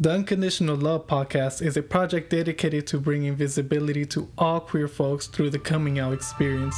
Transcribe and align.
The 0.00 0.10
Unconditional 0.10 0.74
Love 0.74 1.06
podcast 1.06 1.64
is 1.64 1.76
a 1.76 1.82
project 1.82 2.30
dedicated 2.30 2.84
to 2.88 2.98
bringing 2.98 3.36
visibility 3.36 4.04
to 4.06 4.28
all 4.36 4.58
queer 4.58 4.88
folks 4.88 5.28
through 5.28 5.50
the 5.50 5.58
coming 5.60 6.00
out 6.00 6.12
experience. 6.12 6.76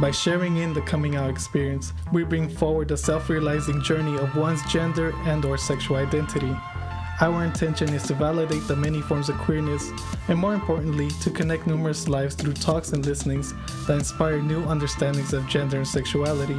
By 0.00 0.10
sharing 0.10 0.56
in 0.56 0.72
the 0.72 0.80
coming 0.80 1.16
out 1.16 1.28
experience, 1.28 1.92
we 2.14 2.24
bring 2.24 2.48
forward 2.48 2.88
the 2.88 2.96
self-realizing 2.96 3.82
journey 3.82 4.16
of 4.16 4.34
one's 4.34 4.64
gender 4.72 5.12
and 5.26 5.44
or 5.44 5.58
sexual 5.58 5.98
identity. 5.98 6.56
Our 7.20 7.44
intention 7.44 7.90
is 7.90 8.04
to 8.04 8.14
validate 8.14 8.66
the 8.66 8.76
many 8.76 9.02
forms 9.02 9.28
of 9.28 9.36
queerness 9.36 9.90
and 10.28 10.38
more 10.38 10.54
importantly, 10.54 11.10
to 11.22 11.30
connect 11.30 11.66
numerous 11.66 12.08
lives 12.08 12.36
through 12.36 12.54
talks 12.54 12.94
and 12.94 13.04
listenings 13.04 13.52
that 13.86 13.98
inspire 13.98 14.40
new 14.40 14.64
understandings 14.64 15.34
of 15.34 15.46
gender 15.46 15.76
and 15.76 15.88
sexuality. 15.88 16.56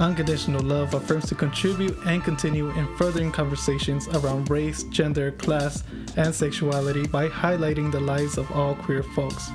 Unconditional 0.00 0.62
Love 0.62 0.94
affirms 0.94 1.26
to 1.26 1.34
contribute 1.34 1.98
and 2.06 2.22
continue 2.22 2.70
in 2.70 2.86
furthering 2.96 3.32
conversations 3.32 4.06
around 4.08 4.48
race, 4.48 4.84
gender, 4.84 5.32
class, 5.32 5.82
and 6.16 6.32
sexuality 6.32 7.04
by 7.08 7.28
highlighting 7.28 7.90
the 7.90 7.98
lives 7.98 8.38
of 8.38 8.48
all 8.52 8.76
queer 8.76 9.02
folks. 9.02 9.50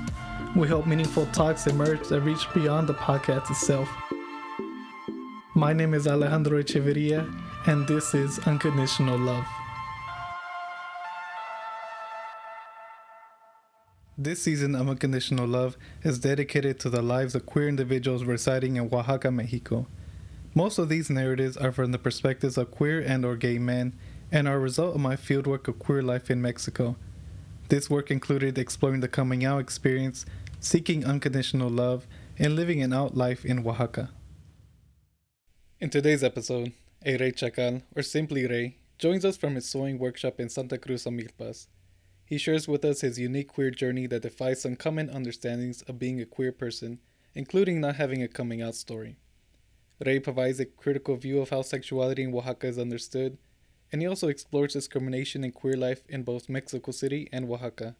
We 0.53 0.67
hope 0.67 0.85
meaningful 0.85 1.27
talks 1.27 1.65
emerge 1.67 2.09
that 2.09 2.21
reach 2.21 2.45
beyond 2.53 2.89
the 2.89 2.93
podcast 2.93 3.49
itself. 3.51 3.89
My 5.55 5.71
name 5.71 5.93
is 5.93 6.07
Alejandro 6.07 6.61
Echeverria, 6.61 7.23
and 7.65 7.87
this 7.87 8.13
is 8.13 8.37
Unconditional 8.39 9.17
Love. 9.17 9.45
This 14.17 14.43
season 14.43 14.75
of 14.75 14.89
Unconditional 14.89 15.47
Love 15.47 15.77
is 16.03 16.19
dedicated 16.19 16.81
to 16.81 16.89
the 16.89 17.01
lives 17.01 17.33
of 17.33 17.45
queer 17.45 17.69
individuals 17.69 18.25
residing 18.25 18.75
in 18.75 18.93
Oaxaca, 18.93 19.31
Mexico. 19.31 19.87
Most 20.55 20.77
of 20.77 20.87
these 20.87 21.09
narratives 21.09 21.57
are 21.57 21.71
from 21.71 21.91
the 21.91 21.97
perspectives 21.97 22.59
of 22.59 22.69
queer 22.69 23.01
and 23.01 23.25
or 23.25 23.35
gay 23.35 23.57
men 23.57 23.93
and 24.31 24.47
are 24.47 24.57
a 24.57 24.59
result 24.59 24.93
of 24.93 25.01
my 25.01 25.15
fieldwork 25.15 25.67
of 25.67 25.79
queer 25.79 26.03
life 26.03 26.29
in 26.29 26.43
Mexico. 26.43 26.95
This 27.69 27.89
work 27.89 28.11
included 28.11 28.59
exploring 28.59 28.99
the 28.99 29.07
coming 29.07 29.43
out 29.43 29.59
experience, 29.59 30.27
seeking 30.59 31.05
unconditional 31.05 31.71
love, 31.71 32.05
and 32.37 32.55
living 32.55 32.83
an 32.83 32.93
out 32.93 33.17
life 33.17 33.43
in 33.43 33.67
Oaxaca. 33.67 34.11
In 35.79 35.89
today's 35.89 36.23
episode, 36.23 36.71
a 37.03 37.17
Rey 37.17 37.31
Chacal, 37.31 37.81
or 37.95 38.03
simply 38.03 38.45
Rey, 38.45 38.77
joins 38.99 39.25
us 39.25 39.37
from 39.37 39.55
his 39.55 39.67
sewing 39.67 39.97
workshop 39.97 40.39
in 40.39 40.49
Santa 40.49 40.77
Cruz 40.77 41.05
Amilpas. 41.05 41.65
He 42.25 42.37
shares 42.37 42.67
with 42.67 42.85
us 42.85 43.01
his 43.01 43.17
unique 43.17 43.47
queer 43.47 43.71
journey 43.71 44.05
that 44.05 44.21
defies 44.21 44.61
some 44.61 44.75
common 44.75 45.09
understandings 45.09 45.81
of 45.83 45.97
being 45.97 46.21
a 46.21 46.27
queer 46.27 46.51
person, 46.51 46.99
including 47.33 47.81
not 47.81 47.95
having 47.95 48.21
a 48.21 48.27
coming 48.27 48.61
out 48.61 48.75
story. 48.75 49.17
Rey 50.05 50.19
provides 50.19 50.59
a 50.59 50.65
critical 50.65 51.15
view 51.15 51.41
of 51.41 51.49
how 51.49 51.61
sexuality 51.61 52.23
in 52.23 52.33
Oaxaca 52.33 52.67
is 52.67 52.77
understood, 52.77 53.37
and 53.91 54.01
he 54.01 54.07
also 54.07 54.27
explores 54.27 54.73
discrimination 54.73 55.43
in 55.43 55.51
queer 55.51 55.77
life 55.77 56.01
in 56.09 56.23
both 56.23 56.49
Mexico 56.49 56.91
City 56.91 57.29
and 57.31 57.49
Oaxaca, 57.49 57.95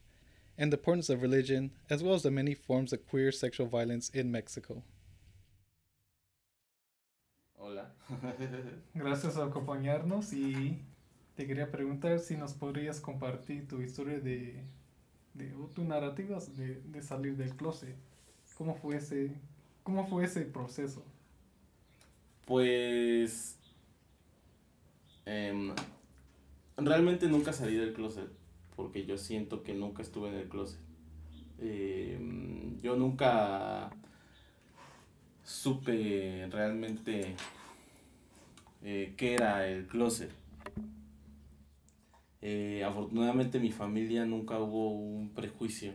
and 0.58 0.72
the 0.72 0.78
importance 0.78 1.10
of 1.10 1.22
religion, 1.22 1.72
as 1.90 2.04
well 2.04 2.14
as 2.14 2.24
the 2.24 2.32
many 2.32 2.54
forms 2.54 2.92
of 2.92 3.08
queer 3.08 3.32
sexual 3.32 3.68
violence 3.68 4.10
in 4.10 4.32
Mexico. 4.32 4.84
Hola. 7.58 7.92
Gracias 8.96 9.36
por 9.36 9.48
acompañarnos 9.48 10.34
y 10.34 10.82
te 11.38 11.48
quería 11.48 11.72
preguntar 11.72 12.20
si 12.20 12.36
nos 12.36 12.54
podrías 12.54 13.00
compartir 13.00 13.68
tu 13.68 13.82
historia 13.82 14.20
de, 14.20 14.62
de 15.34 15.54
o 15.56 15.68
tus 15.68 15.86
narrativas 15.86 16.58
de, 16.58 16.82
de 16.82 17.02
salir 17.02 17.38
del 17.38 17.56
closet. 17.56 17.96
¿Cómo 18.58 18.76
fue 18.76 18.98
ese, 18.98 19.32
cómo 19.84 20.06
fue 20.06 20.26
ese 20.26 20.42
proceso? 20.42 21.06
Pues. 22.46 23.58
em, 25.26 25.74
realmente 26.78 27.28
nunca 27.28 27.54
salí 27.54 27.76
del 27.76 27.94
closet. 27.94 28.30
Porque 28.76 29.06
yo 29.06 29.18
siento 29.18 29.64
que 29.64 29.74
nunca 29.74 30.02
estuve 30.02 30.30
en 30.30 30.36
el 30.36 30.50
closet. 30.50 30.80
Em, 31.60 32.78
yo 32.82 32.96
nunca 32.96 33.90
supe 35.44 36.48
realmente 36.52 37.36
eh, 38.84 39.14
qué 39.18 39.34
era 39.36 39.68
el 39.68 39.88
closet. 39.88 40.32
Eh, 42.42 42.84
afortunadamente 42.84 43.60
mi 43.60 43.72
familia 43.72 44.26
nunca 44.26 44.60
hubo 44.60 44.92
un 44.92 45.30
prejuicio. 45.30 45.94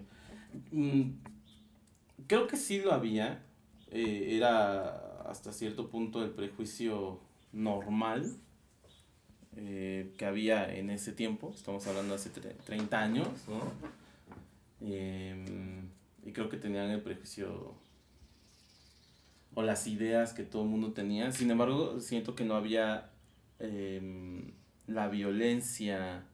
Mm, 0.73 1.11
creo 2.27 2.47
que 2.47 2.57
sí 2.57 2.81
lo 2.81 2.93
había. 2.93 3.45
eh, 3.91 4.37
era 4.37 5.08
hasta 5.29 5.53
cierto 5.53 5.89
punto 5.91 6.23
el 6.25 6.31
prejuicio 6.31 7.21
normal 7.53 8.37
eh, 9.57 10.15
que 10.17 10.25
había 10.25 10.73
en 10.75 10.91
ese 10.91 11.13
tiempo. 11.13 11.53
Estamos 11.55 11.87
hablando 11.87 12.15
hace 12.15 12.31
tre- 12.33 12.57
30 12.65 13.01
años. 13.01 13.29
Em, 14.81 15.89
y 16.25 16.33
creo 16.33 16.49
que 16.49 16.57
tenían 16.57 16.91
el 16.91 17.03
prejuicio 17.03 17.75
o 19.55 19.63
las 19.63 19.87
ideas 19.87 20.33
que 20.33 20.45
todo 20.45 20.63
el 20.63 20.69
mundo 20.69 20.93
tenía. 20.93 21.33
Sin 21.33 21.51
embargo, 21.51 22.01
siento 22.01 22.35
que 22.35 22.45
no 22.45 22.55
había 22.55 23.11
em, 23.59 24.53
la 24.87 25.09
violencia 25.09 26.25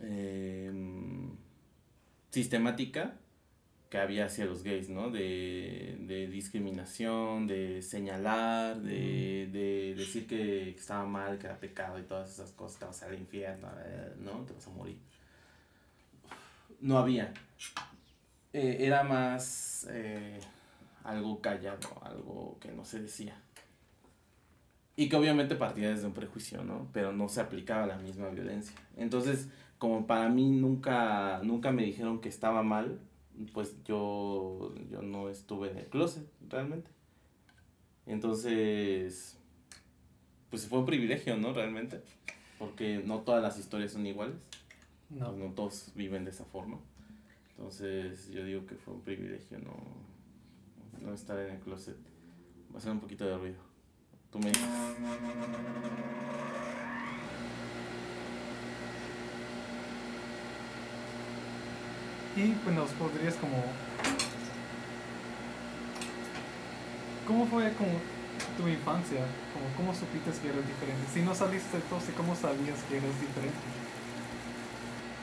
em, 0.00 1.36
sistemática 2.30 3.18
que 3.96 4.02
había 4.02 4.26
hacia 4.26 4.44
los 4.44 4.62
gays, 4.62 4.90
¿no? 4.90 5.08
De, 5.08 5.96
de 6.00 6.26
discriminación, 6.26 7.46
de 7.46 7.80
señalar, 7.80 8.78
de, 8.82 9.48
de 9.50 9.94
decir 9.96 10.26
que 10.26 10.68
estaba 10.68 11.06
mal, 11.06 11.38
que 11.38 11.46
era 11.46 11.58
pecado 11.58 11.98
y 11.98 12.02
todas 12.02 12.30
esas 12.30 12.52
cosas, 12.52 12.78
te 12.78 12.84
vas 12.84 13.02
al 13.04 13.14
infierno, 13.18 13.68
eh, 13.82 14.12
¿no? 14.18 14.44
Te 14.44 14.52
vas 14.52 14.66
a 14.66 14.70
morir. 14.70 14.98
No 16.78 16.98
había. 16.98 17.32
Eh, 18.52 18.76
era 18.80 19.02
más 19.02 19.86
eh, 19.88 20.40
algo 21.02 21.40
callado, 21.40 21.88
algo 22.02 22.58
que 22.60 22.72
no 22.72 22.84
se 22.84 23.00
decía. 23.00 23.40
Y 24.94 25.08
que 25.08 25.16
obviamente 25.16 25.54
partía 25.54 25.88
desde 25.88 26.06
un 26.06 26.12
prejuicio, 26.12 26.62
¿no? 26.64 26.90
Pero 26.92 27.12
no 27.12 27.30
se 27.30 27.40
aplicaba 27.40 27.86
la 27.86 27.96
misma 27.96 28.28
violencia. 28.28 28.76
Entonces, 28.98 29.48
como 29.78 30.06
para 30.06 30.28
mí 30.28 30.50
nunca, 30.50 31.40
nunca 31.42 31.72
me 31.72 31.82
dijeron 31.82 32.20
que 32.20 32.28
estaba 32.28 32.62
mal, 32.62 33.00
pues 33.52 33.74
yo, 33.84 34.74
yo 34.90 35.02
no 35.02 35.28
estuve 35.28 35.70
en 35.70 35.78
el 35.78 35.86
closet, 35.86 36.26
realmente. 36.48 36.90
Entonces, 38.06 39.36
pues 40.50 40.66
fue 40.68 40.78
un 40.78 40.86
privilegio, 40.86 41.36
¿no? 41.36 41.52
Realmente. 41.52 42.00
Porque 42.58 43.02
no 43.04 43.20
todas 43.20 43.42
las 43.42 43.58
historias 43.58 43.92
son 43.92 44.06
iguales. 44.06 44.36
No. 45.10 45.32
No 45.32 45.52
todos 45.52 45.92
viven 45.94 46.24
de 46.24 46.30
esa 46.30 46.44
forma. 46.44 46.78
Entonces, 47.50 48.30
yo 48.30 48.44
digo 48.44 48.66
que 48.66 48.76
fue 48.76 48.94
un 48.94 49.00
privilegio 49.00 49.58
no, 49.58 49.76
no 51.02 51.14
estar 51.14 51.38
en 51.38 51.56
el 51.56 51.60
closet. 51.60 51.96
Va 52.74 52.78
a 52.78 52.82
ser 52.82 52.92
un 52.92 53.00
poquito 53.00 53.24
de 53.24 53.36
ruido. 53.36 53.58
Tú 54.30 54.38
me 54.38 54.48
dices. 54.48 54.64
Y 62.36 62.52
pues 62.62 62.76
nos 62.76 62.90
podrías 62.90 63.34
como... 63.36 63.64
¿Cómo 67.26 67.46
fue 67.46 67.72
como 67.72 67.92
tu 68.58 68.68
infancia? 68.68 69.20
Como, 69.52 69.66
¿Cómo 69.76 69.98
supiste 69.98 70.30
que 70.42 70.48
eras 70.48 70.66
diferente? 70.66 71.06
Si 71.12 71.22
no 71.22 71.34
saliste 71.34 71.78
closet, 71.88 72.14
¿cómo 72.14 72.36
sabías 72.36 72.78
que 72.88 72.98
eras 72.98 73.20
diferente? 73.20 73.58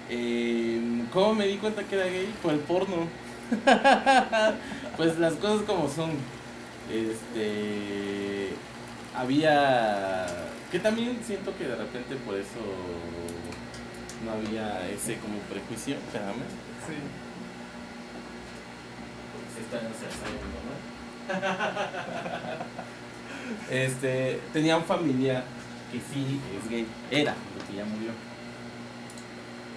Eh, 0.09 1.05
¿Cómo 1.13 1.35
me 1.35 1.47
di 1.47 1.57
cuenta 1.57 1.83
que 1.83 1.95
era 1.95 2.05
gay? 2.05 2.33
Por 2.41 2.53
el 2.53 2.59
porno. 2.59 3.07
pues 4.97 5.17
las 5.19 5.35
cosas 5.35 5.61
como 5.65 5.87
son. 5.87 6.11
Este. 6.91 8.49
Había. 9.15 10.25
Que 10.71 10.79
también 10.79 11.19
siento 11.25 11.55
que 11.57 11.65
de 11.67 11.75
repente 11.75 12.15
por 12.15 12.35
eso 12.35 12.59
no 14.25 14.31
había 14.31 14.89
ese 14.89 15.17
como 15.17 15.37
prejuicio. 15.39 15.95
Espérame. 15.95 16.43
Sí. 16.87 16.95
Se 19.53 19.61
está, 19.61 19.79
se 19.79 20.07
¿no? 20.63 20.73
este. 23.69 24.39
Tenía 24.51 24.77
un 24.77 24.83
familiar 24.83 25.43
que 25.91 25.99
sí 25.99 26.39
es 26.57 26.69
gay. 26.69 26.87
Era, 27.11 27.35
porque 27.55 27.75
ya 27.75 27.85
murió. 27.85 28.11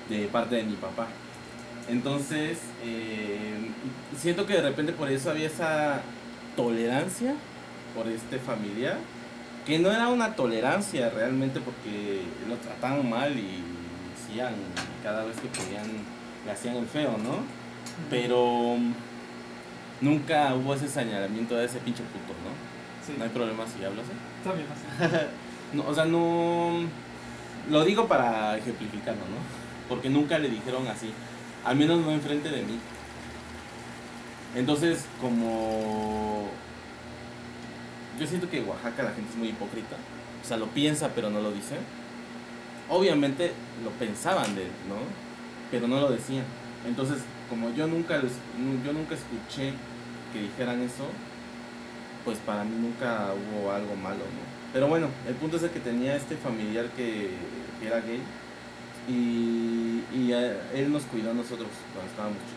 De 0.08 0.26
parte 0.28 0.56
de 0.56 0.62
mi 0.64 0.76
papá. 0.76 1.08
Entonces, 1.88 2.58
eh, 2.84 3.70
siento 4.16 4.46
que 4.46 4.54
de 4.54 4.62
repente 4.62 4.92
por 4.92 5.10
eso 5.10 5.30
había 5.30 5.46
esa 5.46 6.00
tolerancia 6.56 7.34
por 7.94 8.08
este 8.08 8.38
familiar, 8.38 8.98
que 9.64 9.78
no 9.78 9.90
era 9.90 10.08
una 10.08 10.34
tolerancia 10.34 11.10
realmente 11.10 11.60
porque 11.60 12.22
lo 12.48 12.56
trataban 12.56 13.08
mal 13.08 13.38
y 13.38 13.62
cada 15.02 15.24
vez 15.24 15.36
que 15.40 15.48
podían, 15.48 15.86
le 16.44 16.52
hacían 16.52 16.76
el 16.76 16.86
feo, 16.86 17.12
¿no? 17.18 17.38
Pero 18.10 18.76
nunca 20.00 20.54
hubo 20.54 20.74
ese 20.74 20.88
señalamiento 20.88 21.54
de 21.56 21.64
ese 21.64 21.78
pinche 21.78 22.02
puto, 22.02 22.34
¿no? 22.44 22.50
Sí. 23.06 23.14
No 23.16 23.24
hay 23.24 23.30
problema 23.30 23.64
si 23.66 23.84
hablo 23.84 24.02
así. 24.02 24.10
Está 24.38 24.52
bien 24.52 24.66
así. 24.70 25.26
No, 25.72 25.84
o 25.88 25.92
sea, 25.92 26.04
no. 26.04 26.86
lo 27.68 27.84
digo 27.84 28.06
para 28.06 28.56
ejemplificarlo, 28.56 29.22
¿no? 29.22 29.36
Porque 29.88 30.08
nunca 30.08 30.38
le 30.38 30.48
dijeron 30.48 30.86
así, 30.86 31.12
al 31.64 31.74
menos 31.74 32.00
no 32.04 32.12
enfrente 32.12 32.50
de 32.50 32.62
mí. 32.62 32.78
Entonces, 34.54 35.04
como 35.20 36.48
yo 38.18 38.26
siento 38.26 38.48
que 38.48 38.58
en 38.58 38.68
Oaxaca 38.68 39.02
la 39.02 39.10
gente 39.10 39.30
es 39.30 39.36
muy 39.36 39.48
hipócrita, 39.48 39.96
o 40.42 40.46
sea, 40.46 40.56
lo 40.56 40.66
piensa 40.66 41.10
pero 41.14 41.30
no 41.30 41.40
lo 41.40 41.50
dice. 41.50 41.76
Obviamente 42.88 43.52
lo 43.82 43.90
pensaban 43.90 44.54
de 44.54 44.62
él, 44.62 44.70
¿no? 44.88 44.96
Pero 45.70 45.88
no 45.88 46.00
lo 46.00 46.10
decían. 46.10 46.44
Entonces, 46.86 47.18
como 47.48 47.72
yo 47.74 47.86
nunca, 47.86 48.20
yo 48.20 48.92
nunca 48.92 49.14
escuché 49.14 49.72
que 50.32 50.42
dijeran 50.42 50.82
eso, 50.82 51.04
pues 52.24 52.38
para 52.38 52.64
mí 52.64 52.76
nunca 52.76 53.30
hubo 53.34 53.70
algo 53.72 53.96
malo, 53.96 54.18
¿no? 54.18 54.56
Pero 54.72 54.88
bueno, 54.88 55.08
el 55.26 55.34
punto 55.34 55.56
es 55.56 55.62
que 55.70 55.80
tenía 55.80 56.16
este 56.16 56.36
familiar 56.36 56.86
que, 56.90 57.30
era 57.84 58.00
gay 58.00 58.22
y, 59.08 60.02
él 60.74 60.92
nos 60.92 61.04
cuidó 61.04 61.30
a 61.30 61.34
nosotros 61.34 61.68
cuando 61.92 62.10
estábamos 62.10 62.38
chicos. 62.38 62.56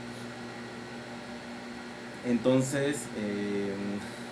Entonces, 2.25 3.05
eh, 3.17 3.73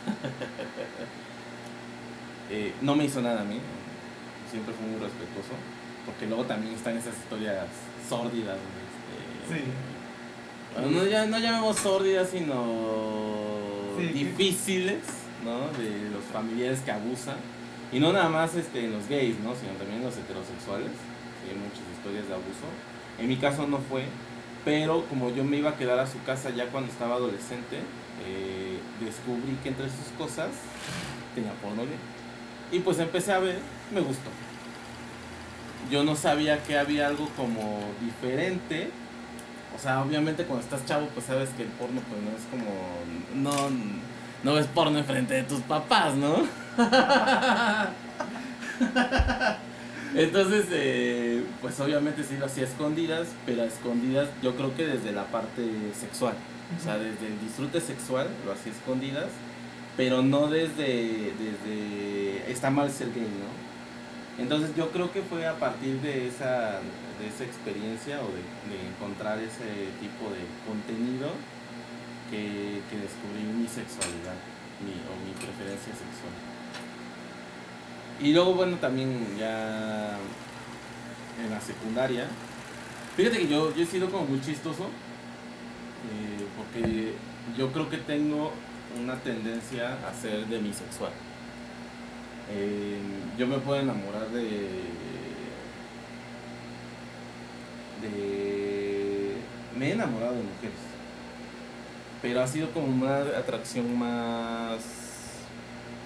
eh, 2.52 2.74
no 2.82 2.96
me 2.96 3.06
hizo 3.06 3.22
nada 3.22 3.42
a 3.42 3.46
mí, 3.46 3.60
siempre 4.52 4.74
fue 4.74 4.88
muy 4.88 5.00
respetuoso, 5.00 5.54
porque 6.07 6.25
luego 6.25 6.45
también 6.45 6.74
están 6.74 6.98
esas 6.98 7.15
historias 7.15 7.68
sórdidas. 8.09 8.57
Este, 9.44 9.59
sí. 9.59 10.89
no, 10.89 11.06
ya, 11.06 11.25
no 11.25 11.38
llamemos 11.38 11.77
sórdidas, 11.77 12.30
sino 12.30 13.98
difíciles, 14.13 15.04
¿no? 15.44 15.68
De 15.77 16.09
los 16.09 16.24
familiares 16.31 16.80
que 16.80 16.92
abusan. 16.92 17.36
Y 17.92 18.00
no 18.00 18.13
nada 18.13 18.30
más 18.30 18.56
este, 18.56 18.86
en 18.86 18.94
los 18.94 19.07
gays, 19.07 19.38
¿no? 19.39 19.54
Sino 19.54 19.74
también 19.74 20.00
en 20.00 20.06
los 20.06 20.18
heterosexuales. 20.18 20.92
hay 21.48 21.56
muchas 21.57 21.83
historias 21.98 22.27
de 22.27 22.33
abuso. 22.33 22.68
En 23.19 23.27
mi 23.27 23.36
caso 23.36 23.68
no 23.68 23.80
fue, 23.80 24.06
pero 24.63 25.06
como 25.06 25.30
yo 25.36 25.44
me 25.44 25.57
iba 25.57 25.71
a 25.71 25.77
quedar 25.77 26.00
a 26.00 26.07
su 26.07 26.21
casa 26.24 26.51
ya 26.51 26.68
cuando 26.68 26.92
estaba 26.92 27.15
adolescente, 27.15 27.77
eh, 28.25 28.80
descubrí 29.03 29.57
que 29.62 29.69
entre 29.69 29.89
sus 29.89 30.07
cosas 30.18 30.50
tenía 31.36 31.51
porno 31.62 31.83
gay. 31.83 32.00
Y 32.71 32.80
pues 32.80 33.00
empecé 33.00 33.33
a 33.33 33.39
ver, 33.39 33.60
me 33.94 34.01
gustó. 34.01 34.30
Yo 35.89 36.04
no 36.04 36.16
sabía 36.16 36.63
que 36.63 36.78
había 36.78 37.07
algo 37.07 37.30
como 37.36 37.80
diferente. 38.01 38.89
O 39.75 39.80
sea, 39.80 40.01
obviamente 40.01 40.44
cuando 40.45 40.63
estás 40.63 40.86
chavo, 40.86 41.07
pues 41.13 41.25
sabes 41.25 41.50
que 41.51 41.63
el 41.63 41.69
porno 41.69 42.01
pues 42.10 42.22
no 42.22 42.31
es 42.31 42.45
como... 42.50 42.72
No, 43.36 43.54
no 44.44 44.54
ves 44.54 44.68
porno 44.68 44.98
enfrente 44.98 45.34
de 45.36 45.44
tus 45.44 45.62
papás, 45.62 46.16
¿no? 46.16 46.44
Entonces, 50.16 50.66
eh, 50.72 51.44
pues 51.62 51.80
obviamente 51.80 52.24
sí 52.24 52.38
lo 52.38 52.45
hacía 52.48 52.63
escondidas, 52.63 53.28
pero 53.45 53.62
a 53.62 53.66
escondidas 53.66 54.30
yo 54.42 54.56
creo 54.56 54.75
que 54.75 54.88
desde 54.88 55.12
la 55.12 55.25
parte 55.25 55.63
sexual. 55.94 56.34
O 56.75 56.84
sea, 56.84 56.98
desde 56.98 57.28
el 57.28 57.39
disfrute 57.39 57.80
sexual 57.80 58.28
lo 58.45 58.51
hacía 58.51 58.72
escondidas, 58.72 59.28
pero 59.95 60.22
no 60.22 60.48
desde, 60.48 61.34
desde 61.38 62.51
está 62.51 62.69
mal 62.69 62.92
ser 62.92 63.13
gay, 63.13 63.22
¿no? 63.22 63.67
Entonces 64.38 64.75
yo 64.75 64.92
creo 64.92 65.12
que 65.12 65.22
fue 65.22 65.48
a 65.48 65.56
partir 65.56 66.00
de 66.01 66.28
esa, 66.28 66.80
de 67.19 67.28
esa 67.28 67.44
experiencia 67.44 68.19
o 68.22 68.28
de, 68.28 68.44
encontrar 68.88 69.39
ese 69.39 69.89
tipo 70.00 70.30
de 70.30 70.45
contenido 70.68 71.30
que, 72.30 72.81
que 72.89 72.98
descubrí 72.98 73.44
mi 73.44 73.68
sexualidad 73.68 74.36
mi, 74.81 74.92
o 74.92 75.13
mi 75.25 75.34
preferencia 75.34 75.94
sexual. 75.94 76.34
Y 78.19 78.34
luego, 78.34 78.54
bueno, 78.54 78.78
también 78.78 79.38
ya 79.38 80.18
en 81.44 81.50
la 81.51 81.62
secundaria. 81.62 82.25
Fíjate 83.16 83.38
que 83.39 83.48
yo, 83.48 83.74
yo 83.75 83.84
he 83.84 83.86
sido 83.86 84.10
como 84.10 84.25
muy 84.25 84.42
chistoso. 84.42 84.86
Eh, 86.07 86.45
porque 86.57 87.13
yo 87.57 87.72
creo 87.72 87.89
que 87.89 87.98
tengo 87.98 88.51
una 89.01 89.16
tendencia 89.18 89.98
a 90.07 90.13
ser 90.13 90.45
demisexual. 90.48 91.12
Eh, 92.52 93.00
yo 93.38 93.48
me 93.48 93.58
puedo 93.58 93.82
enamorar 93.82 94.30
de. 94.30 94.42
de. 98.02 99.38
Me 99.78 99.90
he 99.90 99.92
enamorado 99.94 100.36
de 100.36 100.44
mujeres. 100.44 100.78
Pero 102.22 102.42
ha 102.42 102.48
sido 102.48 102.72
como 102.72 102.88
una 102.88 103.20
atracción 103.38 103.98
más. 103.98 104.82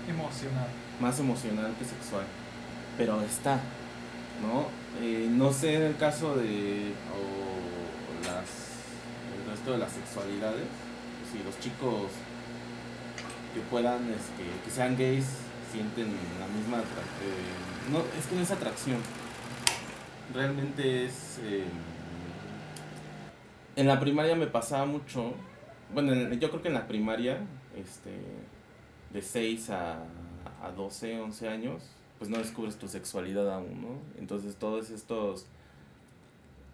emocional 0.07 0.67
más 1.01 1.19
emocional 1.19 1.73
que 1.77 1.83
sexual. 1.83 2.23
Pero 2.97 3.21
está, 3.23 3.59
¿no? 4.41 4.67
Eh, 5.01 5.27
no 5.29 5.51
sé 5.51 5.75
en 5.75 5.81
el 5.83 5.97
caso 5.97 6.35
de 6.35 6.93
o 7.11 8.27
las, 8.27 8.47
el 9.35 9.51
resto 9.51 9.71
de 9.71 9.77
las 9.79 9.91
sexualidades, 9.91 10.67
si 11.31 11.43
los 11.43 11.59
chicos 11.59 12.11
que 13.53 13.61
puedan, 13.61 14.09
este, 14.11 14.43
que 14.63 14.71
sean 14.71 14.95
gays, 14.95 15.25
sienten 15.71 16.07
la 16.39 16.47
misma 16.47 16.79
eh, 16.79 17.91
no, 17.91 17.99
es 18.17 18.25
que 18.27 18.35
no 18.35 18.41
es 18.41 18.51
atracción. 18.51 18.97
Realmente 20.33 21.05
es... 21.05 21.39
Eh, 21.43 21.65
en 23.75 23.87
la 23.87 23.99
primaria 23.99 24.35
me 24.35 24.47
pasaba 24.47 24.85
mucho, 24.85 25.33
bueno, 25.93 26.13
yo 26.33 26.49
creo 26.49 26.61
que 26.61 26.67
en 26.67 26.73
la 26.73 26.87
primaria, 26.87 27.39
este, 27.77 28.11
de 29.13 29.21
6 29.21 29.69
a 29.69 30.03
a 30.61 30.71
12, 30.71 31.19
11 31.19 31.49
años, 31.49 31.83
pues 32.19 32.29
no 32.29 32.37
descubres 32.37 32.77
tu 32.77 32.87
sexualidad 32.87 33.51
aún, 33.51 33.81
¿no? 33.81 34.19
Entonces 34.19 34.55
todas 34.55 34.89
estas 34.91 35.45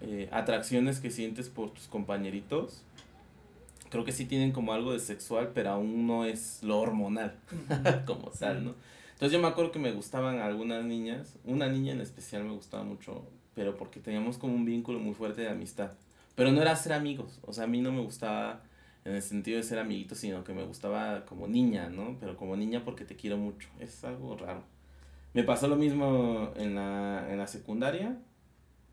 eh, 0.01 0.29
atracciones 0.31 0.99
que 0.99 1.09
sientes 1.09 1.49
por 1.49 1.71
tus 1.71 1.87
compañeritos, 1.87 2.83
creo 3.89 4.03
que 4.03 4.11
sí 4.11 4.25
tienen 4.25 4.51
como 4.51 4.73
algo 4.73 4.93
de 4.93 4.99
sexual, 4.99 5.51
pero 5.53 5.71
aún 5.71 6.07
no 6.07 6.25
es 6.25 6.63
lo 6.63 6.79
hormonal 6.79 7.35
como 8.05 8.29
tal, 8.31 8.63
¿no? 8.63 8.75
Entonces 9.13 9.33
yo 9.33 9.41
me 9.41 9.47
acuerdo 9.47 9.71
que 9.71 9.79
me 9.79 9.91
gustaban 9.91 10.39
algunas 10.39 10.83
niñas, 10.85 11.37
una 11.43 11.67
niña 11.67 11.93
en 11.93 12.01
especial 12.01 12.43
me 12.43 12.53
gustaba 12.53 12.83
mucho, 12.83 13.23
pero 13.55 13.75
porque 13.75 13.99
teníamos 13.99 14.37
como 14.37 14.53
un 14.53 14.65
vínculo 14.65 14.99
muy 14.99 15.15
fuerte 15.15 15.41
de 15.41 15.49
amistad. 15.49 15.93
Pero 16.35 16.51
no 16.51 16.61
era 16.61 16.75
ser 16.75 16.93
amigos, 16.93 17.39
o 17.45 17.51
sea, 17.51 17.63
a 17.63 17.67
mí 17.67 17.81
no 17.81 17.91
me 17.91 18.01
gustaba 18.01 18.61
en 19.05 19.15
el 19.15 19.21
sentido 19.21 19.57
de 19.57 19.63
ser 19.63 19.79
amiguito, 19.79 20.15
sino 20.15 20.43
que 20.43 20.53
me 20.53 20.63
gustaba 20.65 21.25
como 21.25 21.47
niña, 21.47 21.89
¿no? 21.89 22.17
Pero 22.19 22.35
como 22.35 22.55
niña 22.57 22.83
porque 22.83 23.05
te 23.05 23.15
quiero 23.15 23.37
mucho. 23.37 23.69
Es 23.79 24.03
algo 24.03 24.35
raro. 24.35 24.63
Me 25.33 25.43
pasó 25.43 25.67
lo 25.67 25.77
mismo 25.77 26.51
en 26.57 26.75
la, 26.75 27.25
en 27.29 27.37
la 27.37 27.47
secundaria, 27.47 28.17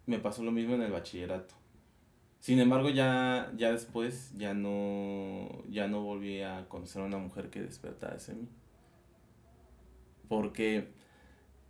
me 0.06 0.19
pasó 0.19 0.44
lo 0.44 0.52
mismo 0.52 0.75
en 0.75 0.82
el 0.82 0.93
bachillerato. 0.93 1.55
Sin 2.44 2.58
embargo, 2.58 2.90
ya, 2.90 3.50
ya 3.56 3.72
después 3.72 4.34
ya 4.36 4.52
no, 4.52 5.48
ya 5.70 5.88
no 5.88 6.02
volví 6.02 6.42
a 6.42 6.68
conocer 6.68 7.00
a 7.00 7.06
una 7.06 7.16
mujer 7.16 7.48
que 7.48 7.62
despertara 7.62 8.16
ese 8.16 8.34
mí. 8.34 8.46
Porque 10.28 10.88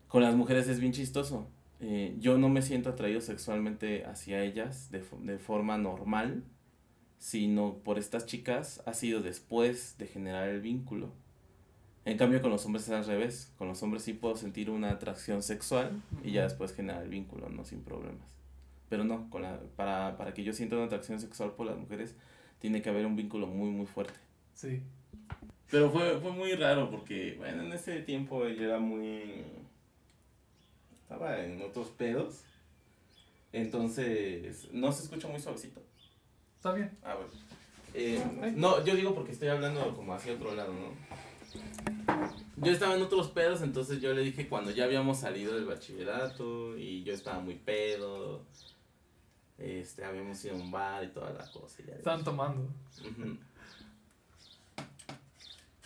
con 0.09 0.23
las 0.25 0.35
mujeres 0.35 0.67
es 0.67 0.81
bien 0.81 0.91
chistoso. 0.91 1.47
Eh, 1.79 2.17
yo 2.19 2.39
no 2.39 2.49
me 2.49 2.61
siento 2.61 2.91
atraído 2.91 3.21
sexualmente 3.21 4.05
hacia 4.05 4.43
ellas 4.43 4.91
de, 4.91 5.05
de 5.23 5.39
forma 5.39 5.79
normal 5.79 6.43
sino 7.19 7.77
por 7.85 8.01
estas 8.01 8.27
chicas 8.27 8.83
ha 8.85 8.95
sido 8.95 9.23
después 9.23 9.97
de 9.97 10.09
generar 10.09 10.49
el 10.49 10.61
vínculo. 10.61 11.13
En 12.05 12.19
cambio 12.19 12.43
con 12.43 12.51
los 12.51 12.67
hombres 12.67 12.89
es 12.89 12.91
al 12.91 13.07
revés, 13.07 13.53
con 13.59 13.69
los 13.69 13.81
hombres 13.85 14.03
sí 14.03 14.13
puedo 14.13 14.35
sentir 14.35 14.71
una 14.71 14.91
atracción 14.91 15.41
sexual 15.41 16.03
y 16.25 16.33
ya 16.33 16.43
después 16.43 16.75
generar 16.75 17.05
el 17.05 17.11
vínculo, 17.11 17.49
no 17.49 17.65
sin 17.65 17.81
problemas. 17.85 18.44
Pero 18.95 19.03
no, 19.03 19.29
con 19.29 19.43
la, 19.43 19.59
para, 19.75 20.17
para 20.17 20.33
que 20.33 20.45
yo 20.45 20.53
sienta 20.53 20.77
una 20.77 20.85
atracción 20.85 21.19
sexual 21.19 21.51
por 21.57 21.67
las 21.67 21.77
mujeres 21.77 22.15
tiene 22.61 22.81
que 22.81 22.91
haber 22.91 23.07
un 23.07 23.17
vínculo 23.17 23.49
muy 23.49 23.69
muy 23.69 23.87
fuerte. 23.87 24.15
Sí. 24.53 24.83
Pero 25.69 25.91
fue, 25.91 26.21
fue 26.21 26.31
muy 26.31 26.53
raro 26.53 26.93
porque, 26.93 27.35
bueno, 27.37 27.65
en 27.65 27.73
ese 27.73 28.03
tiempo 28.03 28.47
yo 28.47 28.63
era 28.63 28.79
muy... 28.79 29.43
Estaba 31.03 31.41
en 31.41 31.61
otros 31.61 31.89
pedos. 31.89 32.45
Entonces, 33.51 34.69
no 34.73 34.93
se 34.93 35.03
escucha 35.03 35.27
muy 35.27 35.41
suavecito. 35.41 35.83
Está 36.55 36.73
bien. 36.73 36.97
Ah, 37.03 37.17
bueno. 37.17 37.33
Eh, 37.95 38.55
no, 38.55 38.85
yo 38.85 38.95
digo 38.95 39.13
porque 39.13 39.33
estoy 39.33 39.49
hablando 39.49 39.93
como 39.97 40.15
hacia 40.15 40.35
otro 40.35 40.55
lado, 40.55 40.73
¿no? 40.73 42.65
Yo 42.65 42.71
estaba 42.71 42.95
en 42.95 43.03
otros 43.03 43.27
pedos, 43.31 43.61
entonces 43.61 44.01
yo 44.01 44.15
le 44.15 44.23
dije 44.23 44.49
cuando 44.49 44.71
ya 44.71 44.85
habíamos 44.85 45.19
salido 45.19 45.57
del 45.57 45.65
bachillerato 45.65 46.79
y 46.79 47.03
yo 47.03 47.13
estaba 47.13 47.41
muy 47.41 47.57
pedo. 47.57 48.45
Este, 49.59 50.05
habíamos 50.05 50.45
ido 50.45 50.55
a 50.55 50.59
un 50.59 50.71
bar 50.71 51.05
y 51.05 51.09
toda 51.09 51.33
la 51.33 51.51
cosa. 51.51 51.83
Ya 51.87 51.95
Estaban 51.95 52.25
tomando. 52.25 52.69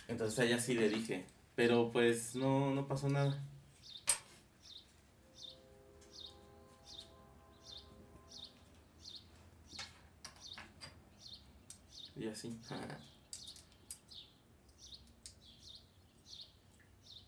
Entonces 0.07 0.39
a 0.39 0.43
ella 0.45 0.59
sí 0.59 0.73
le 0.73 0.89
dije, 0.89 1.25
pero 1.55 1.91
pues 1.91 2.35
no, 2.35 2.73
no 2.73 2.87
pasó 2.87 3.09
nada. 3.09 3.43
Y 12.15 12.27
así. 12.27 12.59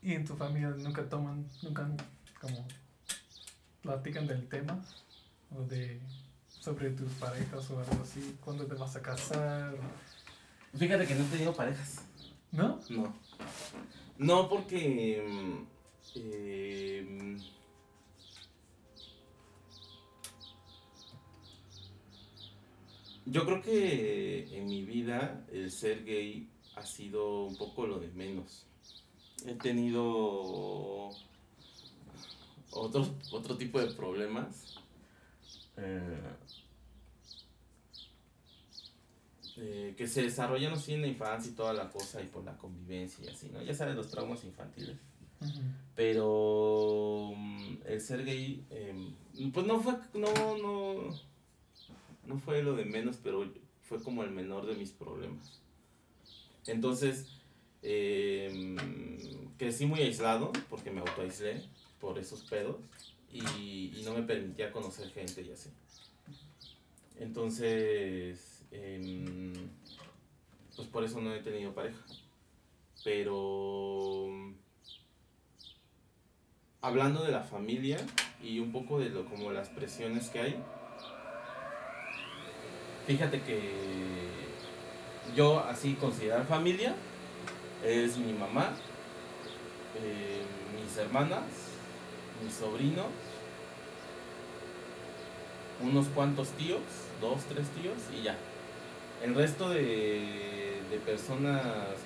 ¿Y 0.02 0.16
en 0.16 0.26
tu 0.26 0.36
familia 0.36 0.70
nunca 0.72 1.08
toman, 1.08 1.48
nunca 1.62 1.88
como 2.40 2.68
platican 3.84 4.26
del 4.26 4.50
tema 4.50 4.84
o 5.52 5.62
de 5.64 6.02
sobre 6.62 6.92
tus 6.92 7.12
parejas 7.14 7.70
o 7.72 7.80
algo 7.80 8.04
así, 8.04 8.38
cuándo 8.40 8.66
te 8.66 8.76
vas 8.76 8.96
a 8.96 9.02
casar, 9.02 9.76
Fíjate 10.74 11.06
que 11.06 11.16
no 11.16 11.26
he 11.26 11.28
tenido 11.28 11.54
parejas. 11.54 12.06
¿no? 12.52 12.80
No. 12.90 13.14
No, 14.18 14.48
porque. 14.48 15.66
eh, 16.16 17.38
yo 23.26 23.46
creo 23.46 23.62
que 23.62 24.58
en 24.58 24.66
mi 24.68 24.84
vida 24.84 25.46
el 25.52 25.72
ser 25.72 26.06
gay 26.06 26.50
ha 26.76 26.86
sido 26.86 27.46
un 27.48 27.58
poco 27.58 27.86
lo 27.86 28.00
de 28.00 28.08
menos. 28.10 28.66
He 29.46 29.56
tenido 29.56 31.10
otro, 32.72 33.10
otro 33.32 33.58
tipo 33.58 33.80
de 33.80 33.94
problemas. 33.94 34.81
Eh, 35.78 36.36
eh, 39.58 39.94
que 39.98 40.08
se 40.08 40.24
desarrollan 40.24 40.74
así 40.74 40.94
en 40.94 41.02
la 41.02 41.08
infancia 41.08 41.52
y 41.52 41.56
toda 41.56 41.74
la 41.74 41.90
cosa 41.90 42.22
y 42.22 42.28
por 42.28 42.44
la 42.44 42.58
convivencia 42.58 43.26
y 43.26 43.30
así, 43.30 43.50
¿no? 43.50 43.62
Ya 43.62 43.74
sabes, 43.74 43.96
los 43.96 44.10
traumas 44.10 44.44
infantiles. 44.44 44.98
Pero 45.96 47.34
mm, 47.36 47.78
el 47.86 48.02
ser 48.02 48.26
gay, 48.26 48.66
em, 48.70 49.52
pues 49.52 49.66
no 49.66 49.80
fue, 49.82 49.94
no, 50.14 50.58
no, 50.58 51.20
no 52.26 52.40
fue 52.40 52.64
lo 52.64 52.76
de 52.76 52.86
menos, 52.86 53.18
pero 53.22 53.52
fue 53.82 54.02
como 54.02 54.24
el 54.24 54.32
menor 54.32 54.66
de 54.66 54.76
mis 54.76 54.92
problemas. 54.92 55.62
Entonces, 56.68 57.28
em, 57.82 58.78
crecí 59.58 59.86
muy 59.86 60.00
aislado, 60.00 60.52
porque 60.70 60.92
me 60.92 61.02
autoaislé 61.02 61.62
por 62.00 62.18
esos 62.20 62.44
pedos, 62.44 62.78
y, 63.34 64.02
no 64.04 64.14
me 64.14 64.24
permitía 64.24 64.72
conocer 64.72 65.10
gente 65.12 65.42
y 65.42 65.52
así. 65.52 65.70
Entonces, 67.20 68.64
em, 68.72 69.54
pues 70.76 70.88
por 70.88 71.04
eso 71.04 71.22
no 71.22 71.34
he 71.34 71.40
tenido 71.42 71.74
pareja. 71.74 72.00
Pero 73.04 74.28
hablando 76.82 77.24
de 77.24 77.32
la 77.32 77.44
familia 77.44 77.98
y 78.44 78.60
un 78.60 78.72
poco 78.72 79.00
de 79.00 79.10
lo 79.10 79.26
como 79.26 79.52
las 79.52 79.70
presiones 79.70 80.30
que 80.30 80.40
hay. 80.40 80.64
Fíjate 83.06 83.42
que 83.42 83.72
yo 85.36 85.60
así 85.60 85.94
considerar 85.94 86.46
familia 86.46 86.96
es 87.84 88.18
mi 88.18 88.34
mamá, 88.34 88.74
eh, 90.04 90.42
mis 90.76 90.98
hermanas, 90.98 91.44
mis 92.44 92.54
sobrinos, 92.54 93.08
unos 95.82 96.08
cuantos 96.08 96.50
tíos, 96.50 96.82
dos, 97.20 97.42
tres 97.50 97.68
tíos 97.70 97.98
y 98.18 98.24
ya. 98.24 98.38
El 99.24 99.36
resto 99.36 99.70
de, 99.70 100.82
de 100.92 100.98
personas 101.06 101.64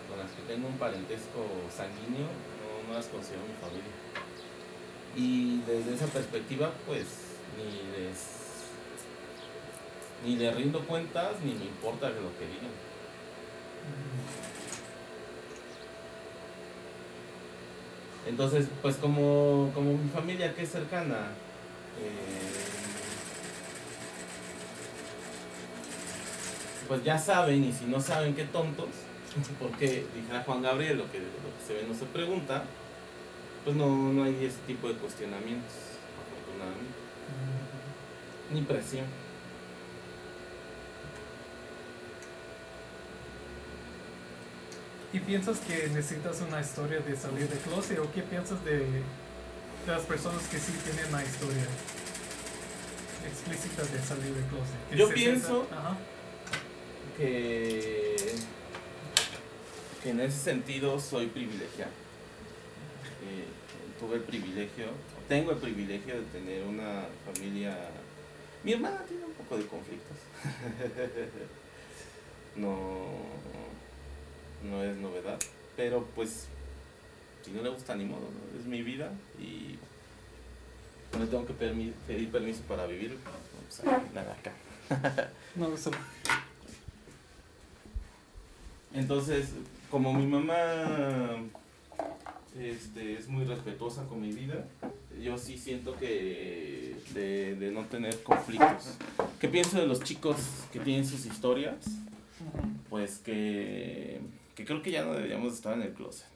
con 0.07 0.19
las 0.19 0.31
que 0.31 0.43
tengo 0.47 0.67
un 0.67 0.77
parentesco 0.77 1.43
sanguíneo 1.75 2.27
no, 2.87 2.93
las 2.93 3.07
considero 3.07 3.41
mi 3.41 3.55
familia. 3.55 3.91
Y 5.15 5.61
desde 5.61 5.95
esa 5.95 6.05
perspectiva, 6.07 6.71
pues, 6.85 7.07
ni 7.57 7.71
les, 7.97 8.69
ni 10.23 10.35
les 10.35 10.55
rindo 10.55 10.85
cuentas, 10.85 11.41
ni 11.43 11.53
me 11.53 11.65
importa 11.65 12.09
lo 12.09 12.37
que 12.37 12.45
digan. 12.45 12.75
Entonces, 18.27 18.67
pues 18.81 18.95
como, 18.95 19.71
como 19.73 19.93
mi 19.93 20.09
familia 20.09 20.53
que 20.55 20.63
es 20.63 20.71
cercana, 20.71 21.29
eh, 22.01 22.45
pues 26.87 27.03
ya 27.03 27.17
saben, 27.17 27.63
y 27.63 27.71
si 27.71 27.85
no 27.85 27.99
saben, 27.99 28.33
qué 28.35 28.45
tontos, 28.45 28.89
porque 29.59 30.05
dijera 30.15 30.43
Juan 30.43 30.61
Gabriel, 30.61 30.97
lo 30.97 31.11
que, 31.11 31.19
lo 31.19 31.25
que 31.25 31.65
se 31.67 31.73
ve 31.73 31.85
no 31.87 31.93
se 31.93 32.05
pregunta, 32.05 32.63
pues 33.63 33.75
no, 33.75 34.13
no 34.13 34.23
hay 34.23 34.45
ese 34.45 34.59
tipo 34.67 34.87
de 34.87 34.95
cuestionamientos, 34.95 35.71
afortunadamente, 36.21 36.93
ni 38.51 38.61
presión. 38.61 39.24
¿Y 45.15 45.19
piensas 45.21 45.59
que 45.59 45.87
necesitas 45.93 46.41
una 46.41 46.59
historia 46.59 46.99
de 46.99 47.15
salir 47.15 47.47
de 47.47 47.55
closet 47.59 47.99
o 47.99 48.11
qué 48.11 48.21
piensas 48.21 48.63
de, 48.65 48.79
de 48.79 49.01
las 49.87 50.01
personas 50.03 50.43
que 50.49 50.59
sí 50.59 50.73
tienen 50.83 51.05
una 51.07 51.23
historia 51.23 51.63
explícita 53.25 53.83
de 53.83 53.99
salir 54.03 54.33
de 54.33 54.41
closet? 54.49 54.75
Yo 54.93 55.07
pienso- 55.09 55.67
sientan- 55.69 55.77
Ajá. 55.79 55.97
que, 57.17 58.35
que 60.03 60.09
en 60.09 60.19
ese 60.19 60.37
sentido 60.37 60.99
soy 60.99 61.27
privilegiado. 61.27 61.91
Eh, 63.23 63.45
tuve 63.97 64.17
el 64.17 64.23
privilegio, 64.23 64.87
tengo 65.29 65.51
el 65.51 65.57
privilegio 65.59 66.15
de 66.15 66.23
tener 66.23 66.63
una 66.63 67.05
familia. 67.25 67.77
Mi 68.65 68.73
hermana 68.73 69.01
tiene 69.07 69.23
un 69.23 69.31
poco 69.33 69.55
de 69.57 69.65
conflictos. 69.65 70.17
no, 72.57 73.07
no 74.69 74.83
es 74.83 74.95
novedad, 74.97 75.39
pero 75.77 76.05
pues 76.15 76.47
si 77.43 77.51
no 77.51 77.61
le 77.61 77.69
gusta 77.69 77.95
ni 77.95 78.05
modo, 78.05 78.21
¿no? 78.21 78.59
es 78.59 78.65
mi 78.65 78.81
vida 78.83 79.11
y 79.39 79.77
no 81.13 81.19
le 81.23 81.27
tengo 81.27 81.45
que 81.45 81.53
permi- 81.53 81.93
pedir 82.07 82.29
permiso 82.31 82.61
para 82.67 82.85
vivir. 82.85 83.17
Pues, 83.67 83.83
nada 84.13 84.33
acá. 84.33 84.51
No, 85.55 85.73
eso- 85.73 85.91
Entonces, 88.93 89.49
como 89.91 90.13
mi 90.13 90.25
mamá 90.25 91.37
este, 92.59 93.17
es 93.17 93.27
muy 93.27 93.43
respetuosa 93.45 94.05
con 94.05 94.21
mi 94.21 94.31
vida, 94.31 94.65
yo 95.21 95.37
sí 95.37 95.57
siento 95.57 95.95
que 95.97 96.95
de, 97.13 97.55
de 97.55 97.71
no 97.71 97.83
tener 97.85 98.21
conflictos. 98.23 98.95
¿Qué 99.39 99.47
pienso 99.49 99.79
de 99.79 99.87
los 99.87 100.01
chicos 100.01 100.37
que 100.71 100.79
tienen 100.79 101.05
sus 101.05 101.25
historias? 101.25 101.75
Pues 102.89 103.19
que, 103.19 104.21
que 104.55 104.65
creo 104.65 104.81
que 104.81 104.91
ya 104.91 105.03
no 105.05 105.13
deberíamos 105.13 105.53
estar 105.53 105.73
en 105.73 105.83
el 105.83 105.93
closet. 105.93 106.27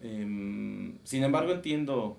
Em, 0.00 0.98
sin 1.04 1.22
embargo, 1.24 1.52
entiendo 1.52 2.16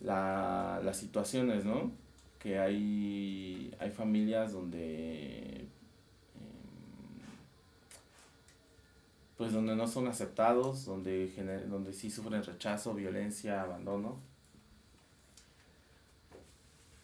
la, 0.00 0.80
las 0.84 0.96
situaciones, 0.98 1.64
¿no? 1.64 1.92
Que 2.38 2.58
hay, 2.58 3.72
hay 3.78 3.90
familias 3.90 4.52
donde 4.52 5.60
em, 5.60 5.68
pues 9.36 9.52
donde 9.52 9.74
no 9.76 9.86
son 9.86 10.06
aceptados, 10.08 10.84
donde, 10.86 11.30
gener- 11.34 11.66
donde 11.66 11.92
sí 11.92 12.10
sufren 12.10 12.42
rechazo, 12.44 12.94
violencia, 12.94 13.62
abandono. 13.62 14.18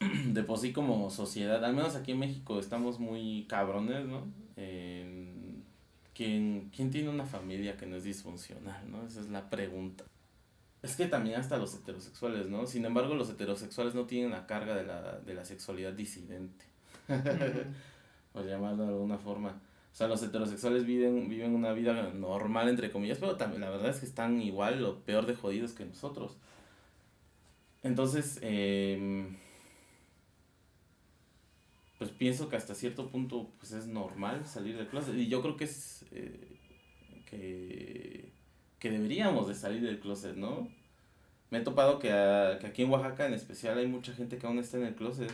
De 0.34 0.42
por 0.44 0.58
sí 0.58 0.72
como 0.72 1.10
sociedad, 1.10 1.64
al 1.64 1.74
menos 1.74 1.96
aquí 1.96 2.12
en 2.12 2.18
México 2.20 2.58
estamos 2.58 2.98
muy 3.00 3.46
cabrones, 3.48 4.06
¿no? 4.06 4.26
En- 4.56 5.17
¿quién, 6.18 6.70
¿Quién 6.74 6.90
tiene 6.90 7.10
una 7.10 7.24
familia 7.24 7.76
que 7.76 7.86
no 7.86 7.94
es 7.94 8.02
disfuncional, 8.02 8.90
no? 8.90 9.06
Esa 9.06 9.20
es 9.20 9.28
la 9.28 9.48
pregunta. 9.48 10.02
Es 10.82 10.96
que 10.96 11.06
también 11.06 11.36
hasta 11.38 11.58
los 11.58 11.72
heterosexuales, 11.76 12.48
¿no? 12.48 12.66
Sin 12.66 12.84
embargo, 12.84 13.14
los 13.14 13.30
heterosexuales 13.30 13.94
no 13.94 14.04
tienen 14.06 14.32
la 14.32 14.44
carga 14.48 14.74
de 14.74 14.84
la, 14.84 15.20
de 15.20 15.34
la 15.34 15.44
sexualidad 15.44 15.92
disidente. 15.92 16.64
por 18.32 18.44
llamarlo 18.44 18.82
de 18.82 18.88
alguna 18.88 19.18
forma. 19.18 19.60
O 19.92 19.96
sea, 19.96 20.08
los 20.08 20.20
heterosexuales 20.20 20.84
viven, 20.84 21.28
viven 21.28 21.54
una 21.54 21.72
vida 21.72 22.10
normal, 22.12 22.68
entre 22.68 22.90
comillas, 22.90 23.18
pero 23.18 23.36
también 23.36 23.60
la 23.60 23.70
verdad 23.70 23.90
es 23.90 24.00
que 24.00 24.06
están 24.06 24.42
igual 24.42 24.84
o 24.84 24.98
peor 24.98 25.24
de 25.24 25.36
jodidos 25.36 25.72
que 25.72 25.84
nosotros. 25.84 26.36
Entonces, 27.84 28.40
em, 28.42 29.36
pues 31.98 32.10
pienso 32.10 32.48
que 32.48 32.56
hasta 32.56 32.74
cierto 32.74 33.08
punto 33.08 33.50
pues 33.58 33.72
es 33.72 33.86
normal 33.86 34.46
salir 34.46 34.76
del 34.76 34.86
closet. 34.86 35.14
Y 35.16 35.28
yo 35.28 35.42
creo 35.42 35.56
que 35.56 35.64
es 35.64 36.04
eh, 36.12 36.56
que, 37.26 38.32
que 38.78 38.90
deberíamos 38.90 39.48
de 39.48 39.54
salir 39.54 39.82
del 39.82 39.98
closet, 39.98 40.36
¿no? 40.36 40.68
Me 41.50 41.58
he 41.58 41.60
topado 41.62 41.98
que, 41.98 42.08
que 42.60 42.66
aquí 42.66 42.82
en 42.82 42.90
Oaxaca 42.90 43.26
en 43.26 43.34
especial 43.34 43.78
hay 43.78 43.86
mucha 43.86 44.12
gente 44.12 44.38
que 44.38 44.46
aún 44.46 44.58
está 44.58 44.76
en 44.76 44.84
el 44.84 44.94
closet. 44.94 45.32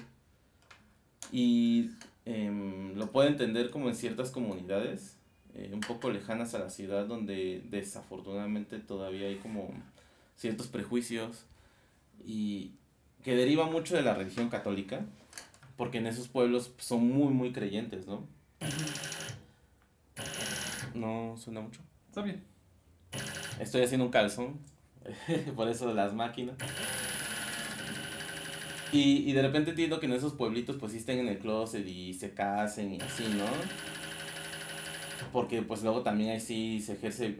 Y 1.33 1.91
em, 2.25 2.95
lo 2.95 3.11
puedo 3.11 3.29
entender 3.29 3.71
como 3.71 3.89
en 3.89 3.95
ciertas 3.95 4.31
comunidades 4.31 5.17
eh, 5.55 5.71
un 5.73 5.81
poco 5.81 6.11
lejanas 6.11 6.55
a 6.55 6.59
la 6.59 6.71
ciudad 6.71 7.07
donde 7.07 7.63
desafortunadamente 7.71 8.79
todavía 8.79 9.29
hay 9.29 9.37
como 9.37 9.71
ciertos 10.37 10.69
prejuicios 10.69 11.45
y 12.27 12.73
que 13.23 13.37
deriva 13.37 13.67
mucho 13.67 13.97
de 13.97 14.03
la 14.03 14.15
religión 14.15 14.49
católica 14.49 15.07
porque 15.77 15.99
en 15.99 16.07
esos 16.07 16.29
pueblos 16.29 16.73
son 16.79 17.09
muy 17.09 17.33
muy 17.33 17.53
creyentes, 17.53 18.07
¿no? 18.07 18.27
No 20.95 21.37
suena 21.37 21.61
mucho. 21.61 21.81
Está 22.09 22.23
bien. 22.23 22.45
Estoy 23.59 23.83
haciendo 23.83 24.07
un 24.07 24.13
calzón, 24.13 24.59
por 25.57 25.69
eso 25.69 25.89
de 25.89 25.95
las 25.95 26.13
máquinas. 26.13 26.57
Y, 28.93 29.29
y 29.29 29.33
de 29.33 29.43
repente 29.43 29.71
entiendo 29.71 29.99
que 29.99 30.07
en 30.07 30.13
esos 30.13 30.35
pueblitos 30.35 30.77
pues 30.77 30.93
sí 30.93 30.99
estén 30.99 31.19
en 31.19 31.29
el 31.29 31.39
closet 31.39 31.87
y 31.87 32.15
se 32.15 32.33
casen 32.33 32.95
y 32.95 33.01
así, 33.01 33.25
¿no? 33.37 33.47
Porque 35.33 35.63
pues 35.63 35.83
luego 35.83 36.03
también 36.03 36.31
ahí 36.31 36.41
sí 36.41 36.81
se 36.81 36.93
ejerce, 36.93 37.39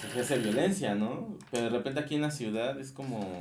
se 0.00 0.06
ejerce 0.06 0.38
violencia, 0.38 0.94
¿no? 0.94 1.36
Pero 1.50 1.64
de 1.64 1.70
repente 1.70 1.98
aquí 1.98 2.14
en 2.14 2.22
la 2.22 2.30
ciudad 2.30 2.78
es 2.78 2.92
como... 2.92 3.40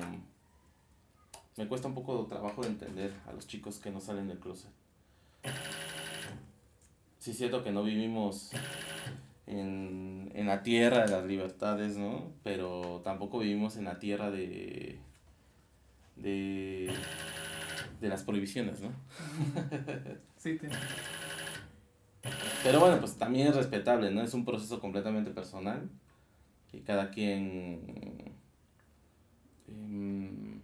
Me 1.57 1.67
cuesta 1.67 1.87
un 1.87 1.93
poco 1.95 2.23
de 2.23 2.29
trabajo 2.29 2.61
de 2.61 2.69
entender 2.69 3.13
a 3.27 3.33
los 3.33 3.47
chicos 3.47 3.79
que 3.79 3.91
no 3.91 3.99
salen 3.99 4.27
del 4.27 4.39
closet. 4.39 4.71
Sí 7.19 7.31
es 7.31 7.37
cierto 7.37 7.63
que 7.63 7.71
no 7.71 7.83
vivimos 7.83 8.51
en, 9.47 10.31
en 10.33 10.47
la 10.47 10.63
tierra 10.63 11.05
de 11.05 11.11
las 11.11 11.25
libertades, 11.25 11.97
¿no? 11.97 12.31
Pero 12.43 13.01
tampoco 13.03 13.39
vivimos 13.39 13.77
en 13.77 13.85
la 13.85 13.99
tierra 13.99 14.31
de... 14.31 14.99
de 16.15 16.91
de 18.01 18.09
las 18.09 18.23
prohibiciones, 18.23 18.81
¿no? 18.81 18.89
Sí, 20.37 20.57
tiene. 20.57 20.75
Pero 22.63 22.79
bueno, 22.79 22.99
pues 22.99 23.15
también 23.17 23.47
es 23.47 23.55
respetable, 23.55 24.11
¿no? 24.11 24.21
Es 24.21 24.33
un 24.33 24.45
proceso 24.45 24.79
completamente 24.79 25.31
personal. 25.31 25.89
Que 26.71 26.81
cada 26.83 27.11
quien. 27.11 28.33
em, 29.67 30.60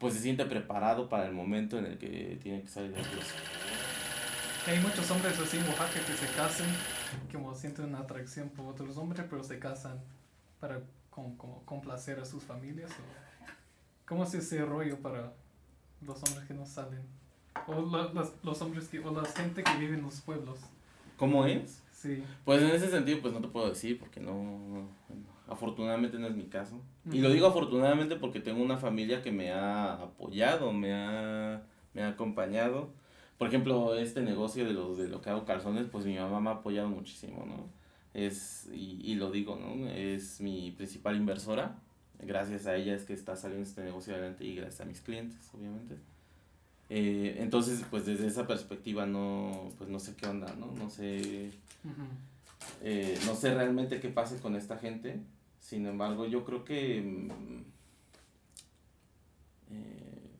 pues 0.00 0.14
se 0.14 0.20
siente 0.20 0.44
preparado 0.46 1.08
para 1.08 1.26
el 1.26 1.32
momento 1.32 1.78
en 1.78 1.84
el 1.86 1.98
que 1.98 2.38
tiene 2.42 2.62
que 2.62 2.68
salir 2.68 2.90
del 2.92 3.04
closet. 3.04 3.36
Hay 4.66 4.78
muchos 4.80 5.08
hombres 5.10 5.38
así 5.38 5.58
en 5.58 5.64
Oaxaca 5.68 6.00
que 6.06 6.12
se 6.14 6.26
casan, 6.34 6.66
como 7.32 7.54
sienten 7.54 7.84
una 7.86 8.00
atracción 8.00 8.48
por 8.48 8.66
otros 8.66 8.96
hombres, 8.96 9.24
pero 9.30 9.44
se 9.44 9.58
casan 9.58 10.00
para 10.58 10.80
con- 11.10 11.36
como 11.36 11.62
complacer 11.64 12.18
a 12.18 12.24
sus 12.24 12.42
familias. 12.42 12.90
o- 12.90 14.06
¿Cómo 14.06 14.24
es 14.24 14.34
ese 14.34 14.64
rollo 14.64 14.98
para 14.98 15.32
los 16.04 16.22
hombres 16.24 16.46
que 16.48 16.54
no 16.54 16.66
salen? 16.66 17.02
O 17.66 17.80
la- 17.82 18.10
las- 18.12 18.32
los 18.42 18.60
hombres 18.62 18.88
que, 18.88 18.98
o 19.00 19.12
la 19.12 19.24
gente 19.28 19.62
que 19.62 19.76
vive 19.76 19.94
en 19.96 20.02
los 20.02 20.20
pueblos. 20.22 20.58
¿Cómo 21.16 21.44
es? 21.46 21.82
Sí. 21.92 22.24
Pues 22.46 22.62
en 22.62 22.70
ese 22.70 22.90
sentido, 22.90 23.20
pues 23.20 23.34
no 23.34 23.40
te 23.40 23.48
puedo 23.48 23.68
decir 23.68 23.98
porque 23.98 24.18
no, 24.20 24.32
no- 24.32 24.88
afortunadamente 25.50 26.18
no 26.18 26.28
es 26.28 26.34
mi 26.34 26.44
caso. 26.44 26.80
Y 27.12 27.18
lo 27.18 27.30
digo 27.30 27.46
afortunadamente 27.46 28.16
porque 28.16 28.40
tengo 28.40 28.62
una 28.62 28.78
familia 28.78 29.20
que 29.22 29.32
me 29.32 29.50
ha 29.50 29.94
apoyado, 29.94 30.72
me 30.72 30.94
ha, 30.94 31.62
me 31.92 32.02
ha 32.02 32.08
acompañado. 32.08 32.90
Por 33.36 33.48
ejemplo, 33.48 33.94
este 33.96 34.22
negocio 34.22 34.64
de 34.64 34.72
lo, 34.72 34.96
de 34.96 35.08
lo 35.08 35.20
que 35.20 35.30
hago 35.30 35.44
calzones, 35.44 35.86
pues 35.90 36.04
mi 36.06 36.16
mamá 36.16 36.40
me 36.40 36.50
ha 36.50 36.54
apoyado 36.54 36.88
muchísimo, 36.88 37.44
¿no? 37.46 37.68
Es, 38.14 38.68
y, 38.72 39.00
y 39.02 39.14
lo 39.16 39.30
digo, 39.30 39.56
¿no? 39.56 39.88
Es 39.88 40.40
mi 40.40 40.70
principal 40.72 41.16
inversora. 41.16 41.78
Gracias 42.22 42.66
a 42.66 42.76
ella 42.76 42.94
es 42.94 43.04
que 43.04 43.14
está 43.14 43.34
saliendo 43.36 43.66
este 43.66 43.82
negocio 43.82 44.14
adelante 44.14 44.44
y 44.44 44.54
gracias 44.54 44.82
a 44.82 44.84
mis 44.84 45.00
clientes, 45.00 45.50
obviamente. 45.54 45.96
Eh, 46.90 47.36
entonces, 47.38 47.84
pues 47.88 48.04
desde 48.04 48.26
esa 48.26 48.46
perspectiva 48.46 49.06
no, 49.06 49.70
pues 49.78 49.88
no 49.88 49.98
sé 49.98 50.14
qué 50.16 50.26
onda, 50.26 50.54
¿no? 50.58 50.72
No 50.72 50.90
sé 50.90 51.50
Ujú. 51.84 52.02
eh, 52.82 53.16
no 53.26 53.34
sé 53.36 53.54
realmente 53.54 54.00
qué 54.00 54.08
pase 54.08 54.38
con 54.38 54.56
esta 54.56 54.76
gente. 54.76 55.20
Sin 55.60 55.86
embargo, 55.86 56.26
yo 56.26 56.44
creo 56.44 56.64
que 56.64 57.00
mm, 57.02 57.62
eh, 59.70 60.30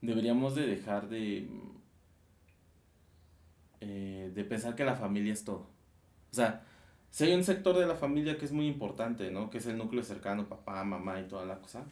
deberíamos 0.00 0.54
de 0.54 0.66
dejar 0.66 1.08
de, 1.08 1.48
mm, 1.50 1.76
eh, 3.80 4.32
de 4.34 4.44
pensar 4.44 4.74
que 4.74 4.84
la 4.84 4.96
familia 4.96 5.32
es 5.32 5.44
todo. 5.44 5.66
O 6.32 6.34
sea, 6.34 6.62
si 7.10 7.24
hay 7.24 7.34
un 7.34 7.44
sector 7.44 7.78
de 7.78 7.86
la 7.86 7.94
familia 7.96 8.38
que 8.38 8.44
es 8.46 8.52
muy 8.52 8.66
importante, 8.66 9.30
¿no? 9.30 9.50
Que 9.50 9.58
es 9.58 9.66
el 9.66 9.78
núcleo 9.78 10.02
cercano, 10.02 10.48
papá, 10.48 10.82
mamá 10.84 11.20
y 11.20 11.28
toda 11.28 11.44
la 11.46 11.58
cosa. 11.60 11.84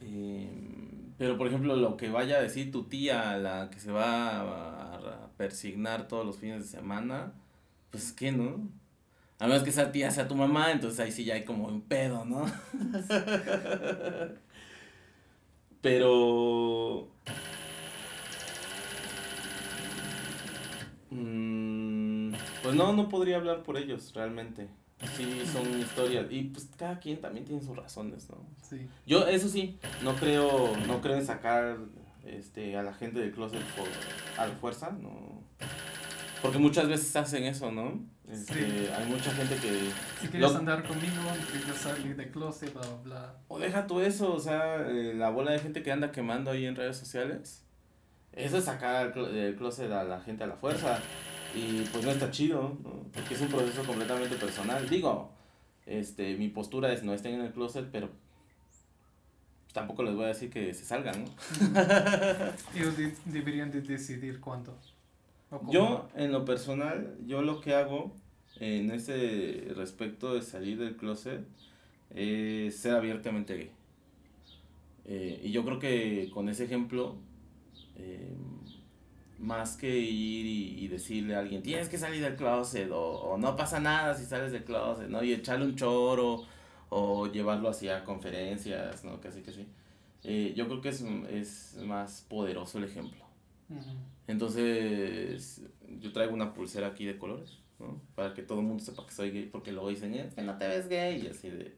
Eh, 0.00 0.50
pero, 1.18 1.38
por 1.38 1.46
ejemplo, 1.48 1.76
lo 1.76 1.96
que 1.96 2.08
vaya 2.10 2.36
a 2.38 2.42
decir 2.42 2.72
tu 2.72 2.84
tía, 2.84 3.36
la 3.38 3.70
que 3.70 3.78
se 3.80 3.92
va 3.92 4.30
a, 4.40 4.94
a 4.96 5.28
persignar 5.36 6.08
todos 6.08 6.26
los 6.26 6.38
fines 6.38 6.62
de 6.70 6.78
semana, 6.78 7.32
pues 7.90 8.12
que 8.12 8.32
no. 8.32 8.68
A 9.38 9.46
menos 9.46 9.62
que 9.62 9.70
esa 9.70 9.90
tía 9.92 10.10
sea 10.10 10.28
tu 10.28 10.34
mamá, 10.34 10.70
entonces 10.72 11.00
ahí 11.00 11.12
sí 11.12 11.24
ya 11.24 11.34
hay 11.34 11.44
como 11.44 11.66
un 11.66 11.82
pedo, 11.82 12.24
¿no? 12.24 12.46
Pero. 15.80 17.08
mm, 21.10 22.32
pues 22.62 22.74
no, 22.74 22.92
no 22.92 23.08
podría 23.08 23.36
hablar 23.36 23.62
por 23.62 23.76
ellos 23.76 24.12
realmente. 24.14 24.68
Sí, 25.16 25.42
son 25.52 25.78
historias. 25.78 26.26
Y 26.30 26.44
pues 26.44 26.70
cada 26.76 26.98
quien 26.98 27.20
también 27.20 27.44
tiene 27.44 27.60
sus 27.60 27.76
razones, 27.76 28.30
¿no? 28.30 28.38
Sí. 28.62 28.88
Yo, 29.06 29.26
eso 29.26 29.48
sí, 29.48 29.78
no 30.02 30.14
creo, 30.16 30.74
no 30.86 31.00
creo 31.00 31.16
en 31.16 31.26
sacar 31.26 31.78
este, 32.24 32.76
a 32.76 32.82
la 32.82 32.94
gente 32.94 33.20
del 33.20 33.32
closet 33.32 33.62
por, 33.76 33.86
a 34.38 34.46
la 34.46 34.54
fuerza, 34.54 34.90
no. 34.90 35.42
Porque 36.44 36.58
muchas 36.58 36.86
veces 36.88 37.16
hacen 37.16 37.44
eso, 37.44 37.72
¿no? 37.72 38.00
Este, 38.30 38.52
Sí. 38.54 38.88
Hay 38.94 39.06
mucha 39.08 39.30
gente 39.32 39.56
que... 39.56 39.90
Si 40.20 40.28
quieres 40.28 40.52
Lo- 40.52 40.58
andar 40.58 40.86
conmigo, 40.86 41.14
necesitas 41.38 41.76
salir 41.78 42.14
de 42.16 42.30
closet, 42.30 42.72
bla, 42.72 42.82
bla, 42.82 42.96
bla. 43.02 43.34
O 43.48 43.58
deja 43.58 43.86
tú 43.86 44.00
eso, 44.00 44.34
o 44.34 44.38
sea, 44.38 44.76
eh, 44.86 45.14
la 45.14 45.30
bola 45.30 45.52
de 45.52 45.58
gente 45.60 45.82
que 45.82 45.90
anda 45.90 46.12
quemando 46.12 46.50
ahí 46.50 46.66
en 46.66 46.76
redes 46.76 46.98
sociales. 46.98 47.64
Eso 48.32 48.58
es 48.58 48.64
sacar 48.64 49.04
del 49.04 49.14
clo- 49.14 49.30
del 49.32 49.56
closet 49.56 49.90
a 49.90 50.04
la 50.04 50.20
gente 50.20 50.44
a 50.44 50.46
la 50.46 50.56
fuerza. 50.56 50.98
Y 51.54 51.82
pues 51.92 52.04
no 52.04 52.10
está 52.10 52.30
chido, 52.30 52.76
¿no? 52.82 52.90
Porque 53.12 53.34
es 53.34 53.40
un 53.40 53.48
proceso 53.48 53.82
completamente 53.84 54.36
personal. 54.36 54.86
Digo, 54.88 55.30
este, 55.86 56.36
mi 56.36 56.48
postura 56.48 56.92
es 56.92 57.04
no 57.04 57.14
estén 57.14 57.34
en 57.36 57.40
el 57.42 57.52
closet, 57.52 57.88
pero 57.90 58.10
tampoco 59.72 60.02
les 60.02 60.14
voy 60.14 60.24
a 60.24 60.28
decir 60.28 60.50
que 60.50 60.74
se 60.74 60.84
salgan, 60.84 61.24
¿no? 61.24 61.30
Ellos 62.74 62.96
de- 62.96 63.14
deberían 63.26 63.70
de 63.70 63.80
decidir 63.82 64.40
cuándo. 64.40 64.76
Yo, 65.62 66.08
en 66.14 66.32
lo 66.32 66.44
personal, 66.44 67.16
yo 67.26 67.42
lo 67.42 67.60
que 67.60 67.74
hago 67.74 68.14
en 68.60 68.90
ese 68.90 69.72
respecto 69.76 70.34
de 70.34 70.42
salir 70.42 70.78
del 70.78 70.96
closet 70.96 71.44
es 72.10 72.76
ser 72.76 72.94
abiertamente 72.94 73.56
gay. 73.56 73.70
Eh, 75.06 75.40
y 75.44 75.52
yo 75.52 75.64
creo 75.64 75.78
que 75.78 76.30
con 76.32 76.48
ese 76.48 76.64
ejemplo, 76.64 77.16
eh, 77.96 78.34
más 79.38 79.76
que 79.76 79.98
ir 79.98 80.46
y, 80.46 80.84
y 80.84 80.88
decirle 80.88 81.34
a 81.34 81.40
alguien, 81.40 81.62
tienes 81.62 81.88
que 81.88 81.98
salir 81.98 82.22
del 82.22 82.36
closet, 82.36 82.90
o, 82.90 83.00
o 83.00 83.38
no 83.38 83.56
pasa 83.56 83.80
nada 83.80 84.14
si 84.14 84.24
sales 84.24 84.52
del 84.52 84.64
closet, 84.64 85.08
¿no? 85.08 85.22
Y 85.22 85.32
echarle 85.32 85.66
un 85.66 85.76
choro, 85.76 86.44
o 86.90 87.26
llevarlo 87.26 87.68
hacia 87.68 88.04
conferencias, 88.04 89.04
¿no? 89.04 89.20
Casi 89.20 89.42
que 89.42 89.52
sí. 89.52 89.66
Eh, 90.24 90.54
yo 90.56 90.66
creo 90.68 90.80
que 90.80 90.88
es, 90.90 91.02
es 91.30 91.76
más 91.84 92.24
poderoso 92.28 92.78
el 92.78 92.84
ejemplo. 92.84 93.24
Entonces, 94.26 95.62
yo 96.00 96.12
traigo 96.12 96.32
una 96.34 96.54
pulsera 96.54 96.88
aquí 96.88 97.04
de 97.04 97.18
colores, 97.18 97.58
¿no? 97.78 98.00
Para 98.14 98.32
que 98.34 98.42
todo 98.42 98.60
el 98.60 98.66
mundo 98.66 98.82
sepa 98.82 99.06
que 99.06 99.12
soy 99.12 99.30
gay, 99.30 99.48
porque 99.50 99.72
luego 99.72 99.88
dicen, 99.90 100.12
que 100.34 100.42
no 100.42 100.56
te 100.56 100.66
ves 100.68 100.88
gay, 100.88 101.22
y 101.24 101.28
así 101.28 101.50
de... 101.50 101.76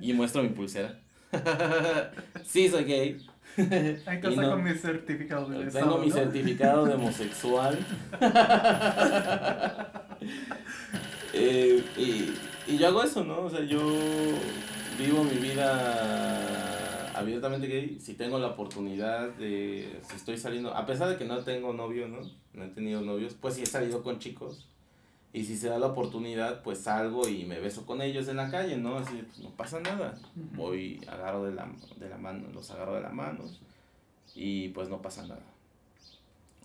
Y 0.00 0.12
muestro 0.12 0.42
mi 0.42 0.50
pulsera. 0.50 1.00
sí, 2.44 2.68
soy 2.68 2.84
gay. 2.84 3.26
Ahí 3.56 4.20
Y 4.22 4.26
está 4.28 4.42
no- 4.42 4.50
con 4.50 4.64
mi 4.64 4.74
certificado 4.74 5.48
de 5.48 5.70
Tengo 5.70 5.98
mi 5.98 6.10
certificado 6.10 6.84
de 6.86 6.94
homosexual. 6.94 7.78
Eh, 11.36 11.82
y, 11.98 12.72
y 12.72 12.78
yo 12.78 12.86
hago 12.88 13.02
eso, 13.02 13.24
¿no? 13.24 13.40
O 13.42 13.50
sea, 13.50 13.60
yo 13.64 13.80
vivo 14.98 15.24
mi 15.24 15.36
vida 15.36 16.83
abiertamente 17.14 17.66
gay. 17.66 17.98
Si 18.00 18.14
tengo 18.14 18.38
la 18.38 18.48
oportunidad 18.48 19.30
de. 19.30 20.00
Si 20.08 20.16
estoy 20.16 20.36
saliendo. 20.36 20.74
A 20.74 20.86
pesar 20.86 21.08
de 21.08 21.16
que 21.16 21.24
no 21.24 21.38
tengo 21.44 21.72
novio, 21.72 22.08
¿no? 22.08 22.18
No 22.52 22.64
he 22.64 22.68
tenido 22.68 23.00
novios, 23.00 23.34
pues 23.34 23.54
sí 23.54 23.62
he 23.62 23.66
salido 23.66 24.02
con 24.02 24.18
chicos. 24.18 24.68
Y 25.32 25.44
si 25.44 25.56
se 25.56 25.68
da 25.68 25.80
la 25.80 25.88
oportunidad, 25.88 26.62
pues 26.62 26.78
salgo 26.78 27.28
y 27.28 27.44
me 27.44 27.58
beso 27.58 27.84
con 27.84 28.00
ellos 28.00 28.28
en 28.28 28.36
la 28.36 28.50
calle, 28.50 28.76
¿no? 28.76 28.98
Así, 28.98 29.20
pues 29.26 29.38
no 29.40 29.50
pasa 29.50 29.80
nada. 29.80 30.16
Voy, 30.34 31.00
agarro 31.08 31.44
de 31.44 31.52
la, 31.52 31.68
de 31.96 32.08
la 32.08 32.16
mano, 32.18 32.48
los 32.54 32.70
agarro 32.70 32.94
de 32.94 33.00
la 33.00 33.10
mano 33.10 33.42
y 34.34 34.68
pues 34.68 34.88
no 34.88 35.02
pasa 35.02 35.26
nada. 35.26 35.42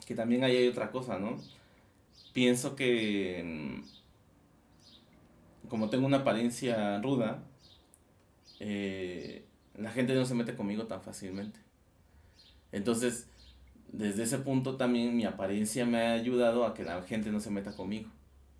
Que 0.05 0.13
también 0.13 0.43
ahí 0.43 0.55
hay 0.55 0.67
otra 0.67 0.91
cosa, 0.91 1.17
¿no? 1.17 1.39
Pienso 2.31 2.75
que 2.75 3.41
mm, 3.43 3.81
como 5.69 5.89
tengo 5.89 6.05
una 6.05 6.17
apariencia 6.17 6.99
ruda, 7.01 7.43
eh, 8.59 9.45
la 9.79 9.91
gente 9.91 10.13
no 10.13 10.25
se 10.25 10.35
mete 10.35 10.55
conmigo 10.55 10.85
tan 10.85 11.01
fácilmente. 11.01 11.59
Entonces, 12.71 13.27
desde 13.91 14.23
ese 14.23 14.39
punto 14.39 14.77
también 14.77 15.15
mi 15.15 15.25
apariencia 15.25 15.85
me 15.85 15.99
ha 15.99 16.13
ayudado 16.13 16.65
a 16.65 16.73
que 16.73 16.83
la 16.83 17.01
gente 17.03 17.31
no 17.31 17.39
se 17.39 17.49
meta 17.49 17.75
conmigo. 17.75 18.09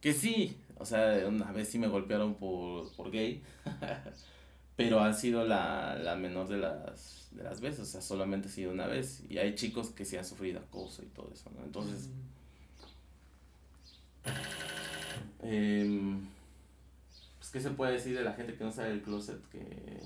Que 0.01 0.13
sí, 0.13 0.57
o 0.77 0.85
sea, 0.85 1.27
una 1.27 1.51
vez 1.51 1.69
sí 1.69 1.77
me 1.77 1.87
golpearon 1.87 2.35
por, 2.35 2.91
por 2.95 3.11
gay, 3.11 3.43
pero 4.75 5.01
ha 5.01 5.13
sido 5.13 5.45
la, 5.45 5.95
la 5.95 6.15
menor 6.15 6.47
de 6.47 6.57
las, 6.57 7.27
de 7.31 7.43
las 7.43 7.59
veces, 7.59 7.81
o 7.81 7.85
sea, 7.85 8.01
solamente 8.01 8.47
ha 8.47 8.51
sido 8.51 8.71
una 8.71 8.87
vez. 8.87 9.23
Y 9.29 9.37
hay 9.37 9.55
chicos 9.55 9.89
que 9.89 10.05
sí 10.05 10.15
han 10.17 10.25
sufrido 10.25 10.59
acoso 10.59 11.03
y 11.03 11.07
todo 11.07 11.31
eso, 11.33 11.51
¿no? 11.55 11.65
Entonces, 11.65 12.09
em, 15.41 16.25
pues, 17.37 17.51
¿qué 17.51 17.59
se 17.59 17.71
puede 17.71 17.93
decir 17.93 18.17
de 18.17 18.23
la 18.23 18.33
gente 18.33 18.55
que 18.55 18.63
no 18.63 18.71
sale 18.71 18.89
del 18.89 19.01
closet? 19.01 19.41
Que, 19.49 19.99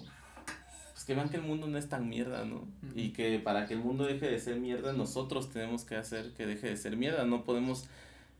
pues, 1.03 1.07
que 1.07 1.15
vean 1.15 1.29
que 1.29 1.35
el 1.35 1.43
mundo 1.43 1.67
no 1.67 1.77
es 1.77 1.89
tan 1.89 2.07
mierda, 2.07 2.45
¿no? 2.45 2.65
Y 2.95 3.09
que 3.09 3.37
para 3.39 3.65
que 3.65 3.73
el 3.73 3.81
mundo 3.81 4.05
deje 4.05 4.25
de 4.29 4.39
ser 4.39 4.55
mierda, 4.55 4.93
nosotros 4.93 5.49
tenemos 5.49 5.83
que 5.83 5.97
hacer 5.97 6.33
que 6.33 6.45
deje 6.45 6.67
de 6.67 6.77
ser 6.77 6.95
mierda. 6.95 7.25
No 7.25 7.43
podemos 7.43 7.89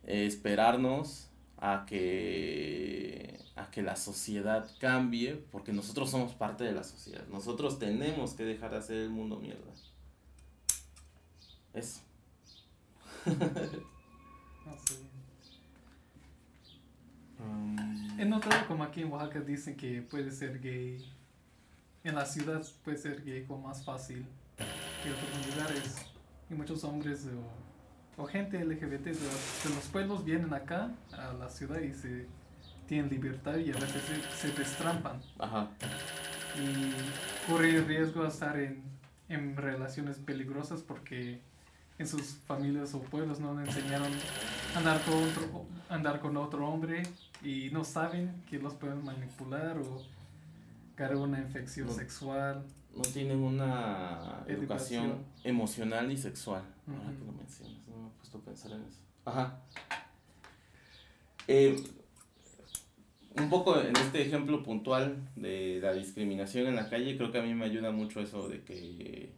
eh, 0.06 0.26
esperarnos 0.26 1.28
a 1.58 1.86
que, 1.86 3.38
a 3.58 3.70
que 3.70 3.82
la 3.82 3.98
sociedad 3.98 4.70
cambie, 4.80 5.44
porque 5.52 5.74
nosotros 5.74 6.10
somos 6.10 6.36
parte 6.36 6.64
de 6.64 6.72
la 6.72 6.86
sociedad. 6.86 7.28
Nosotros 7.28 7.80
tenemos 7.80 8.34
que 8.34 8.46
dejar 8.46 8.72
de 8.72 8.78
hacer 8.78 8.96
el 8.96 9.10
mundo 9.10 9.40
mierda. 9.40 9.74
Eso. 11.74 12.02
No 14.66 14.78
sé. 14.78 14.96
He 18.18 18.24
notado 18.24 18.66
como 18.66 18.86
aquí 18.86 19.02
en 19.02 19.12
Oaxaca 19.12 19.42
dicen 19.42 19.76
que 19.76 20.02
puede 20.02 20.32
ser 20.32 20.62
gay. 20.62 21.06
En 22.04 22.16
la 22.16 22.26
ciudad 22.26 22.62
puede 22.84 22.98
ser 22.98 23.24
gay 23.24 23.46
como 23.46 23.68
más 23.68 23.84
fácil 23.84 24.26
que 24.58 25.12
otros 25.12 25.56
lugares. 25.56 26.06
Y 26.50 26.54
muchos 26.54 26.84
hombres 26.84 27.28
o, 28.18 28.22
o 28.22 28.26
gente 28.26 28.64
LGBT 28.64 29.06
de 29.06 29.12
los, 29.12 29.64
de 29.64 29.70
los 29.76 29.86
pueblos 29.86 30.26
vienen 30.26 30.54
acá 30.54 30.92
a 31.14 31.34
la 31.34 31.50
ciudad 31.50 31.80
y 31.80 31.94
se 31.94 32.28
tienen 32.88 33.10
libertad 33.10 33.56
y 33.56 33.72
a 33.72 33.76
veces 33.76 34.04
se, 34.04 34.50
se 34.50 34.54
destrampan. 34.54 35.22
Ajá. 35.40 35.70
Y 36.62 37.50
corren 37.50 37.88
riesgo 37.88 38.24
a 38.24 38.28
estar 38.28 38.60
en, 38.60 38.84
en 39.30 39.56
relaciones 39.56 40.18
peligrosas 40.18 40.82
porque 40.82 41.40
en 41.98 42.08
sus 42.08 42.36
familias 42.46 42.94
o 42.94 43.02
pueblos 43.02 43.40
no 43.40 43.54
le 43.54 43.66
enseñaron 43.66 44.12
a 44.76 44.80
andar 44.80 45.02
con 45.04 45.24
otro, 45.24 45.66
andar 45.90 46.20
con 46.20 46.38
otro 46.38 46.68
hombre 46.68 47.04
y 47.42 47.70
no 47.72 47.84
saben 47.84 48.44
que 48.50 48.60
los 48.60 48.74
pueden 48.74 49.04
manipular 49.04 49.78
o 49.78 50.04
cargar 51.04 51.18
una 51.18 51.40
infección 51.40 51.88
No. 51.88 51.94
sexual. 51.94 52.64
No 52.96 53.02
tienen 53.02 53.40
una 53.40 54.44
educación, 54.48 55.06
Educación. 55.06 55.26
emocional 55.44 56.12
y 56.12 56.18
sexual. 56.18 56.64
Ahora 56.88 57.02
Ujú. 57.10 57.18
que 57.20 57.26
lo 57.26 57.32
mencionas, 57.34 57.88
no 57.88 57.98
me 57.98 58.08
he 58.08 58.12
puesto 58.12 58.38
a 58.38 58.42
pensar 58.42 58.72
en 58.72 58.84
eso. 58.84 59.00
Ajá. 59.26 59.62
Eh, 61.48 61.84
un 63.38 63.50
poco 63.50 63.80
en 63.82 63.96
este 63.98 64.22
ejemplo 64.22 64.62
puntual 64.62 65.28
de 65.36 65.80
la 65.82 65.92
discriminación 65.94 66.68
en 66.68 66.76
la 66.76 66.88
calle, 66.90 67.18
creo 67.18 67.32
que 67.32 67.40
a 67.40 67.42
mí 67.42 67.54
me 67.56 67.66
ayuda 67.66 67.92
mucho 67.92 68.22
eso 68.22 68.48
de 68.48 68.64
que, 68.64 69.34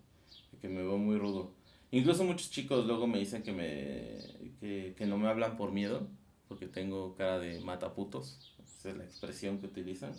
de 0.52 0.58
que 0.60 0.68
me 0.68 0.82
veo 0.82 0.98
muy 0.98 1.18
rudo. 1.18 1.54
Incluso 1.92 2.26
muchos 2.26 2.52
chicos 2.52 2.86
luego 2.86 3.08
me 3.08 3.20
dicen 3.20 3.42
que, 3.42 3.54
me, 3.54 4.50
que, 4.60 4.96
que 4.98 5.06
no 5.06 5.18
me 5.18 5.30
hablan 5.30 5.56
por 5.56 5.72
miedo, 5.72 6.10
porque 6.50 6.68
tengo 6.68 7.16
cara 7.16 7.40
de 7.40 7.62
mataputos. 7.62 8.54
Esa 8.66 8.90
es 8.90 8.98
la 8.98 9.06
expresión 9.06 9.60
que 9.60 9.68
utilizan. 9.68 10.12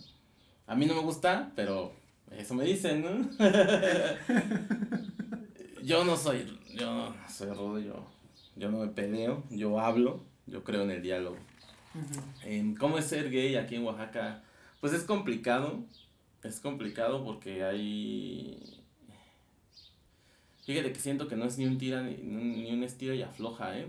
A 0.67 0.75
mí 0.75 0.85
no 0.85 0.95
me 0.95 1.01
gusta, 1.01 1.51
pero 1.55 1.93
eso 2.31 2.53
me 2.53 2.65
dicen, 2.65 3.01
¿no? 3.01 3.29
yo 5.83 6.03
no 6.03 6.17
soy, 6.17 6.59
yo 6.75 6.93
no 6.93 7.15
soy 7.29 7.51
rudo, 7.51 7.79
yo, 7.79 8.05
yo 8.57 8.69
no 8.69 8.79
me 8.79 8.87
peleo, 8.87 9.43
yo 9.49 9.79
hablo, 9.79 10.19
yo 10.45 10.65
creo 10.65 10.83
en 10.83 10.91
el 10.91 11.01
diálogo. 11.01 11.37
¿Cómo 12.79 12.97
es 12.97 13.05
ser 13.05 13.31
gay 13.31 13.55
aquí 13.55 13.75
en 13.75 13.85
Oaxaca? 13.85 14.43
Pues 14.81 14.91
es 14.93 15.03
complicado, 15.03 15.85
es 16.43 16.59
complicado 16.59 17.23
porque 17.23 17.63
hay... 17.63 18.81
Fíjate 20.65 20.91
que 20.91 20.99
siento 20.99 21.29
que 21.29 21.37
no 21.37 21.45
es 21.45 21.57
ni 21.57 21.65
un 21.65 21.77
tira 21.77 22.03
ni, 22.03 22.17
ni 22.17 22.73
un 22.73 22.83
estira 22.83 23.15
y 23.15 23.21
afloja, 23.21 23.79
¿eh? 23.79 23.87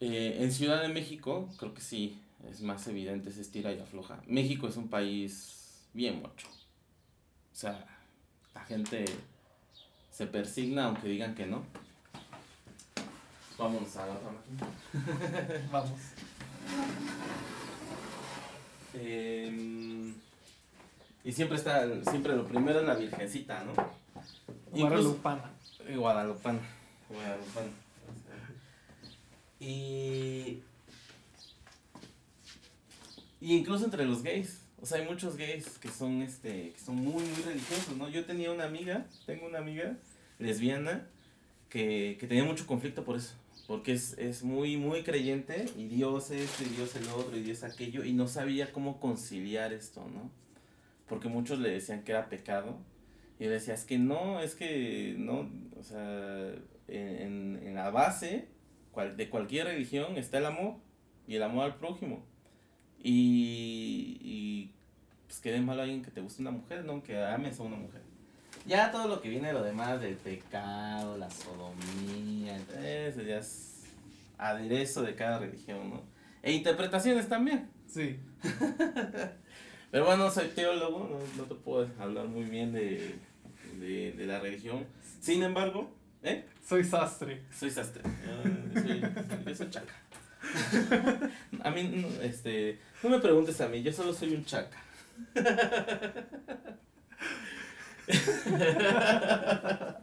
Eh, 0.00 0.38
En 0.40 0.50
Ciudad 0.50 0.80
de 0.80 0.88
México, 0.88 1.50
creo 1.58 1.74
que 1.74 1.82
sí, 1.82 2.18
es 2.50 2.60
más 2.60 2.86
evidente 2.88 3.30
ese 3.30 3.40
estira 3.40 3.72
y 3.72 3.80
afloja. 3.80 4.20
México 4.26 4.68
es 4.68 4.76
un 4.76 4.88
país 4.88 5.86
bien 5.92 6.20
mocho. 6.20 6.48
O 6.48 7.54
sea, 7.54 7.86
la 8.54 8.64
gente 8.64 9.04
se 10.10 10.26
persigna 10.26 10.86
aunque 10.86 11.08
digan 11.08 11.34
que 11.34 11.46
no. 11.46 11.64
Vámonos 13.58 13.96
a 13.96 14.06
la 14.06 14.12
otra 14.14 14.30
máquina. 14.32 15.68
Vamos. 15.72 16.00
Em, 18.94 20.14
y 21.24 21.32
siempre 21.32 21.56
está, 21.56 21.86
siempre 22.04 22.36
lo 22.36 22.46
primero 22.46 22.80
es 22.80 22.86
la 22.86 22.94
virgencita, 22.94 23.64
¿no? 23.64 23.72
Guadalupana. 24.70 25.50
Guadalupana. 25.94 26.60
Guadalupana. 27.08 27.70
Y. 29.60 30.62
Y 33.42 33.56
incluso 33.56 33.84
entre 33.84 34.04
los 34.04 34.22
gays. 34.22 34.62
O 34.80 34.86
sea, 34.86 34.98
hay 34.98 35.04
muchos 35.04 35.36
gays 35.36 35.66
que 35.78 35.88
son 35.88 36.22
este. 36.22 36.70
que 36.70 36.78
son 36.78 36.94
muy, 36.94 37.24
muy 37.24 37.42
religiosos, 37.44 37.96
¿no? 37.96 38.08
Yo 38.08 38.24
tenía 38.24 38.52
una 38.52 38.64
amiga, 38.64 39.06
tengo 39.26 39.46
una 39.46 39.58
amiga 39.58 39.98
lesbiana 40.38 41.08
que, 41.68 42.16
que 42.20 42.28
tenía 42.28 42.44
mucho 42.44 42.68
conflicto 42.68 43.02
por 43.04 43.16
eso. 43.16 43.34
Porque 43.66 43.94
es, 43.94 44.16
es 44.16 44.44
muy, 44.44 44.76
muy 44.76 45.02
creyente, 45.02 45.64
y 45.76 45.88
Dios 45.88 46.30
esto, 46.30 46.62
y 46.62 46.68
Dios 46.68 46.94
el 46.94 47.08
otro, 47.08 47.36
y 47.36 47.42
Dios 47.42 47.64
aquello, 47.64 48.04
y 48.04 48.12
no 48.12 48.28
sabía 48.28 48.72
cómo 48.72 49.00
conciliar 49.00 49.72
esto, 49.72 50.06
¿no? 50.14 50.30
Porque 51.08 51.28
muchos 51.28 51.58
le 51.58 51.70
decían 51.70 52.04
que 52.04 52.12
era 52.12 52.28
pecado, 52.28 52.78
y 53.40 53.44
él 53.44 53.50
decía, 53.50 53.74
es 53.74 53.84
que 53.84 53.98
no, 53.98 54.40
es 54.40 54.54
que 54.54 55.14
no, 55.18 55.50
o 55.78 55.82
sea, 55.82 56.52
en, 56.86 57.60
en 57.62 57.74
la 57.74 57.90
base 57.90 58.48
de 59.16 59.30
cualquier 59.30 59.66
religión 59.66 60.16
está 60.16 60.38
el 60.38 60.46
amor, 60.46 60.76
y 61.26 61.36
el 61.36 61.42
amor 61.42 61.64
al 61.64 61.76
prójimo. 61.76 62.24
Y, 63.02 64.18
y 64.20 64.70
pues 65.26 65.40
que 65.40 65.50
de 65.52 65.60
malo 65.60 65.82
alguien 65.82 66.02
que 66.02 66.10
te 66.10 66.20
guste 66.20 66.42
una 66.42 66.52
mujer, 66.52 66.84
¿no? 66.84 67.02
Que 67.02 67.22
ames 67.22 67.58
a 67.58 67.64
una 67.64 67.76
mujer. 67.76 68.00
Ya 68.64 68.92
todo 68.92 69.08
lo 69.08 69.20
que 69.20 69.28
viene 69.28 69.48
de 69.48 69.54
lo 69.54 69.62
demás 69.62 70.00
del 70.00 70.14
pecado, 70.14 71.18
la 71.18 71.28
sodomía, 71.30 72.56
eso 72.80 73.22
ya 73.22 73.38
es 73.38 73.82
aderezo 74.38 75.02
de 75.02 75.16
cada 75.16 75.38
religión, 75.38 75.90
¿no? 75.90 76.02
E 76.42 76.52
interpretaciones 76.52 77.28
también. 77.28 77.68
Sí. 77.88 78.20
Pero 79.90 80.06
bueno, 80.06 80.30
soy 80.30 80.48
teólogo, 80.48 81.08
no, 81.10 81.18
no 81.36 81.48
te 81.48 81.54
puedo 81.56 81.88
hablar 82.00 82.26
muy 82.26 82.44
bien 82.44 82.72
de, 82.72 83.16
de, 83.78 84.12
de 84.12 84.26
la 84.26 84.38
religión. 84.38 84.86
Sin 85.20 85.42
embargo, 85.42 85.92
¿eh? 86.22 86.46
Soy 86.64 86.84
sastre. 86.84 87.42
Soy 87.52 87.70
sastre. 87.70 88.02
Yo 88.74 88.80
soy, 88.80 89.00
yo 89.44 89.54
soy 89.54 89.70
chaca. 89.70 89.94
A 91.62 91.70
mí, 91.70 91.84
no, 91.84 92.08
este, 92.22 92.78
no 93.02 93.10
me 93.10 93.20
preguntes 93.20 93.60
a 93.60 93.68
mí, 93.68 93.82
yo 93.82 93.92
solo 93.92 94.12
soy 94.12 94.34
un 94.34 94.44
chaca. 94.44 94.82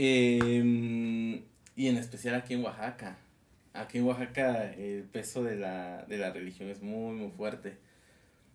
Em, 0.00 1.42
y 1.74 1.88
en 1.88 1.96
especial 1.96 2.36
aquí 2.36 2.54
en 2.54 2.62
Oaxaca. 2.62 3.18
Aquí 3.72 3.98
en 3.98 4.04
Oaxaca 4.04 4.72
el 4.72 5.02
peso 5.02 5.42
de 5.42 5.56
la, 5.56 6.04
de 6.06 6.18
la 6.18 6.32
religión 6.32 6.68
es 6.68 6.82
muy, 6.82 7.16
muy 7.16 7.30
fuerte. 7.32 7.78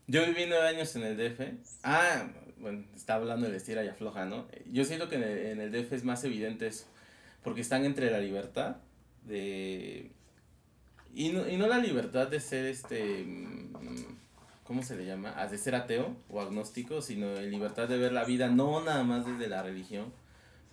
Yo 0.08 0.26
viví 0.26 0.46
nueve 0.48 0.68
años 0.68 0.96
en 0.96 1.04
el 1.04 1.18
DF. 1.18 1.42
Ah, 1.84 2.30
bueno, 2.58 2.86
estaba 2.96 3.22
hablando 3.22 3.50
de 3.50 3.58
estira 3.58 3.84
y 3.84 3.90
afloja, 3.90 4.26
¿no? 4.26 4.48
Yo 4.72 4.86
siento 4.86 5.10
que 5.10 5.52
en 5.52 5.60
el 5.60 5.72
DF 5.72 5.92
es 5.92 6.06
más 6.06 6.24
evidente 6.24 6.68
eso. 6.68 6.86
Porque 7.44 7.60
están 7.60 7.84
entre 7.84 8.10
la 8.10 8.20
libertad 8.20 8.78
de... 9.26 10.12
Y 11.14 11.30
no, 11.30 11.48
y 11.48 11.58
no 11.58 11.68
la 11.68 11.78
libertad 11.78 12.28
de 12.28 12.40
ser 12.40 12.66
este... 12.66 13.24
mm, 13.24 13.74
¿Cómo 14.64 14.82
se 14.82 14.96
le 14.96 15.06
llama? 15.06 15.34
Ah, 15.36 15.48
De 15.48 15.58
ser 15.58 15.76
ateo 15.76 16.16
o 16.30 16.42
agnóstico, 16.42 17.02
sino 17.02 17.34
la 17.34 17.42
libertad 17.42 17.88
de 17.88 17.98
ver 17.98 18.14
la 18.14 18.24
vida 18.24 18.48
no 18.48 18.82
nada 18.82 19.04
más 19.04 19.26
desde 19.26 19.48
la 19.48 19.62
religión, 19.62 20.12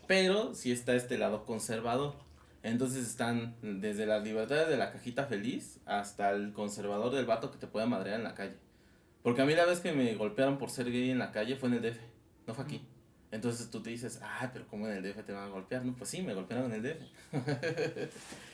pero 0.06 0.54
sí 0.54 0.72
está 0.72 0.94
este 0.94 1.18
lado 1.18 1.44
conservador. 1.44 2.14
Entonces 2.62 3.06
están 3.06 3.56
desde 3.62 4.06
las 4.06 4.22
libertades 4.22 4.68
de 4.68 4.76
la 4.76 4.92
cajita 4.92 5.24
feliz 5.26 5.80
hasta 5.86 6.30
el 6.30 6.52
conservador 6.52 7.12
del 7.12 7.26
vato 7.26 7.50
que 7.50 7.58
te 7.58 7.66
puede 7.66 7.86
madrear 7.86 8.18
en 8.18 8.24
la 8.24 8.34
calle. 8.34 8.56
Porque 9.22 9.42
a 9.42 9.44
mí 9.44 9.54
la 9.54 9.66
vez 9.66 9.80
que 9.80 9.92
me 9.92 10.14
golpearon 10.14 10.56
por 10.58 10.70
ser 10.70 10.90
gay 10.90 11.10
en 11.10 11.18
la 11.18 11.32
calle 11.32 11.56
fue 11.56 11.68
en 11.68 11.76
el 11.76 11.82
DF, 11.82 11.98
no 12.46 12.54
fue 12.54 12.64
aquí. 12.64 12.82
Entonces 13.32 13.70
tú 13.70 13.82
te 13.82 13.90
dices, 13.90 14.20
ah, 14.22 14.50
pero 14.52 14.66
¿cómo 14.68 14.88
en 14.88 14.94
el 14.94 15.02
DF 15.02 15.24
te 15.24 15.32
van 15.32 15.44
a 15.44 15.48
golpear? 15.48 15.84
No, 15.84 15.94
pues 15.94 16.10
sí, 16.10 16.22
me 16.22 16.34
golpearon 16.34 16.72
en 16.72 16.84
el 16.84 16.94
DF. 16.94 17.00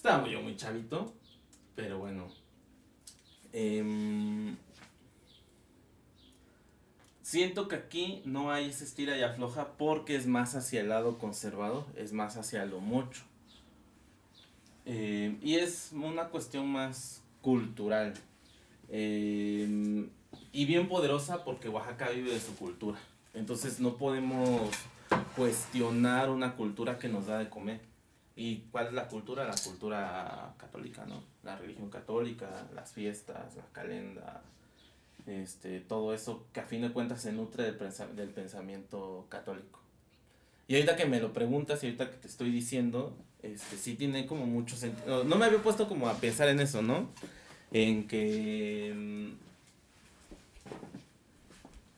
Estaba 0.00 0.26
yo 0.28 0.40
muy 0.40 0.56
chavito, 0.56 1.12
pero 1.76 1.98
bueno. 1.98 2.28
Em, 3.52 4.56
siento 7.20 7.68
que 7.68 7.76
aquí 7.76 8.22
no 8.24 8.50
hay 8.50 8.70
ese 8.70 8.84
estira 8.84 9.18
y 9.18 9.22
afloja 9.22 9.74
porque 9.76 10.16
es 10.16 10.26
más 10.26 10.54
hacia 10.54 10.80
el 10.80 10.88
lado 10.88 11.18
conservador, 11.18 11.84
es 11.96 12.14
más 12.14 12.38
hacia 12.38 12.64
lo 12.64 12.80
mocho. 12.80 13.24
Em, 14.86 15.38
y 15.42 15.56
es 15.56 15.90
una 15.92 16.30
cuestión 16.30 16.66
más 16.66 17.22
cultural. 17.42 18.14
Em, 18.88 20.08
y 20.50 20.64
bien 20.64 20.88
poderosa 20.88 21.44
porque 21.44 21.68
Oaxaca 21.68 22.08
vive 22.08 22.32
de 22.32 22.40
su 22.40 22.56
cultura. 22.56 22.98
Entonces 23.34 23.80
no 23.80 23.98
podemos 23.98 24.70
cuestionar 25.36 26.30
una 26.30 26.56
cultura 26.56 26.98
que 26.98 27.10
nos 27.10 27.26
da 27.26 27.36
de 27.36 27.50
comer. 27.50 27.89
¿Y 28.36 28.58
cuál 28.70 28.88
es 28.88 28.92
la 28.92 29.08
cultura? 29.08 29.44
La 29.44 29.54
cultura 29.56 30.54
católica, 30.56 31.04
¿no? 31.06 31.22
La 31.42 31.56
religión 31.56 31.90
católica, 31.90 32.68
las 32.74 32.92
fiestas, 32.92 33.56
la 33.56 33.64
calenda, 33.72 34.42
este, 35.26 35.80
todo 35.80 36.14
eso 36.14 36.46
que 36.52 36.60
a 36.60 36.64
fin 36.64 36.82
de 36.82 36.92
cuentas 36.92 37.22
se 37.22 37.32
nutre 37.32 37.64
del, 37.64 38.16
del 38.16 38.30
pensamiento 38.30 39.26
católico. 39.28 39.80
Y 40.68 40.74
ahorita 40.74 40.96
que 40.96 41.06
me 41.06 41.20
lo 41.20 41.32
preguntas 41.32 41.82
y 41.82 41.86
ahorita 41.86 42.10
que 42.10 42.16
te 42.16 42.28
estoy 42.28 42.50
diciendo, 42.50 43.16
este, 43.42 43.76
sí 43.76 43.94
tiene 43.94 44.26
como 44.26 44.46
mucho 44.46 44.76
sentido. 44.76 45.24
No 45.24 45.36
me 45.36 45.46
había 45.46 45.62
puesto 45.62 45.88
como 45.88 46.08
a 46.08 46.14
pensar 46.14 46.48
en 46.48 46.60
eso, 46.60 46.82
¿no? 46.82 47.08
En 47.72 48.06
que... 48.06 48.92
Mm, 48.94 49.50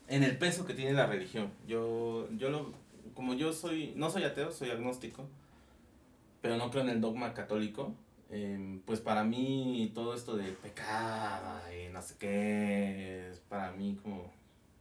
en 0.09 0.23
el 0.25 0.37
peso 0.37 0.67
que 0.67 0.75
tiene 0.75 0.93
la 0.93 1.07
religión. 1.07 1.51
Yo, 1.67 2.29
yo 2.37 2.51
lo, 2.51 2.73
como 3.15 3.35
yo 3.35 3.53
soy, 3.53 3.93
no 3.97 4.11
soy 4.11 4.25
ateo, 4.25 4.53
soy 4.53 4.71
agnóstico, 4.71 5.27
pero 6.43 6.57
no 6.59 6.71
creo 6.71 6.83
en 6.83 6.91
el 6.91 7.01
dogma 7.01 7.33
católico. 7.33 7.95
Em, 8.31 8.81
pues 8.81 9.01
para 9.01 9.25
mí 9.25 9.93
todo 9.95 10.15
esto 10.15 10.37
de 10.37 10.53
pecado 10.53 11.61
y 11.71 11.91
no 11.93 12.03
sé 12.03 12.17
qué, 12.19 13.29
es 13.31 13.39
para 13.41 13.73
mí 13.73 13.99
como, 14.03 14.33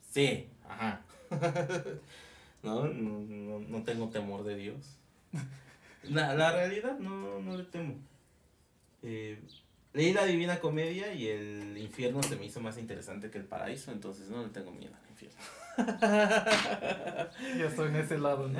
sí, 0.09 0.47
ajá. 0.67 1.01
¿No? 2.63 2.87
No, 2.87 3.59
no, 3.59 3.83
tengo 3.83 4.09
temor 4.09 4.43
de 4.43 4.55
Dios. 4.55 4.97
La, 6.03 6.33
la 6.33 6.51
realidad 6.51 6.97
no, 6.99 7.39
no 7.41 7.57
le 7.57 7.63
temo. 7.63 7.95
Eh, 9.03 9.39
leí 9.93 10.13
la 10.13 10.25
Divina 10.25 10.59
Comedia 10.59 11.13
y 11.13 11.27
el 11.27 11.77
infierno 11.77 12.23
se 12.23 12.35
me 12.35 12.45
hizo 12.45 12.61
más 12.61 12.77
interesante 12.77 13.29
que 13.29 13.37
el 13.37 13.45
paraíso, 13.45 13.91
entonces 13.91 14.29
no 14.29 14.43
le 14.43 14.49
tengo 14.49 14.71
miedo 14.71 14.93
Ya 17.57 17.65
estoy 17.65 17.89
en 17.89 17.95
ese 17.95 18.17
lado, 18.17 18.47
¿no? 18.47 18.59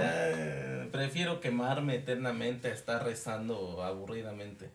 prefiero 0.91 1.39
quemarme 1.39 1.95
eternamente 1.95 2.69
a 2.69 2.73
estar 2.73 3.03
rezando 3.03 3.83
aburridamente. 3.83 4.69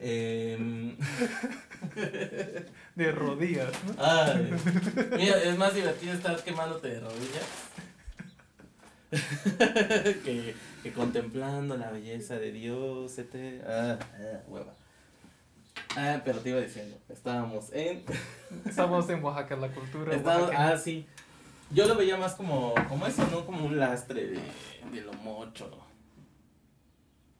Em, 0.00 0.96
de 2.94 3.12
rodillas, 3.12 3.72
¿no? 3.84 5.16
mira, 5.16 5.42
es 5.42 5.56
más 5.56 5.74
divertido 5.74 6.12
estar 6.12 6.42
quemándote 6.42 6.88
de 6.88 7.00
rodillas 7.00 7.46
que, 10.24 10.54
que, 10.82 10.92
contemplando 10.92 11.76
la 11.76 11.90
belleza 11.90 12.36
de 12.38 12.50
Dios. 12.50 13.18
Este, 13.18 13.62
ah, 13.66 13.98
ah, 14.00 14.40
hueva. 14.48 14.74
Ah, 15.96 16.20
pero 16.24 16.40
te 16.40 16.50
iba 16.50 16.60
diciendo, 16.60 16.96
estábamos 17.08 17.72
en... 17.72 18.04
Estamos 18.66 19.08
en 19.10 19.22
Oaxaca, 19.22 19.56
la 19.56 19.68
cultura. 19.68 20.20
ah, 20.56 20.76
sí. 20.76 21.06
Yo 21.74 21.86
lo 21.86 21.96
veía 21.96 22.16
más 22.16 22.34
como, 22.34 22.72
como 22.88 23.06
eso, 23.06 23.26
¿no? 23.32 23.44
Como 23.44 23.66
un 23.66 23.78
lastre 23.78 24.26
de, 24.28 24.40
de 24.92 25.00
lo 25.00 25.12
mocho. 25.14 25.68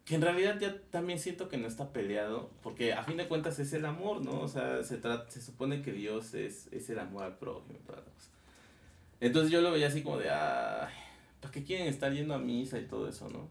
Que 0.04 0.16
en 0.16 0.22
realidad 0.22 0.58
ya 0.58 0.76
también 0.90 1.20
siento 1.20 1.48
que 1.48 1.56
no 1.56 1.68
está 1.68 1.92
peleado, 1.92 2.50
porque 2.62 2.92
a 2.92 3.04
fin 3.04 3.16
de 3.16 3.28
cuentas 3.28 3.60
es 3.60 3.72
el 3.72 3.84
amor, 3.86 4.24
¿no? 4.24 4.40
O 4.40 4.48
sea, 4.48 4.82
se, 4.82 4.98
trata, 4.98 5.30
se 5.30 5.40
supone 5.40 5.82
que 5.82 5.92
Dios 5.92 6.34
es, 6.34 6.66
es 6.72 6.90
el 6.90 6.98
amor 6.98 7.22
al 7.22 7.38
prójimo. 7.38 7.78
Entonces 9.20 9.52
yo 9.52 9.60
lo 9.60 9.70
veía 9.70 9.86
así 9.86 10.02
como 10.02 10.18
de, 10.18 10.30
ay, 10.30 10.92
¿para 11.40 11.52
qué 11.52 11.62
quieren 11.62 11.86
estar 11.86 12.12
yendo 12.12 12.34
a 12.34 12.38
misa 12.38 12.78
y 12.78 12.86
todo 12.86 13.08
eso, 13.08 13.28
no? 13.30 13.48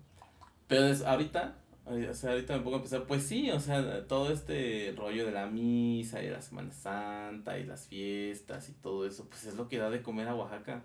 Pero 0.68 0.88
es, 0.88 1.02
ahorita 1.02 1.56
o 1.86 2.14
sea, 2.14 2.32
ahorita 2.32 2.58
me 2.58 2.64
pongo 2.64 2.78
a 2.78 2.82
pensar, 2.82 3.04
pues 3.06 3.24
sí, 3.24 3.52
o 3.52 3.60
sea, 3.60 4.08
todo 4.08 4.32
este 4.32 4.94
rollo 4.98 5.26
de 5.26 5.32
la 5.32 5.48
misa 5.48 6.24
y 6.24 6.30
la 6.30 6.42
Semana 6.42 6.72
Santa 6.72 7.60
y 7.60 7.66
las 7.66 7.88
fiestas 7.88 8.70
y 8.70 8.72
todo 8.74 9.06
eso, 9.06 9.26
pues 9.26 9.46
es 9.46 9.56
lo 9.56 9.68
que 9.68 9.78
da 9.78 9.90
de 9.90 10.02
comer 10.02 10.28
a 10.28 10.36
Oaxaca. 10.36 10.84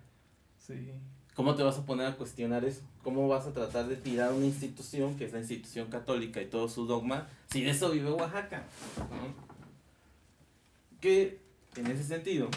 Sí. 0.59 0.91
¿Cómo 1.35 1.55
te 1.55 1.63
vas 1.63 1.79
a 1.79 1.87
poner 1.87 2.07
a 2.07 2.17
cuestionar 2.17 2.65
eso? 2.65 2.83
¿Cómo 3.05 3.29
vas 3.29 3.47
a 3.47 3.53
tratar 3.53 3.87
de 3.87 3.95
tirar 3.95 4.33
una 4.33 4.47
institución 4.47 5.17
que 5.17 5.25
es 5.25 5.33
la 5.33 5.39
institución 5.39 5.89
católica 5.89 6.43
y 6.43 6.47
todo 6.47 6.69
su 6.69 6.87
dogma 6.87 7.29
si 7.47 7.63
de 7.63 7.71
eso 7.71 7.91
vive 7.91 8.11
Oaxaca? 8.11 8.65
Que 11.01 11.39
en 11.77 11.87
ese 11.87 12.03
sentido, 12.03 12.49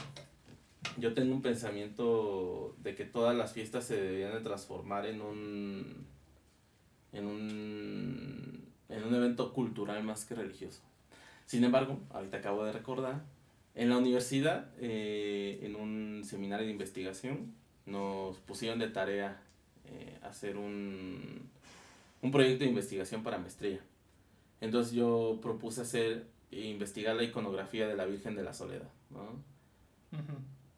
yo 0.97 1.13
tengo 1.13 1.31
un 1.31 1.43
pensamiento 1.43 2.75
de 2.79 2.95
que 2.95 3.05
todas 3.05 3.35
las 3.35 3.53
fiestas 3.53 3.85
se 3.85 4.01
deberían 4.01 4.33
de 4.33 4.41
transformar 4.41 5.05
en 5.05 5.21
un 5.21 6.10
en 7.13 7.25
un, 7.25 8.65
en 8.89 9.03
un 9.03 9.15
evento 9.15 9.53
cultural 9.53 10.03
más 10.03 10.25
que 10.25 10.35
religioso. 10.35 10.81
Sin 11.45 11.63
embargo, 11.63 11.99
ahorita 12.11 12.37
acabo 12.37 12.63
de 12.63 12.71
recordar, 12.71 13.23
en 13.75 13.89
la 13.89 13.97
universidad, 13.97 14.69
eh, 14.79 15.59
en 15.63 15.75
un 15.75 16.23
seminario 16.25 16.65
de 16.65 16.71
investigación, 16.71 17.53
nos 17.85 18.37
pusieron 18.37 18.79
de 18.79 18.87
tarea 18.87 19.41
eh, 19.85 20.17
hacer 20.23 20.57
un, 20.57 21.49
un 22.21 22.31
proyecto 22.31 22.63
de 22.63 22.69
investigación 22.69 23.23
para 23.23 23.37
maestría. 23.37 23.79
Entonces 24.59 24.93
yo 24.93 25.39
propuse 25.41 25.81
hacer, 25.81 26.27
investigar 26.51 27.15
la 27.15 27.23
iconografía 27.23 27.87
de 27.87 27.95
la 27.95 28.05
Virgen 28.05 28.35
de 28.35 28.43
la 28.43 28.53
Soledad, 28.53 28.89
¿no? 29.09 29.51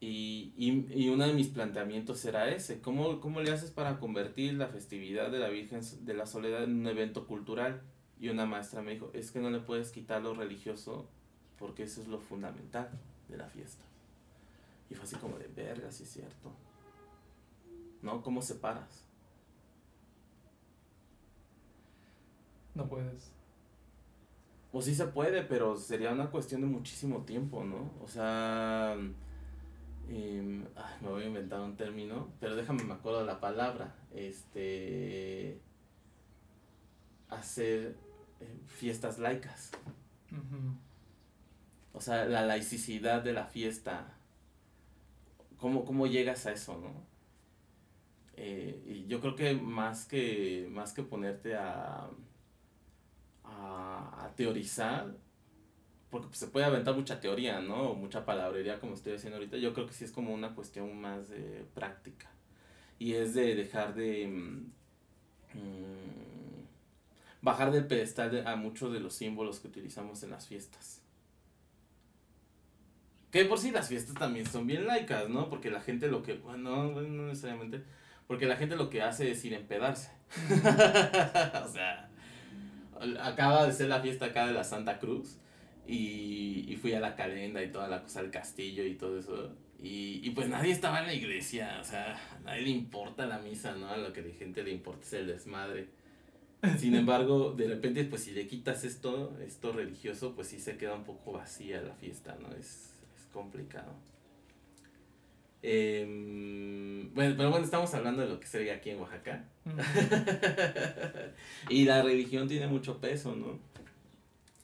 Y, 0.06 0.52
y, 0.58 0.86
y, 0.94 1.08
uno 1.08 1.26
de 1.26 1.32
mis 1.32 1.48
planteamientos 1.48 2.22
era 2.26 2.50
ese, 2.50 2.82
¿Cómo, 2.82 3.22
¿cómo 3.22 3.40
le 3.40 3.50
haces 3.50 3.70
para 3.70 3.98
convertir 3.98 4.52
la 4.52 4.68
festividad 4.68 5.30
de 5.30 5.38
la 5.38 5.48
Virgen 5.48 5.80
de 6.04 6.12
la 6.12 6.26
Soledad 6.26 6.64
en 6.64 6.80
un 6.80 6.86
evento 6.86 7.26
cultural? 7.26 7.80
Y 8.20 8.28
una 8.28 8.44
maestra 8.44 8.82
me 8.82 8.92
dijo, 8.92 9.10
es 9.14 9.30
que 9.30 9.40
no 9.40 9.48
le 9.48 9.60
puedes 9.60 9.92
quitar 9.92 10.20
lo 10.20 10.34
religioso 10.34 11.08
porque 11.58 11.84
eso 11.84 12.02
es 12.02 12.08
lo 12.08 12.18
fundamental 12.18 12.90
de 13.30 13.38
la 13.38 13.48
fiesta. 13.48 13.82
Y 14.90 14.94
fue 14.94 15.04
así 15.04 15.16
como 15.16 15.38
de 15.38 15.48
verga, 15.48 15.90
sí 15.90 16.02
es 16.02 16.10
cierto. 16.10 16.52
¿No? 18.02 18.22
¿Cómo 18.22 18.42
separas? 18.42 19.06
No 22.74 22.86
puedes. 22.86 23.30
O 24.70 24.82
sí 24.82 24.94
se 24.94 25.06
puede, 25.06 25.42
pero 25.42 25.76
sería 25.76 26.12
una 26.12 26.30
cuestión 26.30 26.60
de 26.60 26.66
muchísimo 26.66 27.22
tiempo, 27.22 27.64
¿no? 27.64 27.90
O 28.02 28.08
sea, 28.08 28.98
Em, 30.08 30.64
me 31.00 31.08
voy 31.08 31.22
a 31.24 31.26
inventar 31.26 31.60
un 31.60 31.76
término, 31.76 32.28
pero 32.40 32.56
déjame 32.56 32.84
me 32.84 32.94
acuerdo 32.94 33.20
de 33.20 33.26
la 33.26 33.40
palabra. 33.40 33.94
Este. 34.14 35.60
Hacer 37.28 37.96
eh, 38.40 38.58
fiestas 38.66 39.18
laicas. 39.18 39.70
O 41.92 42.00
sea, 42.00 42.24
la 42.26 42.42
laicidad 42.44 43.22
de 43.22 43.32
la 43.32 43.46
fiesta. 43.46 44.14
¿Cómo, 45.58 45.84
cómo 45.84 46.06
llegas 46.06 46.46
a 46.46 46.52
eso, 46.52 46.78
no? 46.78 46.92
Eh, 48.36 48.82
y 48.86 49.06
yo 49.06 49.20
creo 49.20 49.36
que 49.36 49.54
más 49.54 50.06
que, 50.06 50.68
más 50.70 50.92
que 50.92 51.02
ponerte 51.02 51.54
a, 51.56 52.08
a, 53.44 54.24
a 54.24 54.32
teorizar, 54.36 55.14
porque 56.14 56.28
pues, 56.28 56.38
se 56.38 56.46
puede 56.46 56.64
aventar 56.64 56.94
mucha 56.94 57.18
teoría, 57.20 57.60
¿no? 57.60 57.90
O 57.90 57.94
mucha 57.96 58.24
palabrería 58.24 58.78
como 58.78 58.94
estoy 58.94 59.14
haciendo 59.14 59.36
ahorita. 59.36 59.56
Yo 59.56 59.74
creo 59.74 59.88
que 59.88 59.94
sí 59.94 60.04
es 60.04 60.12
como 60.12 60.32
una 60.32 60.54
cuestión 60.54 60.96
más 61.00 61.28
de 61.28 61.66
práctica. 61.74 62.30
Y 63.00 63.14
es 63.14 63.34
de 63.34 63.56
dejar 63.56 63.96
de... 63.96 64.28
Mm, 64.28 64.70
bajar 67.42 67.72
del 67.72 67.88
pedestal 67.88 68.46
a 68.46 68.54
muchos 68.54 68.92
de 68.92 69.00
los 69.00 69.12
símbolos 69.12 69.58
que 69.58 69.66
utilizamos 69.66 70.22
en 70.22 70.30
las 70.30 70.46
fiestas. 70.46 71.02
Que 73.32 73.44
por 73.46 73.58
sí 73.58 73.72
las 73.72 73.88
fiestas 73.88 74.14
también 74.14 74.46
son 74.46 74.68
bien 74.68 74.86
laicas, 74.86 75.28
¿no? 75.28 75.50
Porque 75.50 75.68
la 75.68 75.80
gente 75.80 76.06
lo 76.06 76.22
que... 76.22 76.34
Bueno, 76.34 76.92
no 76.92 77.26
necesariamente. 77.26 77.82
Porque 78.28 78.46
la 78.46 78.54
gente 78.54 78.76
lo 78.76 78.88
que 78.88 79.02
hace 79.02 79.32
es 79.32 79.44
ir 79.44 79.54
a 79.54 79.58
empedarse. 79.58 80.12
o 81.64 81.68
sea, 81.72 82.08
acaba 83.20 83.66
de 83.66 83.72
ser 83.72 83.88
la 83.88 84.00
fiesta 84.00 84.26
acá 84.26 84.46
de 84.46 84.52
la 84.52 84.62
Santa 84.62 85.00
Cruz. 85.00 85.38
Y, 85.86 86.64
y, 86.66 86.76
fui 86.76 86.94
a 86.94 87.00
la 87.00 87.14
calenda 87.14 87.62
y 87.62 87.70
toda 87.70 87.88
la 87.88 88.02
cosa 88.02 88.20
al 88.20 88.30
castillo 88.30 88.84
y 88.84 88.94
todo 88.94 89.18
eso. 89.18 89.54
Y, 89.82 90.20
y, 90.22 90.30
pues 90.30 90.48
nadie 90.48 90.72
estaba 90.72 91.00
en 91.00 91.06
la 91.06 91.14
iglesia, 91.14 91.78
o 91.80 91.84
sea, 91.84 92.16
a 92.34 92.40
nadie 92.40 92.62
le 92.62 92.70
importa 92.70 93.26
la 93.26 93.38
misa, 93.38 93.74
¿no? 93.76 93.88
A 93.88 93.98
lo 93.98 94.12
que 94.12 94.20
a 94.20 94.24
la 94.24 94.34
gente 94.34 94.62
le 94.62 94.70
importa 94.70 95.04
es 95.04 95.12
el 95.12 95.26
desmadre. 95.26 95.88
Sin 96.78 96.94
embargo, 96.94 97.52
de 97.52 97.68
repente, 97.68 98.04
pues 98.04 98.24
si 98.24 98.30
le 98.30 98.46
quitas 98.46 98.84
esto, 98.84 99.36
esto 99.44 99.72
religioso, 99.72 100.34
pues 100.34 100.48
sí 100.48 100.58
se 100.58 100.78
queda 100.78 100.94
un 100.94 101.04
poco 101.04 101.32
vacía 101.32 101.82
la 101.82 101.94
fiesta, 101.94 102.36
¿no? 102.40 102.48
Es, 102.56 102.94
es 103.16 103.26
complicado. 103.32 103.92
Eh, 105.66 106.04
bueno, 107.14 107.34
pero 107.38 107.48
bueno, 107.48 107.64
estamos 107.64 107.94
hablando 107.94 108.20
de 108.20 108.28
lo 108.28 108.38
que 108.38 108.46
se 108.46 108.58
ve 108.58 108.70
aquí 108.70 108.90
en 108.90 109.00
Oaxaca. 109.00 109.44
y 111.70 111.86
la 111.86 112.02
religión 112.02 112.48
tiene 112.48 112.66
mucho 112.66 112.98
peso, 113.00 113.34
¿no? 113.34 113.58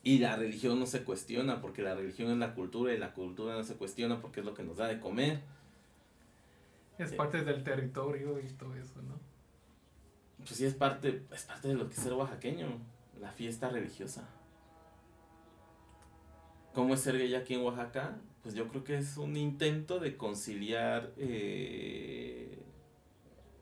Y 0.03 0.17
la 0.17 0.35
religión 0.35 0.79
no 0.79 0.87
se 0.87 1.03
cuestiona 1.03 1.61
porque 1.61 1.83
la 1.83 1.93
religión 1.93 2.31
es 2.31 2.37
la 2.37 2.55
cultura 2.55 2.93
y 2.93 2.97
la 2.97 3.13
cultura 3.13 3.55
no 3.55 3.63
se 3.63 3.75
cuestiona 3.75 4.19
porque 4.19 4.39
es 4.39 4.45
lo 4.45 4.53
que 4.53 4.63
nos 4.63 4.77
da 4.77 4.87
de 4.87 4.99
comer. 4.99 5.41
Es 6.97 7.13
parte 7.13 7.43
del 7.43 7.63
territorio 7.63 8.39
y 8.39 8.47
todo 8.53 8.75
eso, 8.75 9.01
¿no? 9.01 9.19
Pues 10.37 10.51
sí, 10.51 10.65
es 10.65 10.73
parte, 10.73 11.23
es 11.31 11.43
parte 11.43 11.67
de 11.67 11.75
lo 11.75 11.87
que 11.87 11.93
es 11.93 11.99
ser 11.99 12.13
oaxaqueño, 12.13 12.67
la 13.19 13.31
fiesta 13.31 13.69
religiosa. 13.69 14.27
¿Cómo 16.73 16.93
es 16.93 17.01
ser 17.01 17.17
gay 17.17 17.35
aquí 17.35 17.53
en 17.53 17.61
Oaxaca? 17.61 18.17
Pues 18.43 18.55
yo 18.55 18.67
creo 18.69 18.83
que 18.83 18.97
es 18.97 19.17
un 19.17 19.35
intento 19.35 19.99
de 19.99 20.17
conciliar 20.17 21.11
eh, 21.17 22.57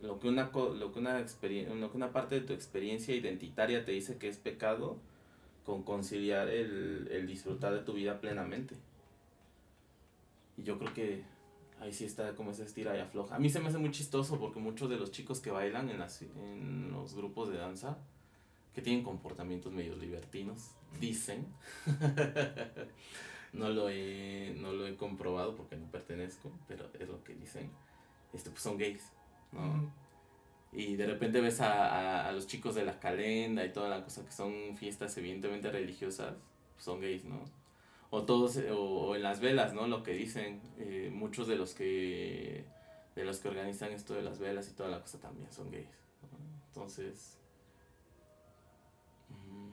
lo, 0.01 0.19
que 0.19 0.29
una, 0.29 0.51
lo, 0.53 0.93
que 0.93 0.99
una 0.99 1.19
lo 1.19 1.91
que 1.91 1.97
una 1.97 2.11
parte 2.13 2.35
de 2.35 2.41
tu 2.41 2.53
experiencia 2.53 3.15
identitaria 3.15 3.83
te 3.83 3.91
dice 3.91 4.17
que 4.17 4.29
es 4.29 4.37
pecado 4.37 4.99
con 5.69 5.83
conciliar 5.83 6.49
el, 6.49 7.27
disfrutar 7.27 7.71
de 7.71 7.81
tu 7.81 7.93
vida 7.93 8.19
plenamente. 8.19 8.73
Y 10.57 10.63
yo 10.63 10.79
creo 10.79 10.91
que 10.95 11.21
ahí 11.79 11.93
sí 11.93 12.05
está 12.05 12.33
como 12.33 12.49
esa 12.49 12.63
estira 12.63 12.97
y 12.97 12.99
afloja. 12.99 13.35
A 13.35 13.39
mí 13.39 13.51
se 13.51 13.59
me 13.59 13.67
hace 13.67 13.77
muy 13.77 13.91
chistoso 13.91 14.39
porque 14.39 14.59
muchos 14.59 14.89
de 14.89 14.97
los 14.97 15.11
chicos 15.11 15.39
que 15.41 15.51
bailan 15.51 15.91
en, 15.91 15.99
las, 15.99 16.23
en 16.23 16.91
los 16.91 17.13
grupos 17.13 17.51
de 17.51 17.59
danza, 17.59 17.99
que 18.73 18.81
tienen 18.81 19.03
comportamientos 19.03 19.71
medio 19.71 19.95
libertinos, 19.95 20.71
dicen, 20.99 21.45
no, 23.53 23.69
lo 23.69 23.89
he, 23.89 24.55
no 24.57 24.73
lo 24.73 24.87
he 24.87 24.95
comprobado 24.95 25.55
porque 25.55 25.75
no 25.75 25.85
pertenezco, 25.91 26.51
pero 26.67 26.89
es 26.99 27.07
lo 27.07 27.23
que 27.23 27.35
dicen, 27.35 27.69
este, 28.33 28.49
pues 28.49 28.63
son 28.63 28.75
gays, 28.79 29.03
¿no? 29.51 29.93
Y 30.71 30.95
de 30.95 31.07
repente 31.07 31.41
ves 31.41 31.61
a, 31.61 32.27
a, 32.27 32.31
los 32.31 32.45
chicos 32.45 32.75
de 32.75 32.85
la 32.85 32.99
calenda 32.99 33.65
y 33.65 33.73
toda 33.73 33.89
la 33.89 34.03
cosa 34.03 34.23
que 34.23 34.31
son 34.31 34.77
fiestas 34.77 35.17
evidentemente 35.17 35.71
religiosas, 35.71 36.35
son 36.77 37.01
gays, 37.01 37.25
¿no? 37.25 37.43
O 38.11 38.23
todos, 38.23 38.57
o, 38.71 39.15
en 39.15 39.23
las 39.23 39.39
velas, 39.39 39.73
¿no? 39.73 39.87
Lo 39.87 40.03
que 40.03 40.13
dicen, 40.13 40.61
eh, 40.77 41.09
muchos 41.13 41.47
de 41.47 41.55
los 41.55 41.73
que 41.73 42.65
de 43.15 43.25
los 43.25 43.39
que 43.39 43.49
organizan 43.49 43.91
esto 43.91 44.13
de 44.13 44.21
las 44.21 44.39
velas 44.39 44.69
y 44.69 44.73
toda 44.73 44.89
la 44.89 45.01
cosa 45.01 45.19
también 45.19 45.51
son 45.51 45.69
gays. 45.71 45.89
Entonces, 46.67 47.37
mm, 49.29 49.71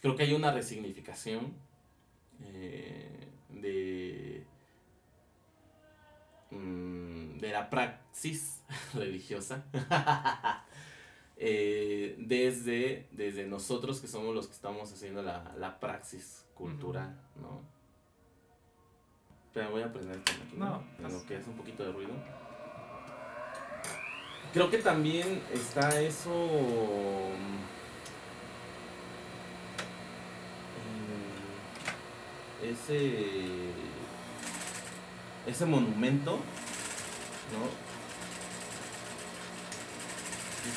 creo 0.00 0.14
que 0.14 0.22
hay 0.22 0.34
una 0.34 0.52
resignificación 0.52 1.54
eh, 2.42 3.28
de 3.48 4.44
Mm, 6.50 7.38
de 7.38 7.52
la 7.52 7.70
praxis 7.70 8.60
religiosa 8.94 9.64
eh, 11.36 12.16
desde, 12.18 13.06
desde 13.12 13.46
nosotros 13.46 14.00
que 14.00 14.08
somos 14.08 14.34
los 14.34 14.48
que 14.48 14.54
estamos 14.54 14.92
haciendo 14.92 15.22
la, 15.22 15.54
la 15.56 15.78
praxis 15.78 16.44
cultural, 16.54 17.16
¿no? 17.40 17.62
Pero 19.54 19.70
voy 19.70 19.82
a 19.82 19.86
aprender 19.86 20.20
no, 20.56 20.82
en 20.98 21.12
lo 21.12 21.24
que 21.26 21.36
es 21.36 21.46
un 21.46 21.54
poquito 21.54 21.84
de 21.84 21.92
ruido. 21.92 22.12
Creo 24.52 24.68
que 24.68 24.78
también 24.78 25.42
está 25.52 26.00
eso. 26.00 26.30
Mm, 27.30 27.60
ese 32.64 33.72
ese 35.46 35.66
monumento, 35.66 36.32
¿no? 37.52 37.90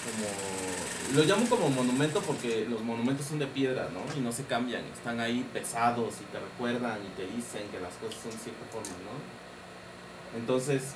Como, 0.04 1.18
lo 1.18 1.24
llamo 1.24 1.48
como 1.48 1.70
monumento 1.70 2.22
porque 2.22 2.66
los 2.70 2.82
monumentos 2.82 3.26
son 3.26 3.40
de 3.40 3.48
piedra, 3.48 3.90
¿no? 3.94 4.02
Y 4.18 4.22
no 4.22 4.32
se 4.32 4.46
cambian, 4.46 4.84
están 4.86 5.20
ahí 5.20 5.46
pesados 5.54 6.16
y 6.22 6.26
te 6.26 6.40
recuerdan 6.40 7.00
y 7.06 7.10
te 7.16 7.28
dicen 7.28 7.68
que 7.70 7.80
las 7.80 7.94
cosas 7.96 8.16
son 8.22 8.32
de 8.32 8.38
cierta 8.38 8.66
forma, 8.72 8.90
¿no? 8.90 10.40
Entonces, 10.40 10.96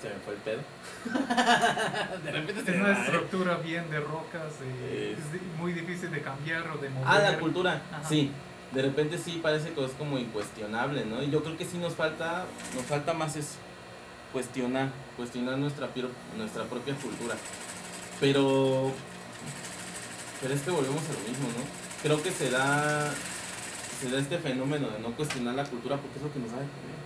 se 0.00 0.08
me 0.08 0.14
fue 0.20 0.34
el 0.34 0.40
pedo. 0.40 0.60
de 2.24 2.30
repente 2.30 2.72
es 2.72 2.80
una 2.80 3.04
estructura 3.04 3.56
bien 3.56 3.90
de 3.90 4.00
rocas, 4.00 4.54
eh, 4.62 5.16
es 5.18 5.58
muy 5.58 5.72
difícil 5.72 6.10
de 6.10 6.22
cambiar 6.22 6.68
o 6.70 6.78
de 6.78 6.88
mover. 6.88 7.08
Ah, 7.08 7.18
la 7.18 7.38
cultura, 7.38 7.82
sí 8.08 8.32
de 8.72 8.82
repente 8.82 9.18
sí 9.18 9.40
parece 9.42 9.72
que 9.72 9.84
es 9.84 9.92
como 9.92 10.18
incuestionable, 10.18 11.04
¿no? 11.04 11.22
Y 11.22 11.30
yo 11.30 11.42
creo 11.42 11.56
que 11.56 11.64
sí 11.64 11.78
nos 11.78 11.94
falta, 11.94 12.44
nos 12.74 12.84
falta 12.84 13.14
más 13.14 13.36
es 13.36 13.56
cuestionar, 14.32 14.90
cuestionar 15.16 15.58
nuestra, 15.58 15.88
nuestra 16.36 16.64
propia 16.64 16.94
cultura. 16.94 17.34
Pero, 18.20 18.92
pero 20.40 20.54
es 20.54 20.60
que 20.60 20.70
volvemos 20.70 21.02
a 21.08 21.12
lo 21.12 21.18
mismo, 21.28 21.48
¿no? 21.48 21.64
Creo 22.02 22.22
que 22.22 22.30
se 22.30 22.50
da, 22.50 23.12
se 24.00 24.10
da 24.10 24.18
este 24.20 24.38
fenómeno 24.38 24.88
de 24.88 25.00
no 25.00 25.10
cuestionar 25.16 25.54
la 25.54 25.64
cultura 25.64 25.96
porque 25.96 26.18
es 26.18 26.22
lo 26.22 26.32
que 26.32 26.38
nos 26.38 26.50
da 26.52 26.58
de 26.58 26.66
comer. 26.66 27.00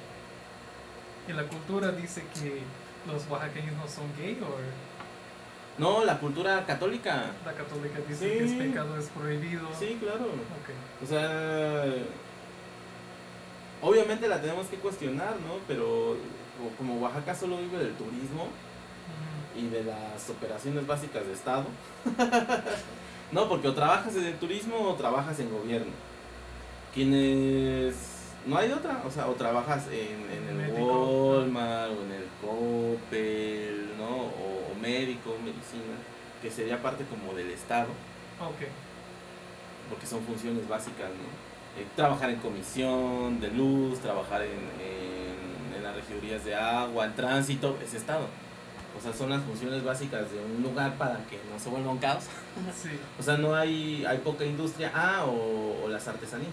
¿Y 1.28 1.32
la 1.32 1.48
cultura 1.48 1.92
dice 1.92 2.22
que 2.34 2.62
los 3.10 3.26
oaxaqueños 3.28 3.74
no 3.76 3.88
son 3.88 4.04
gay 4.18 4.38
o...? 4.42 4.93
No, 5.78 6.04
la 6.04 6.18
cultura 6.18 6.64
católica. 6.64 7.32
La 7.44 7.52
católica 7.52 7.98
dice 8.08 8.38
que 8.38 8.44
es 8.44 8.52
pecado, 8.52 8.96
es 8.96 9.06
prohibido. 9.06 9.68
Sí, 9.78 9.98
claro. 10.00 10.26
O 11.02 11.06
sea, 11.06 11.84
obviamente 13.82 14.28
la 14.28 14.40
tenemos 14.40 14.66
que 14.68 14.76
cuestionar, 14.76 15.34
¿no? 15.46 15.58
Pero 15.66 16.16
como 16.78 16.98
Oaxaca 16.98 17.34
solo 17.34 17.58
vive 17.58 17.78
del 17.78 17.94
turismo 17.94 18.48
y 19.56 19.66
de 19.68 19.84
las 19.84 20.30
operaciones 20.30 20.86
básicas 20.86 21.26
de 21.26 21.32
Estado. 21.32 21.64
no, 23.32 23.48
porque 23.48 23.68
o 23.68 23.74
trabajas 23.74 24.14
en 24.16 24.24
el 24.24 24.38
turismo 24.38 24.76
o 24.78 24.94
trabajas 24.94 25.38
en 25.40 25.50
gobierno. 25.50 25.92
Quienes... 26.92 28.12
No 28.46 28.58
hay 28.58 28.70
otra, 28.70 29.02
o 29.06 29.10
sea, 29.10 29.26
o 29.28 29.32
trabajas 29.32 29.86
en, 29.88 30.30
en 30.30 30.60
el 30.60 30.72
Walmart 30.72 31.92
o 31.92 32.02
en 32.02 32.12
el 32.12 32.26
Coppel, 32.42 33.88
¿no? 33.96 34.43
Médico, 34.84 35.30
medicina, 35.42 35.96
que 36.42 36.50
sería 36.50 36.82
parte 36.82 37.04
como 37.04 37.32
del 37.32 37.50
Estado. 37.50 37.88
Ok. 38.38 38.68
Porque 39.88 40.06
son 40.06 40.22
funciones 40.24 40.68
básicas, 40.68 41.08
¿no? 41.08 41.80
Eh, 41.80 41.86
trabajar 41.96 42.28
en 42.30 42.36
comisión 42.36 43.40
de 43.40 43.50
luz, 43.50 43.98
trabajar 44.00 44.42
en, 44.42 44.50
en, 45.76 45.82
las 45.82 45.96
regidurías 45.96 46.44
de 46.44 46.54
agua, 46.54 47.04
el 47.04 47.14
tránsito, 47.14 47.76
es 47.82 47.94
Estado. 47.94 48.26
O 48.96 49.02
sea, 49.02 49.12
son 49.12 49.28
las 49.28 49.42
funciones 49.42 49.82
básicas 49.84 50.30
de 50.30 50.38
un 50.38 50.62
lugar 50.62 50.96
para 50.96 51.16
que 51.26 51.38
no 51.52 51.58
se 51.58 51.68
vuelva 51.68 51.90
un 51.90 51.98
caos. 51.98 52.24
Sí. 52.82 52.90
o 53.18 53.22
sea, 53.22 53.36
no 53.36 53.54
hay, 53.54 54.04
hay 54.06 54.18
poca 54.18 54.44
industria. 54.44 54.92
Ah, 54.94 55.26
o, 55.26 55.88
las 55.88 56.06
artesanías, 56.08 56.50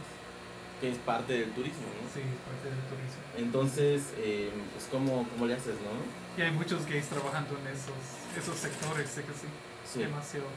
que 0.80 0.89
es 0.89 0.98
parte 0.98 1.34
del 1.34 1.52
turismo, 1.52 1.84
¿no? 1.84 2.10
Sí, 2.13 2.22
es 2.22 2.41
parte 2.48 2.70
del 2.70 2.84
turismo. 2.89 3.22
Entonces, 3.38 4.13
eh, 4.17 4.50
pues, 4.74 4.88
¿cómo, 4.91 5.28
¿cómo 5.34 5.46
le 5.46 5.54
haces, 5.54 5.76
no? 5.76 6.20
Y 6.38 6.41
hay 6.41 6.52
muchos 6.52 6.86
gays 6.86 7.08
trabajando 7.08 7.58
en 7.60 7.67
esos 7.67 8.22
esos 8.38 8.56
sectores, 8.56 9.10
sé 9.10 9.24
que 9.24 9.34
sí. 9.34 10.00
Demasiado. 10.00 10.48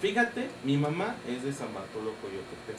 Fíjate, 0.00 0.48
mi 0.64 0.76
mamá 0.76 1.16
es 1.28 1.42
de 1.42 1.52
San 1.52 1.72
Bartolo 1.74 2.14
Coyotepec. 2.20 2.76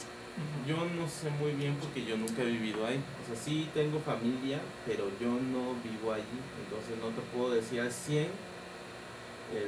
Yo 0.66 0.76
no 0.76 1.08
sé 1.08 1.30
muy 1.30 1.52
bien 1.52 1.76
porque 1.80 2.04
yo 2.04 2.16
nunca 2.16 2.42
he 2.42 2.46
vivido 2.46 2.86
ahí. 2.86 3.02
O 3.22 3.26
sea, 3.26 3.36
sí 3.36 3.68
tengo 3.72 4.00
familia, 4.00 4.60
pero 4.84 5.08
yo 5.20 5.28
no 5.28 5.74
vivo 5.82 6.12
allí. 6.12 6.38
Entonces 6.62 6.98
no 7.00 7.08
te 7.08 7.22
puedo 7.34 7.54
decir 7.54 7.80
al 7.80 7.92
100 7.92 8.24
eh, 8.24 8.28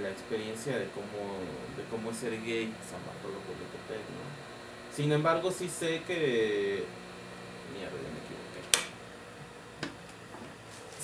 la 0.03 0.11
experiencia 0.11 0.77
de 0.77 0.89
cómo, 0.91 1.39
de 1.77 1.85
cómo 1.91 2.11
es 2.11 2.19
ser 2.19 2.33
gay 2.43 2.65
en 2.65 2.85
San 2.85 3.01
Bartolo 3.07 3.39
Coyotepec, 3.47 4.03
¿no? 4.11 4.27
Sin 4.95 5.13
embargo, 5.13 5.51
sí 5.51 5.69
sé 5.69 6.03
que... 6.07 6.85
Mierda, 7.73 8.18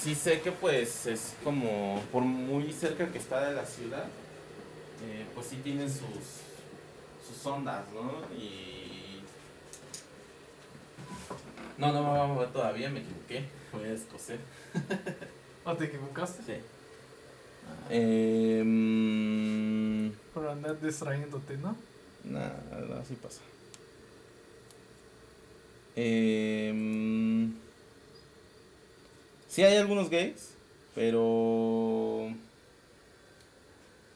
sí 0.05 0.15
sé 0.15 0.43
que 0.43 0.53
pues 0.53 1.07
es 1.07 1.35
como 1.43 1.99
por 2.13 2.23
muy 2.23 2.71
cerca 2.75 3.11
que 3.11 3.17
está 3.17 3.49
de 3.49 3.55
la 3.55 3.65
ciudad, 3.65 4.05
eh, 5.03 5.25
pues 5.35 5.47
sí 5.47 5.57
tienen 5.65 5.89
sus, 5.91 6.43
sus 7.27 7.47
ondas, 7.47 7.87
¿no? 7.95 8.21
Y... 8.37 9.23
No, 11.79 11.91
no 11.91 12.29
mover 12.29 12.53
todavía, 12.53 12.91
me 12.91 13.01
equivoqué, 13.01 13.47
voy 13.73 13.85
a 13.85 13.95
escocer. 13.95 14.41
¿O 15.65 15.75
te 15.75 15.87
equivocaste? 15.87 16.43
Sí. 16.43 16.61
Eh, 17.89 18.63
Por 20.35 20.47
andar 20.47 20.79
distrayéndote, 20.83 21.57
¿no? 21.57 21.79
Nada, 22.25 22.63
así 23.01 23.15
pasa. 23.15 23.41
Eh, 25.97 27.55
Sí 29.55 29.63
hay 29.63 29.77
algunos 29.77 30.11
gays, 30.11 30.57
pero... 30.97 32.29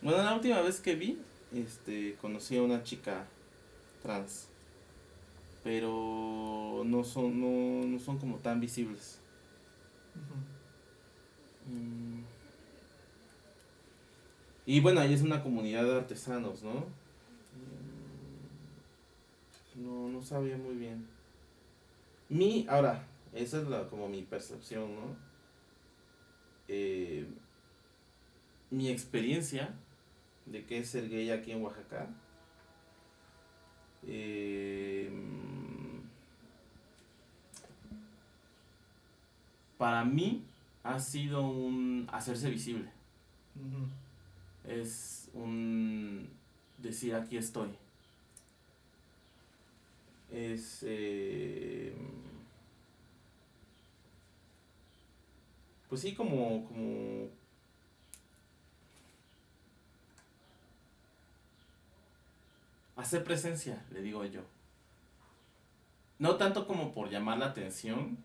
Bueno, 0.03 0.20
la 0.24 0.35
última 0.35 0.61
vez 0.62 0.81
que 0.81 0.96
vi, 0.96 1.16
este, 1.55 2.16
conocí 2.20 2.57
a 2.57 2.62
una 2.64 2.83
chica 2.83 3.24
trans. 4.03 4.49
Pero 5.62 6.82
no 6.84 7.05
son, 7.05 7.93
no, 7.93 8.01
son 8.01 8.18
como 8.18 8.39
tan 8.39 8.59
visibles. 8.59 9.20
Mm. 11.68 12.22
Y 14.66 14.80
bueno, 14.80 15.01
ahí 15.01 15.14
es 15.14 15.22
una 15.22 15.41
comunidad 15.41 15.84
de 15.84 15.99
artesanos, 15.99 16.64
¿no? 16.64 16.84
Mm. 19.76 19.84
No, 19.86 20.09
no 20.09 20.20
sabía 20.20 20.57
muy 20.57 20.74
bien. 20.74 21.07
Mi, 22.28 22.66
ahora, 22.68 23.07
esa 23.32 23.61
es 23.61 23.68
la, 23.68 23.86
como 23.86 24.09
mi 24.09 24.22
percepción, 24.22 24.97
¿no? 24.97 25.28
Eh, 26.69 27.27
mi 28.71 28.91
experiencia 28.91 29.75
de 30.47 30.64
qué 30.64 30.79
es 30.79 30.91
ser 30.91 31.09
gay 31.09 31.31
aquí 31.31 31.53
en 31.53 31.62
Oaxaca. 31.62 32.09
Eh, 34.07 35.11
para 39.79 40.05
mí 40.05 40.45
ha 40.83 41.01
sido 41.01 41.43
un 41.43 42.09
hacerse 42.12 42.51
visible. 42.51 42.91
Es 44.66 45.31
un 45.35 46.29
decir 46.79 47.14
aquí 47.14 47.37
estoy. 47.37 47.71
es 50.31 50.85
eh, 50.87 51.95
pues 55.89 56.01
sí 56.01 56.14
como 56.14 56.64
como 56.66 57.28
hacer 62.97 63.24
presencia 63.24 63.84
le 63.91 64.03
digo 64.03 64.24
yo 64.24 64.43
no 66.18 66.36
tanto 66.36 66.66
como 66.66 66.93
por 66.93 67.11
llamar 67.11 67.39
la 67.39 67.47
atención 67.47 68.18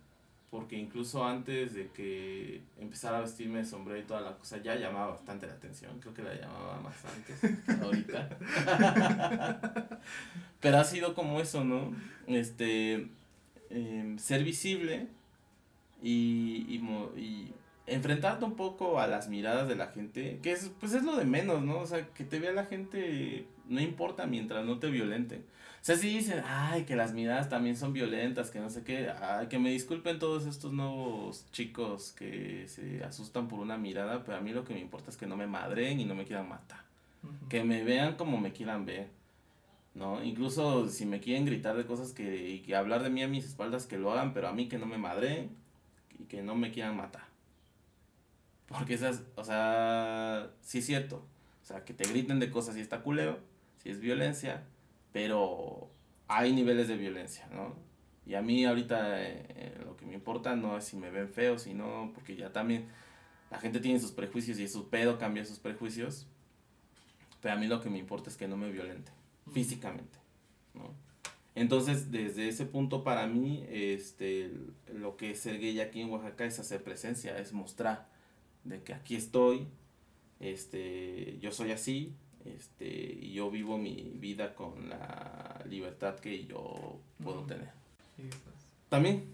porque 0.53 0.78
incluso 0.78 1.26
antes 1.26 1.74
de 1.74 1.89
que 1.89 2.61
empezara 2.80 3.18
a 3.18 3.22
vestirme 3.22 3.57
de 3.57 3.66
sombrero 3.66 3.99
y 3.99 4.03
toda 4.03 4.22
la 4.22 4.38
cosa 4.38 4.61
ya 4.61 4.76
llamaba 4.76 5.07
bastante 5.07 5.47
la 5.47 5.53
atención, 5.53 5.99
creo 5.99 6.14
que 6.14 6.22
la 6.22 6.36
llamaba 6.36 6.80
más 6.80 6.93
antes, 7.05 7.82
ahorita. 7.82 8.38
Pero 10.61 10.78
ha 10.78 10.84
sido 10.84 11.16
como 11.16 11.39
eso, 11.41 11.64
¿no? 11.64 11.95
Este, 12.28 13.07
em, 13.72 14.20
ser 14.20 14.43
visible 14.43 15.07
y, 16.04 16.66
y, 16.68 17.20
y 17.20 17.54
enfrentarte 17.88 18.45
un 18.45 18.56
poco 18.56 18.99
a 18.99 19.08
las 19.08 19.30
miradas 19.30 19.68
de 19.68 19.76
la 19.76 19.88
gente, 19.88 20.39
que 20.43 20.51
es, 20.51 20.72
pues 20.80 20.93
es 20.93 21.04
lo 21.04 21.16
de 21.16 21.26
menos, 21.26 21.64
¿no? 21.64 21.80
O 21.80 21.86
sea, 21.86 22.08
que 22.10 22.24
te 22.24 22.39
vea 22.39 22.51
la 22.51 22.66
gente 22.66 23.47
no 23.68 23.82
importa 23.82 24.26
mientras 24.26 24.66
no 24.66 24.80
te 24.80 24.89
violenten. 24.89 25.41
O 25.41 25.86
sea, 25.86 25.97
si 25.97 26.08
dicen, 26.10 26.41
ay, 26.45 26.84
que 26.84 26.95
las 26.95 27.14
miradas 27.14 27.49
también 27.49 27.76
son 27.76 27.91
violentas, 27.91 28.51
que 28.51 28.60
no 28.60 28.70
sé 28.70 28.84
qué, 28.84 29.10
ay, 29.10 29.47
que 29.47 29.60
me 29.60 29.70
disculpen 29.70 30.18
todos 30.20 30.45
estos 30.45 30.72
nuevos 30.72 31.45
chicos 31.51 32.14
que 32.14 32.68
se 32.68 33.04
asustan 33.04 33.49
por 33.49 33.60
una 33.60 33.78
mirada, 33.78 34.24
pero 34.24 34.38
a 34.38 34.41
mí 34.41 34.54
lo 34.54 34.64
que 34.64 34.74
me 34.74 34.80
importa 34.80 35.10
es 35.10 35.18
que 35.18 35.28
no 35.28 35.36
me 35.36 35.47
madren 35.47 35.99
y 35.99 36.06
no 36.06 36.16
me 36.16 36.26
quieran 36.26 36.47
matar. 36.47 36.84
Que 37.49 37.64
me 37.64 37.84
vean 37.84 38.16
como 38.16 38.38
me 38.38 38.54
quieran 38.54 38.86
ver. 38.86 39.08
¿no? 39.93 40.24
Incluso 40.24 40.89
si 40.89 41.06
me 41.06 41.20
quieren 41.20 41.45
gritar 41.45 41.76
de 41.76 41.86
cosas 41.86 42.14
que, 42.14 42.49
y 42.49 42.60
que 42.60 42.76
hablar 42.76 43.04
de 43.04 43.10
mí 43.10 43.22
a 43.22 43.28
mis 43.28 43.45
espaldas, 43.45 43.86
que 43.86 43.97
lo 43.97 44.12
hagan, 44.12 44.34
pero 44.34 44.47
a 44.47 44.54
mí 44.54 44.68
que 44.68 44.78
no 44.78 44.86
me 44.86 44.97
madren 44.97 45.62
y 46.24 46.26
que 46.26 46.41
no 46.41 46.55
me 46.55 46.71
quieran 46.71 46.95
matar. 46.95 47.26
Porque 48.67 48.93
esas, 48.93 49.24
o 49.36 49.43
sea, 49.43 50.49
sí 50.61 50.80
es 50.80 50.86
cierto. 50.86 51.26
O 51.61 51.65
sea, 51.65 51.84
que 51.84 51.93
te 51.93 52.07
griten 52.07 52.39
de 52.39 52.49
cosas 52.49 52.76
y 52.78 52.82
está 52.82 53.01
culero, 53.01 53.39
si 53.78 53.89
es 53.89 53.99
violencia, 53.99 54.63
pero 55.11 55.89
hay 56.28 56.53
niveles 56.53 56.88
de 56.88 56.97
violencia, 56.97 57.47
¿no? 57.53 57.76
Y 58.26 58.36
a 58.36 58.41
mí 58.41 58.65
ahorita 58.65 59.21
eh, 59.21 59.45
eh, 59.49 59.82
lo 59.86 59.97
que 59.97 60.05
me 60.05 60.13
importa 60.13 60.55
no 60.55 60.78
es 60.78 60.86
si 60.86 60.97
me 60.97 61.11
ven 61.11 61.30
feo, 61.30 61.59
sino 61.59 62.11
porque 62.13 62.36
ya 62.36 62.51
también 62.51 62.88
la 63.51 63.59
gente 63.59 63.80
tiene 63.80 63.99
sus 63.99 64.11
prejuicios 64.11 64.59
y 64.59 64.67
su 64.67 64.89
pedo 64.89 65.17
cambia 65.17 65.45
sus 65.45 65.59
prejuicios. 65.59 66.26
Pero 67.41 67.55
a 67.55 67.57
mí 67.57 67.67
lo 67.67 67.82
que 67.82 67.89
me 67.89 67.97
importa 67.97 68.30
es 68.30 68.38
que 68.38 68.47
no 68.47 68.55
me 68.55 68.71
violente 68.71 69.11
físicamente, 69.51 70.17
¿no? 70.74 70.93
Entonces, 71.56 72.12
desde 72.12 72.47
ese 72.47 72.66
punto 72.66 73.04
para 73.04 73.28
mí, 73.28 73.64
este, 73.70 74.51
lo 74.91 75.18
que 75.18 75.32
es 75.32 75.39
ser 75.39 75.60
gay 75.60 75.80
aquí 75.80 76.01
en 76.01 76.10
Oaxaca 76.10 76.45
es 76.45 76.58
hacer 76.60 76.84
presencia, 76.84 77.38
es 77.38 77.54
mostrar 77.54 78.10
de 78.64 78.82
que 78.82 78.93
aquí 78.93 79.16
estoy, 79.16 79.68
este, 80.39 81.38
yo 81.41 81.51
soy 81.51 81.72
así, 81.72 82.16
este, 82.45 83.18
y 83.22 83.34
yo 83.34 83.51
vivo 83.51 83.78
mi 83.78 84.14
vida 84.16 84.56
con 84.56 84.89
la 84.89 85.64
libertad 85.70 86.20
que 86.20 86.45
yo 86.45 86.99
puedo 87.24 87.43
tener. 87.43 87.70
También, 88.89 89.26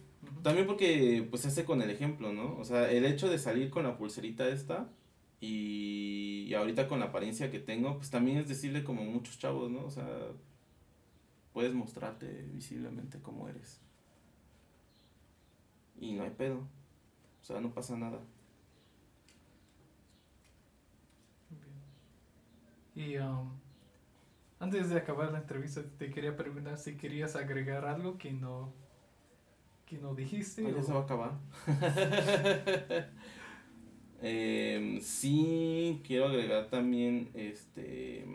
también 0.43 0.67
porque 0.67 1.26
pues 1.30 1.45
hace 1.45 1.63
con 1.63 1.82
el 1.82 1.89
ejemplo, 1.89 2.34
¿no? 2.34 2.57
O 2.57 2.65
sea, 2.65 2.91
el 2.91 3.05
hecho 3.05 3.30
de 3.30 3.39
salir 3.39 3.70
con 3.70 3.84
la 3.84 3.97
pulserita 3.97 4.47
esta 4.47 4.89
y, 5.39 6.45
y 6.47 6.53
ahorita 6.53 6.88
con 6.89 6.99
la 6.99 7.07
apariencia 7.07 7.49
que 7.49 7.59
tengo, 7.59 7.95
pues 7.97 8.09
también 8.09 8.38
es 8.38 8.49
decirle 8.49 8.84
como 8.84 9.03
muchos 9.05 9.39
chavos, 9.39 9.72
¿no? 9.72 9.86
O 9.86 9.89
sea, 9.89 10.05
puedes 11.53 11.73
mostrarte 11.73 12.27
visiblemente 12.53 13.19
como 13.21 13.47
eres. 13.47 13.81
Y 15.99 16.13
no 16.13 16.23
hay 16.23 16.31
pedo. 16.31 16.59
O 17.41 17.43
sea, 17.43 17.59
no 17.59 17.73
pasa 17.73 17.97
nada. 17.97 18.19
Y 22.95 23.17
um, 23.17 23.49
antes 24.59 24.89
de 24.89 24.97
acabar 24.97 25.31
la 25.31 25.39
entrevista, 25.39 25.81
te 25.97 26.09
quería 26.11 26.35
preguntar 26.35 26.77
si 26.77 26.97
querías 26.97 27.35
agregar 27.35 27.85
algo 27.85 28.17
que 28.17 28.33
no, 28.33 28.73
que 29.85 29.97
no 29.97 30.15
dijiste. 30.15 30.65
Ah, 30.67 30.71
ya 30.75 30.83
se 30.83 30.91
va 30.91 30.99
a 30.99 31.03
acabar. 31.03 31.31
eh, 34.21 34.99
sí, 35.01 36.01
quiero 36.05 36.25
agregar 36.25 36.69
también 36.69 37.29
este. 37.33 38.25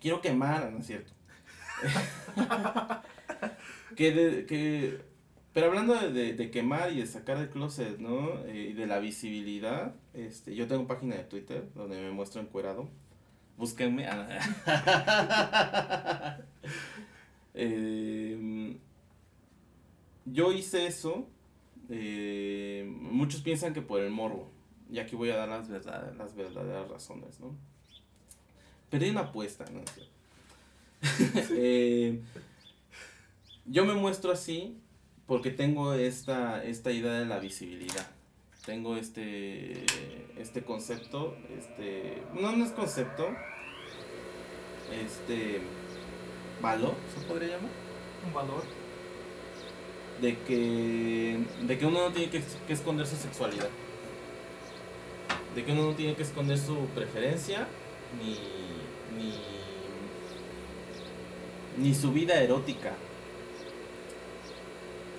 Quiero 0.00 0.20
quemar, 0.20 0.72
¿no 0.72 0.78
es 0.78 0.86
cierto? 0.86 1.12
que, 3.96 4.12
de, 4.12 4.46
que 4.46 5.00
pero 5.52 5.66
hablando 5.66 5.94
de, 5.94 6.34
de, 6.34 6.50
quemar 6.50 6.92
y 6.92 7.00
de 7.00 7.06
sacar 7.06 7.38
del 7.38 7.50
closet, 7.50 7.98
¿no? 7.98 8.38
Eh, 8.46 8.68
y 8.70 8.72
de 8.72 8.86
la 8.86 9.00
visibilidad, 9.00 9.94
este, 10.14 10.54
yo 10.54 10.68
tengo 10.68 10.86
página 10.86 11.16
de 11.16 11.24
Twitter 11.24 11.68
donde 11.74 12.00
me 12.00 12.10
muestro 12.12 12.40
encuerado. 12.40 12.88
Búsquenme. 13.56 14.06
eh, 17.54 18.76
yo 20.24 20.52
hice 20.52 20.86
eso. 20.86 21.28
Eh, 21.88 22.84
muchos 22.88 23.40
piensan 23.42 23.74
que 23.74 23.82
por 23.82 24.00
el 24.00 24.10
morbo. 24.10 24.52
Y 24.88 25.00
aquí 25.00 25.16
voy 25.16 25.30
a 25.30 25.36
dar 25.36 25.48
las, 25.48 25.68
verdad, 25.68 26.14
las 26.16 26.34
verdaderas 26.36 26.88
razones, 26.88 27.40
¿no? 27.40 27.56
Pero 28.90 29.04
hay 29.04 29.10
una 29.10 29.20
apuesta, 29.20 29.64
¿no? 29.72 29.80
eh, 31.56 32.20
yo 33.66 33.84
me 33.84 33.94
muestro 33.94 34.32
así 34.32 34.76
porque 35.26 35.50
tengo 35.50 35.94
esta, 35.94 36.64
esta 36.64 36.90
idea 36.90 37.12
de 37.12 37.26
la 37.26 37.38
visibilidad. 37.38 38.10
Tengo 38.66 38.96
este, 38.96 39.84
este 40.36 40.62
concepto, 40.62 41.36
este, 41.56 42.20
no, 42.34 42.52
no 42.56 42.64
es 42.64 42.72
concepto, 42.72 43.28
este, 44.92 45.60
valor, 46.60 46.94
¿se 47.14 47.24
podría 47.26 47.56
llamar? 47.56 47.70
Un 48.26 48.34
valor. 48.34 48.64
De 50.20 50.36
que, 50.38 51.38
de 51.62 51.78
que 51.78 51.86
uno 51.86 52.08
no 52.08 52.12
tiene 52.12 52.30
que, 52.30 52.42
que 52.66 52.72
esconder 52.72 53.06
su 53.06 53.16
sexualidad. 53.16 53.70
De 55.54 55.64
que 55.64 55.72
uno 55.72 55.86
no 55.86 55.94
tiene 55.94 56.14
que 56.14 56.22
esconder 56.22 56.58
su 56.58 56.86
preferencia, 56.94 57.68
ni, 58.20 58.36
ni, 59.16 59.34
ni 61.82 61.94
su 61.94 62.12
vida 62.12 62.40
erótica 62.40 62.92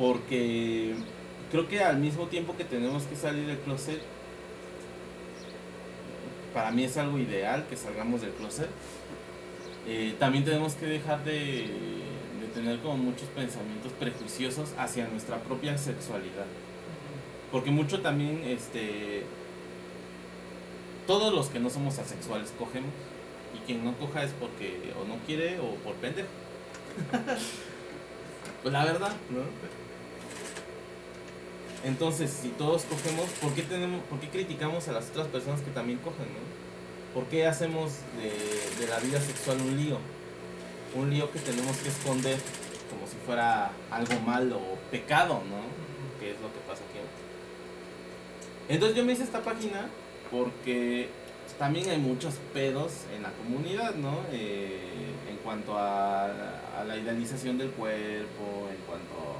porque 0.01 0.95
creo 1.51 1.67
que 1.67 1.83
al 1.83 1.97
mismo 1.97 2.25
tiempo 2.25 2.57
que 2.57 2.63
tenemos 2.65 3.03
que 3.03 3.15
salir 3.15 3.45
del 3.45 3.59
closet, 3.59 4.01
para 6.55 6.71
mí 6.71 6.85
es 6.85 6.97
algo 6.97 7.19
ideal 7.19 7.67
que 7.69 7.77
salgamos 7.77 8.21
del 8.21 8.31
closet. 8.31 8.69
Eh, 9.87 10.15
también 10.17 10.43
tenemos 10.43 10.73
que 10.73 10.87
dejar 10.87 11.23
de, 11.23 11.67
de, 12.39 12.47
tener 12.51 12.79
como 12.79 12.97
muchos 12.97 13.27
pensamientos 13.29 13.91
prejuiciosos 13.93 14.73
hacia 14.75 15.07
nuestra 15.07 15.37
propia 15.37 15.77
sexualidad. 15.77 16.47
Porque 17.51 17.69
mucho 17.69 18.01
también, 18.01 18.41
este, 18.43 19.23
todos 21.05 21.31
los 21.31 21.49
que 21.49 21.59
no 21.59 21.69
somos 21.69 21.99
asexuales 21.99 22.51
cogemos. 22.57 22.89
Y 23.53 23.59
quien 23.65 23.83
no 23.83 23.97
coja 23.97 24.23
es 24.23 24.31
porque 24.39 24.93
o 24.99 25.07
no 25.07 25.15
quiere 25.25 25.59
o 25.59 25.75
por 25.75 25.95
pendejo. 25.95 26.29
pues 28.61 28.73
la 28.73 28.85
verdad, 28.85 29.11
¿no? 29.29 29.41
Entonces, 31.83 32.29
si 32.29 32.49
todos 32.49 32.83
cogemos, 32.83 33.27
¿por 33.41 33.53
qué, 33.53 33.63
tenemos, 33.63 34.03
¿por 34.03 34.19
qué 34.19 34.29
criticamos 34.29 34.87
a 34.87 34.91
las 34.91 35.09
otras 35.09 35.27
personas 35.27 35.61
que 35.61 35.71
también 35.71 35.99
cogen, 35.99 36.27
no? 36.27 37.13
¿Por 37.13 37.25
qué 37.25 37.47
hacemos 37.47 37.93
de, 38.17 38.29
de 38.79 38.87
la 38.87 38.99
vida 38.99 39.19
sexual 39.19 39.57
un 39.61 39.77
lío? 39.77 39.97
Un 40.95 41.09
lío 41.09 41.31
que 41.31 41.39
tenemos 41.39 41.75
que 41.77 41.89
esconder 41.89 42.37
como 42.91 43.07
si 43.07 43.15
fuera 43.25 43.71
algo 43.89 44.19
malo 44.21 44.57
o 44.57 44.75
pecado, 44.91 45.41
¿no? 45.49 46.19
Que 46.19 46.31
es 46.31 46.41
lo 46.41 46.53
que 46.53 46.59
pasa 46.67 46.83
aquí. 46.83 46.99
Entonces 48.69 48.95
yo 48.95 49.03
me 49.03 49.13
hice 49.13 49.23
esta 49.23 49.41
página 49.41 49.89
porque 50.29 51.09
también 51.57 51.89
hay 51.89 51.97
muchos 51.97 52.35
pedos 52.53 52.91
en 53.15 53.23
la 53.23 53.31
comunidad, 53.31 53.95
¿no? 53.95 54.19
Eh, 54.31 54.79
en 55.29 55.37
cuanto 55.37 55.77
a, 55.77 56.25
a, 56.25 56.83
la 56.85 56.97
idealización 56.97 57.57
del 57.57 57.71
cuerpo, 57.71 58.67
en 58.69 58.77
cuanto... 58.85 59.37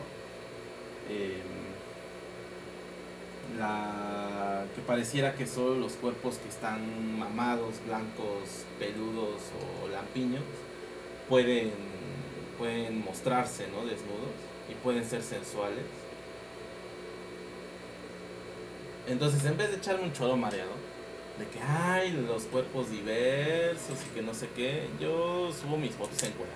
Eh, 1.09 1.41
la 3.57 4.66
que 4.76 4.82
pareciera 4.82 5.36
que 5.36 5.45
solo 5.45 5.76
los 5.76 5.93
cuerpos 5.93 6.38
que 6.38 6.49
están 6.49 7.20
mamados, 7.20 7.76
blancos, 7.86 8.66
peludos 8.80 9.41
o 9.84 9.89
lampiños 9.89 10.43
pueden, 11.28 11.72
pueden 12.57 13.03
mostrarse 13.03 13.68
¿no? 13.68 13.86
desnudos 13.86 14.32
y 14.70 14.74
pueden 14.76 15.05
ser 15.05 15.22
sensuales. 15.22 15.86
Entonces, 19.07 19.43
en 19.45 19.57
vez 19.57 19.72
de 19.72 19.78
echarme 19.78 20.03
un 20.03 20.14
choro 20.14 20.38
mareado, 20.38 20.72
de 21.42 21.48
que 21.48 21.60
hay 21.60 22.12
los 22.12 22.44
cuerpos 22.44 22.92
diversos 22.92 23.98
y 24.06 24.16
que 24.16 24.22
no 24.22 24.34
sé 24.34 24.48
qué, 24.56 24.88
yo 25.00 25.52
subo 25.52 25.76
mis 25.76 25.92
fotos 25.92 26.22
en 26.22 26.34
cuerda. 26.34 26.54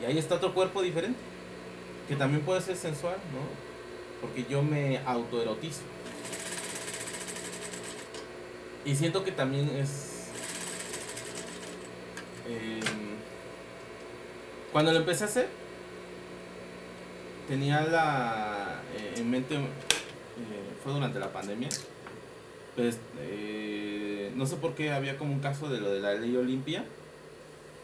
Y 0.00 0.06
ahí 0.06 0.16
está 0.16 0.36
otro 0.36 0.54
cuerpo 0.54 0.80
diferente, 0.80 1.18
que 2.08 2.16
también 2.16 2.42
puede 2.42 2.62
ser 2.62 2.76
sensual, 2.76 3.16
¿no? 3.32 3.40
Porque 4.22 4.46
yo 4.48 4.62
me 4.62 4.98
autoerotizo. 5.04 5.82
Y 8.86 8.96
siento 8.96 9.22
que 9.22 9.32
también 9.32 9.68
es... 9.68 10.28
em, 12.48 12.80
cuando 14.72 14.92
lo 14.92 14.98
empecé 14.98 15.24
a 15.24 15.26
hacer, 15.26 15.48
tenía 17.46 17.82
la 17.82 18.80
eh, 18.96 19.14
en 19.18 19.30
mente, 19.30 19.56
eh, 19.56 19.60
fue 20.82 20.94
durante 20.94 21.18
la 21.18 21.30
pandemia, 21.30 21.68
pues 22.74 22.98
eh, 23.18 24.32
no 24.36 24.46
sé 24.46 24.56
por 24.56 24.74
qué 24.74 24.92
había 24.92 25.18
como 25.18 25.32
un 25.32 25.40
caso 25.40 25.68
de 25.68 25.80
lo 25.80 25.90
de 25.90 26.00
la 26.00 26.14
ley 26.14 26.36
Olimpia. 26.36 26.84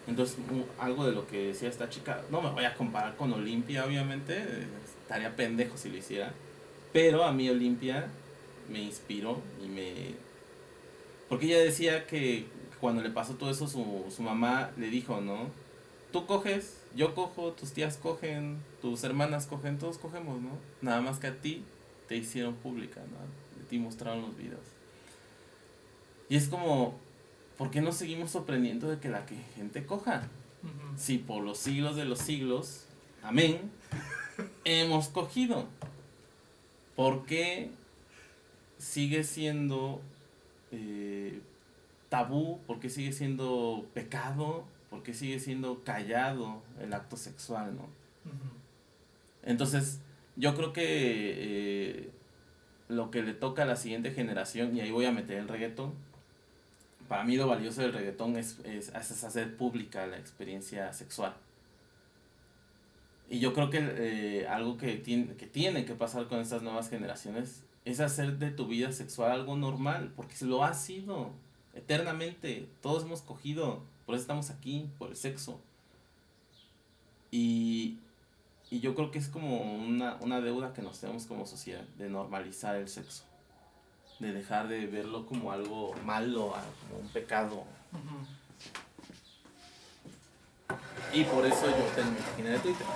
Entonces, 0.07 0.39
algo 0.79 1.05
de 1.05 1.13
lo 1.13 1.27
que 1.27 1.49
decía 1.49 1.69
esta 1.69 1.91
chica, 1.91 2.23
no 2.31 2.41
me 2.41 2.51
voy 2.51 2.65
a 2.65 2.75
comparar 2.75 3.17
con 3.17 3.31
Olimpia, 3.33 3.85
obviamente, 3.85 4.43
estaría 5.03 5.37
pendejo 5.37 5.77
si 5.77 5.91
lo 5.91 5.99
hiciera. 5.99 6.33
Pero 6.95 7.25
a 7.25 7.33
mí 7.33 7.49
Olimpia 7.51 8.07
me 8.71 8.81
inspiró 8.81 9.43
y 9.63 9.69
me... 9.69 10.15
Porque 11.29 11.45
ella 11.45 11.59
decía 11.59 12.07
que 12.07 12.47
cuando 12.81 13.03
le 13.03 13.11
pasó 13.11 13.35
todo 13.35 13.51
eso, 13.51 13.69
su, 13.69 14.07
su 14.09 14.23
mamá 14.23 14.71
le 14.79 14.89
dijo, 14.89 15.21
¿no? 15.21 15.51
Tú 16.11 16.25
coges, 16.25 16.81
yo 16.97 17.15
cojo, 17.15 17.53
tus 17.53 17.73
tías 17.73 17.99
cogen, 17.99 18.63
tus 18.81 19.05
hermanas 19.05 19.47
cogen, 19.47 19.79
todos 19.79 19.99
cogemos, 19.99 20.41
¿no? 20.41 20.53
Nada 20.81 21.03
más 21.03 21.19
que 21.19 21.27
a 21.27 21.37
ti 21.37 21.65
te 22.09 22.17
hicieron 22.17 22.55
pública, 22.55 23.03
¿no? 23.03 23.61
De 23.61 23.69
ti 23.69 23.79
mostraron 23.79 24.23
los 24.23 24.35
videos. 24.39 24.78
Y 26.29 26.37
es 26.37 26.49
como, 26.49 26.99
¿por 27.57 27.71
qué 27.71 27.81
no 27.81 27.93
seguimos 27.93 28.31
sorprendiendo 28.31 28.89
de 28.89 28.99
que 28.99 29.09
la 29.09 29.27
que 29.27 29.37
gente 29.57 29.87
coja? 29.87 30.29
Si 30.97 31.19
por 31.19 31.43
los 31.43 31.59
siglos 31.59 31.97
de 31.97 32.05
los 32.05 32.19
siglos, 32.19 32.87
amén, 33.23 33.71
hemos 34.65 35.09
cogido. 35.09 35.67
¿Por 36.97 37.27
qué 37.27 37.71
sigue 38.79 39.23
siendo 39.25 40.01
eh, 40.73 41.41
tabú? 42.09 42.61
¿Por 42.67 42.81
qué 42.81 42.91
sigue 42.91 43.13
siendo 43.13 43.87
pecado? 43.95 44.65
¿Por 44.91 45.03
qué 45.03 45.15
sigue 45.15 45.39
siendo 45.39 45.85
callado 45.85 46.63
el 46.81 46.93
acto 46.93 47.17
sexual, 47.17 47.77
no? 47.77 47.89
Entonces, 49.45 50.01
yo 50.37 50.55
creo 50.55 50.73
que 50.73 50.83
eh, 50.85 52.11
lo 52.89 53.11
que 53.11 53.23
le 53.23 53.35
toca 53.35 53.63
a 53.63 53.67
la 53.67 53.77
siguiente 53.77 54.11
generación, 54.11 54.77
y 54.77 54.81
ahí 54.81 54.91
voy 54.91 55.07
a 55.07 55.13
meter 55.13 55.39
el 55.39 55.49
reggaetón, 55.49 55.93
para 57.09 57.25
mí 57.25 57.37
lo 57.37 57.49
valioso 57.49 57.81
del 57.81 57.93
reggaetón 57.93 58.37
es, 58.37 58.59
es, 58.65 58.95
hacer 58.95 59.57
pública 59.57 60.07
la 60.07 60.19
experiencia 60.19 60.93
sexual. 60.93 61.35
Y 63.31 63.41
yo 63.41 63.53
creo 63.53 63.71
que 63.71 63.79
eh, 63.81 64.49
algo 64.49 64.77
que 64.77 64.97
tiene, 64.97 65.35
que 65.35 65.49
que 65.49 65.95
pasar 65.95 66.29
con 66.29 66.41
estas 66.41 66.63
nuevas 66.63 66.89
generaciones 66.89 67.63
es 67.85 68.01
hacer 68.01 68.39
de 68.39 68.51
tu 68.51 68.67
vida 68.67 68.93
sexual 68.93 69.33
algo 69.33 69.57
normal, 69.57 70.13
porque 70.15 70.35
lo 70.43 70.65
ha 70.65 70.75
sido 70.75 71.31
eternamente. 71.75 72.69
Todos 72.83 73.05
hemos 73.05 73.23
cogido, 73.23 73.83
por 74.07 74.15
eso 74.15 74.23
estamos 74.23 74.51
aquí, 74.51 74.89
por 74.99 75.11
el 75.11 75.17
sexo. 75.17 75.61
Y, 77.31 77.99
y 78.71 78.81
yo 78.81 78.95
creo 78.95 79.11
que 79.11 79.19
es 79.19 79.29
como 79.29 79.61
una, 79.61 80.17
una 80.21 80.41
deuda 80.41 80.73
que 80.73 80.83
nos 80.83 81.01
tenemos 81.01 81.27
como 81.27 81.47
sociedad, 81.47 81.85
de 81.99 82.09
normalizar 82.09 82.77
el 82.77 82.89
sexo. 82.89 83.28
De 84.19 84.33
dejar 84.33 84.69
de 84.69 84.87
verlo 84.87 85.27
como 85.27 85.53
algo 85.53 85.95
malo, 86.05 86.55
a- 86.57 86.63
como 86.89 87.01
un 87.03 87.09
pecado. 87.09 87.65
Y 91.13 91.25
por 91.25 91.47
eso 91.47 91.67
yo 91.67 91.85
tengo 91.95 92.11
mi 92.11 92.19
página 92.19 92.51
de 92.51 92.59
Twitter. 92.59 92.87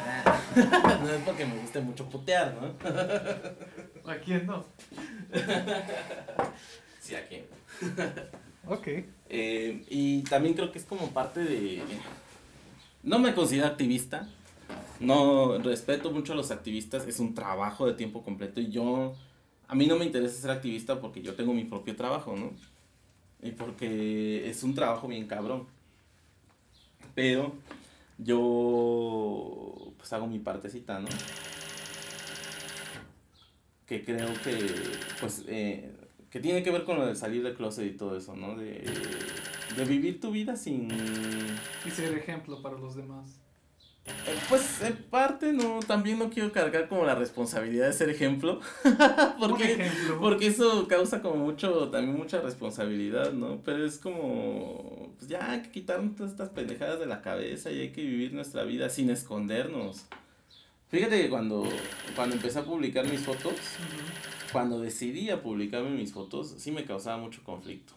no 1.02 1.08
es 1.08 1.22
porque 1.22 1.46
me 1.46 1.56
guste 1.58 1.80
mucho 1.80 2.04
putear, 2.08 2.54
¿no? 2.54 4.10
¿A 4.10 4.16
quién 4.16 4.46
no? 4.46 4.64
Sí, 7.00 7.14
aquí. 7.14 7.42
Ok. 8.66 8.88
Eh, 9.34 9.82
y 9.88 10.20
también 10.24 10.54
creo 10.54 10.70
que 10.70 10.78
es 10.78 10.84
como 10.84 11.08
parte 11.08 11.40
de... 11.40 11.82
No 13.02 13.18
me 13.18 13.34
considero 13.34 13.66
activista. 13.66 14.28
No 15.00 15.56
respeto 15.56 16.10
mucho 16.10 16.34
a 16.34 16.36
los 16.36 16.50
activistas. 16.50 17.06
Es 17.06 17.18
un 17.18 17.32
trabajo 17.32 17.86
de 17.86 17.94
tiempo 17.94 18.22
completo 18.22 18.60
y 18.60 18.70
yo... 18.70 19.14
A 19.72 19.74
mí 19.74 19.86
no 19.86 19.96
me 19.96 20.04
interesa 20.04 20.38
ser 20.38 20.50
activista 20.50 21.00
porque 21.00 21.22
yo 21.22 21.34
tengo 21.34 21.54
mi 21.54 21.64
propio 21.64 21.96
trabajo, 21.96 22.36
¿no? 22.36 22.50
Y 23.40 23.52
porque 23.52 24.46
es 24.50 24.62
un 24.64 24.74
trabajo 24.74 25.08
bien 25.08 25.26
cabrón. 25.26 25.66
Pero 27.14 27.54
yo 28.18 29.94
pues 29.96 30.12
hago 30.12 30.26
mi 30.26 30.40
partecita, 30.40 31.00
¿no? 31.00 31.08
Que 33.86 34.04
creo 34.04 34.28
que 34.44 34.74
pues 35.20 35.42
eh, 35.48 35.90
que 36.28 36.38
tiene 36.38 36.62
que 36.62 36.70
ver 36.70 36.84
con 36.84 36.98
lo 36.98 37.06
de 37.06 37.14
salir 37.14 37.42
del 37.42 37.54
closet 37.54 37.94
y 37.94 37.96
todo 37.96 38.18
eso, 38.18 38.36
¿no? 38.36 38.54
De, 38.56 38.84
de 39.74 39.84
vivir 39.86 40.20
tu 40.20 40.32
vida 40.32 40.54
sin... 40.54 40.90
Y 41.86 41.90
ser 41.90 42.12
ejemplo 42.12 42.60
para 42.60 42.76
los 42.76 42.94
demás. 42.94 43.41
Pues 44.48 44.82
en 44.82 44.96
parte 44.96 45.52
no, 45.52 45.78
también 45.80 46.18
no 46.18 46.28
quiero 46.28 46.50
cargar 46.50 46.88
como 46.88 47.04
la 47.04 47.14
responsabilidad 47.14 47.86
de 47.86 47.92
ser 47.92 48.08
ejemplo, 48.10 48.60
Por 48.82 48.92
porque, 49.50 49.72
ejemplo. 49.74 50.20
porque 50.20 50.48
eso 50.48 50.88
causa 50.88 51.22
como 51.22 51.36
mucho, 51.36 51.88
también 51.90 52.16
mucha 52.16 52.40
responsabilidad, 52.40 53.32
¿no? 53.32 53.60
Pero 53.64 53.86
es 53.86 53.98
como, 53.98 55.14
pues 55.18 55.28
ya 55.30 55.52
hay 55.52 55.62
que 55.62 55.70
quitarnos 55.70 56.16
todas 56.16 56.32
estas 56.32 56.48
pendejadas 56.48 56.98
de 56.98 57.06
la 57.06 57.22
cabeza 57.22 57.70
y 57.70 57.80
hay 57.80 57.92
que 57.92 58.02
vivir 58.02 58.32
nuestra 58.34 58.64
vida 58.64 58.90
sin 58.90 59.08
escondernos. 59.08 60.04
Fíjate 60.88 61.22
que 61.22 61.30
cuando, 61.30 61.66
cuando 62.16 62.36
empecé 62.36 62.58
a 62.58 62.64
publicar 62.64 63.06
mis 63.06 63.20
fotos, 63.20 63.54
cuando 64.52 64.80
decidí 64.80 65.30
a 65.30 65.42
publicarme 65.42 65.90
mis 65.90 66.12
fotos, 66.12 66.54
sí 66.58 66.70
me 66.72 66.84
causaba 66.84 67.18
mucho 67.18 67.42
conflicto. 67.44 67.94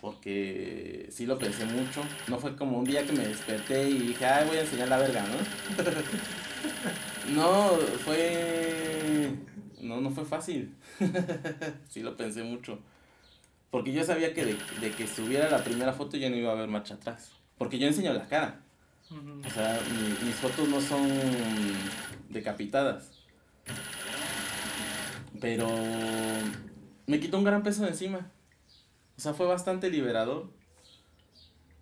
Porque 0.00 1.08
sí 1.10 1.26
lo 1.26 1.38
pensé 1.38 1.64
mucho. 1.64 2.02
No 2.28 2.38
fue 2.38 2.56
como 2.56 2.78
un 2.78 2.84
día 2.84 3.04
que 3.04 3.12
me 3.12 3.26
desperté 3.26 3.88
y 3.88 3.98
dije, 3.98 4.24
ay, 4.26 4.46
voy 4.46 4.58
a 4.58 4.62
enseñar 4.62 4.88
la 4.88 4.98
verga, 4.98 5.22
¿no? 5.22 7.34
no, 7.34 7.68
fue. 8.04 9.30
No, 9.80 10.00
no 10.00 10.10
fue 10.10 10.24
fácil. 10.24 10.74
sí 11.88 12.00
lo 12.02 12.16
pensé 12.16 12.42
mucho. 12.42 12.78
Porque 13.70 13.92
yo 13.92 14.04
sabía 14.04 14.32
que 14.32 14.44
de, 14.44 14.56
de 14.80 14.90
que 14.92 15.06
subiera 15.06 15.50
la 15.50 15.62
primera 15.64 15.92
foto 15.92 16.16
ya 16.16 16.30
no 16.30 16.36
iba 16.36 16.50
a 16.50 16.54
haber 16.54 16.68
marcha 16.68 16.94
atrás. 16.94 17.32
Porque 17.58 17.78
yo 17.78 17.86
enseño 17.86 18.12
la 18.12 18.28
cara. 18.28 18.60
O 19.10 19.50
sea, 19.50 19.78
mi- 19.90 20.26
mis 20.26 20.34
fotos 20.36 20.68
no 20.68 20.80
son 20.80 21.08
decapitadas. 22.28 23.10
Pero 25.40 25.68
me 27.06 27.20
quitó 27.20 27.38
un 27.38 27.44
gran 27.44 27.62
peso 27.62 27.82
de 27.82 27.88
encima. 27.90 28.30
O 29.16 29.20
sea, 29.20 29.34
fue 29.34 29.46
bastante 29.46 29.90
liberador. 29.90 30.50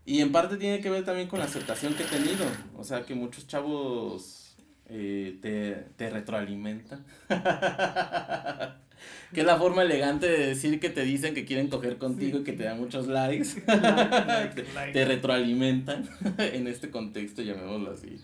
Y 0.06 0.20
en 0.20 0.32
parte 0.32 0.56
tiene 0.56 0.80
que 0.80 0.90
ver 0.90 1.04
también 1.04 1.28
con 1.28 1.38
la 1.38 1.46
aceptación 1.46 1.94
que 1.94 2.02
he 2.02 2.06
tenido. 2.06 2.44
O 2.76 2.84
sea, 2.84 3.04
que 3.04 3.14
muchos 3.14 3.46
chavos 3.46 4.54
eh, 4.86 5.38
te, 5.40 5.86
te 5.96 6.10
retroalimentan. 6.10 7.04
que 9.32 9.40
es 9.40 9.46
la 9.46 9.56
forma 9.56 9.82
elegante 9.82 10.28
de 10.28 10.46
decir 10.48 10.78
que 10.78 10.90
te 10.90 11.02
dicen 11.02 11.34
que 11.34 11.44
quieren 11.44 11.68
coger 11.68 11.98
contigo 11.98 12.38
y 12.38 12.44
que 12.44 12.52
te 12.52 12.64
dan 12.64 12.78
muchos 12.78 13.06
likes. 13.06 13.62
Like, 13.66 14.62
like, 14.62 14.74
like. 14.74 14.92
Te 14.92 15.04
retroalimentan 15.04 16.08
en 16.38 16.66
este 16.68 16.90
contexto, 16.90 17.42
llamémoslo 17.42 17.92
así. 17.92 18.20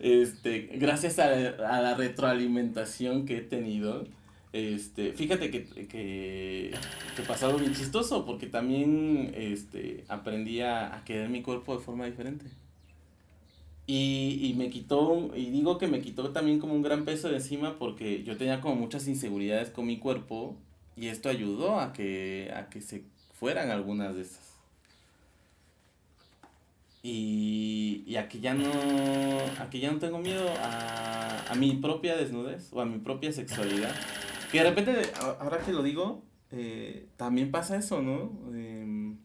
Este, 0.00 0.68
gracias 0.74 1.20
a, 1.20 1.26
a 1.28 1.80
la 1.80 1.94
retroalimentación 1.94 3.24
que 3.24 3.36
he 3.36 3.40
tenido, 3.40 4.04
este, 4.52 5.12
fíjate 5.12 5.50
que, 5.50 5.64
que, 5.64 6.74
que 7.16 7.22
pasó 7.22 7.46
algo 7.46 7.58
bien 7.58 7.74
chistoso, 7.74 8.26
porque 8.26 8.46
también 8.46 9.32
este, 9.34 10.04
aprendí 10.08 10.60
a, 10.60 10.94
a 10.96 11.04
querer 11.04 11.30
mi 11.30 11.42
cuerpo 11.42 11.76
de 11.76 11.82
forma 11.82 12.04
diferente. 12.06 12.46
Y, 13.86 14.38
y 14.42 14.54
me 14.54 14.70
quitó, 14.70 15.32
y 15.34 15.46
digo 15.50 15.78
que 15.78 15.88
me 15.88 16.00
quitó 16.00 16.30
también 16.30 16.60
como 16.60 16.74
un 16.74 16.82
gran 16.82 17.04
peso 17.04 17.28
de 17.28 17.36
encima 17.36 17.78
porque 17.78 18.22
yo 18.22 18.36
tenía 18.36 18.60
como 18.60 18.76
muchas 18.76 19.08
inseguridades 19.08 19.70
con 19.70 19.86
mi 19.86 19.98
cuerpo 19.98 20.56
y 20.96 21.08
esto 21.08 21.28
ayudó 21.28 21.80
a 21.80 21.92
que, 21.92 22.52
a 22.54 22.68
que 22.68 22.80
se 22.80 23.04
fueran 23.32 23.70
algunas 23.70 24.14
de 24.14 24.22
esas. 24.22 24.52
Y, 27.02 28.04
y 28.06 28.16
a 28.16 28.28
ya 28.28 28.54
no, 28.54 28.70
a 29.58 29.68
ya 29.72 29.90
no 29.90 29.98
tengo 29.98 30.18
miedo 30.18 30.48
a, 30.60 31.50
a 31.50 31.54
mi 31.56 31.72
propia 31.74 32.16
desnudez 32.16 32.68
o 32.72 32.80
a 32.80 32.84
mi 32.84 32.98
propia 32.98 33.32
sexualidad. 33.32 33.92
Que 34.52 34.58
de 34.58 34.64
repente, 34.70 34.92
ahora 35.40 35.58
que 35.64 35.72
lo 35.72 35.82
digo, 35.82 36.22
eh, 36.50 37.08
también 37.16 37.50
pasa 37.50 37.76
eso, 37.76 38.02
¿no? 38.02 38.32
Em, 38.54 39.18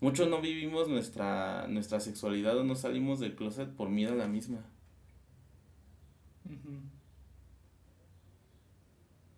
muchos 0.00 0.28
no 0.28 0.40
vivimos 0.40 0.88
nuestra, 0.88 1.66
nuestra 1.68 2.00
sexualidad 2.00 2.58
o 2.58 2.64
no 2.64 2.74
salimos 2.76 3.20
del 3.20 3.36
closet 3.36 3.70
por 3.70 3.90
miedo 3.90 4.12
a 4.12 4.16
la 4.16 4.28
misma. 4.28 4.60
Ujú. 6.46 6.80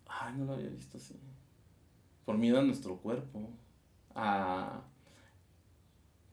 Ay, 0.07 0.33
no 0.37 0.45
lo 0.45 0.53
había 0.53 0.69
visto 0.69 0.97
así. 0.97 1.15
Por 2.25 2.37
miedo 2.37 2.59
a 2.59 2.63
nuestro 2.63 2.97
cuerpo. 2.97 3.49
A, 4.15 4.83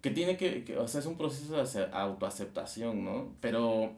que 0.00 0.10
tiene 0.10 0.36
que, 0.36 0.64
que, 0.64 0.78
o 0.78 0.86
sea, 0.88 1.00
es 1.00 1.06
un 1.06 1.16
proceso 1.16 1.54
de 1.56 1.62
ace- 1.62 1.88
autoaceptación, 1.92 3.04
¿no? 3.04 3.34
Pero 3.40 3.92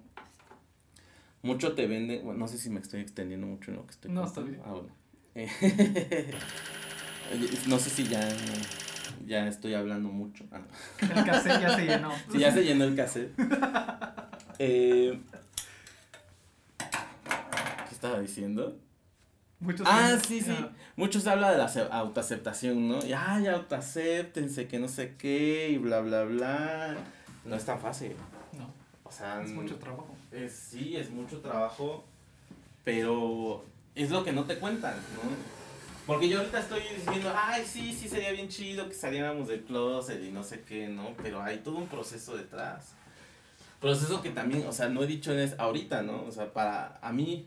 mucho 1.43 1.73
te 1.75 1.87
vende, 1.87 2.19
bueno, 2.21 2.41
no 2.41 2.49
sé 2.49 2.59
si 2.59 2.71
me 2.71 2.81
estoy 2.81 3.01
extendiendo 3.01 3.47
mucho 3.47 3.71
en 3.71 3.77
lo 3.79 3.87
que 3.87 3.93
estoy 3.93 4.11
No, 4.11 4.25
está 4.25 4.41
bien. 4.43 4.61
Ah, 4.65 4.73
bueno. 4.73 4.93
Eh, 7.31 7.59
no 7.67 7.79
sé 7.79 7.91
si 7.91 8.05
ya, 8.09 8.27
ya 9.27 9.47
estoy 9.49 9.75
hablando 9.75 10.09
mucho. 10.09 10.47
Ah, 10.51 10.61
no. 10.61 11.15
El 11.15 11.25
cassette 11.27 11.61
ya 11.61 11.77
se 11.77 11.85
llenó. 11.85 12.11
Sí, 12.33 12.39
ya 12.39 12.51
se 12.53 12.65
llenó 12.65 12.85
el 12.85 12.97
cassette. 12.97 13.33
Eh, 14.59 15.21
¿Qué 16.79 17.95
estaba 17.95 18.19
diciendo? 18.21 18.79
Muchos 19.61 19.87
Ah, 19.91 20.17
sí, 20.27 20.41
sí. 20.41 20.55
Muchos 20.97 21.27
hablan 21.27 21.53
de 21.53 21.59
la 21.59 21.65
ace- 21.67 21.89
autoaceptación, 21.91 22.89
¿no? 22.89 23.05
Y, 23.05 23.13
ay, 23.13 23.47
autoacéptense, 23.49 24.67
que 24.69 24.79
no 24.79 24.89
sé 24.89 25.15
qué, 25.19 25.69
y 25.71 25.79
bla, 25.79 26.01
bla, 26.01 26.25
bla. 26.25 26.97
No 27.45 27.57
es 27.57 27.65
tan 27.65 27.79
fácil. 27.81 28.13
No, 29.09 29.15
O 29.15 29.17
sea, 29.19 29.43
es 29.43 29.51
mucho 29.53 29.77
trabajo. 29.77 30.15
es- 30.31 30.53
sí, 30.55 30.97
es 30.97 31.11
mucho 31.11 31.41
trabajo, 31.41 32.05
pero 32.85 33.65
es 33.95 34.11
lo 34.11 34.23
que 34.25 34.33
no 34.33 34.45
te 34.45 34.59
cuentan, 34.59 34.95
¿no? 35.15 35.59
Porque 36.07 36.29
yo 36.29 36.39
ahorita 36.39 36.61
estoy 36.61 36.81
diciendo, 36.95 37.33
ay, 37.35 37.65
sí, 37.67 37.93
sí, 37.93 38.09
sería 38.09 38.33
bien 38.33 38.49
chido 38.49 38.89
que 38.89 38.95
saliéramos 38.95 39.49
del 39.49 39.63
closet 39.65 40.23
y 40.23 40.31
no 40.31 40.43
sé 40.43 40.63
qué, 40.63 40.89
¿no? 40.89 41.15
Pero 41.23 41.43
hay 41.43 41.59
todo 41.59 41.77
un 41.77 41.87
proceso 41.87 42.37
detrás. 42.37 42.93
Proceso 43.81 44.23
que 44.23 44.31
también, 44.31 44.67
o 44.67 44.73
sea, 44.73 44.89
no 44.89 45.03
he 45.03 45.07
dicho 45.07 45.33
en 45.33 45.39
es 45.41 45.59
ahorita, 45.59 46.03
¿no? 46.03 46.25
O 46.25 46.33
sea, 46.33 46.53
para 46.53 46.99
a 47.03 47.13
mí, 47.13 47.47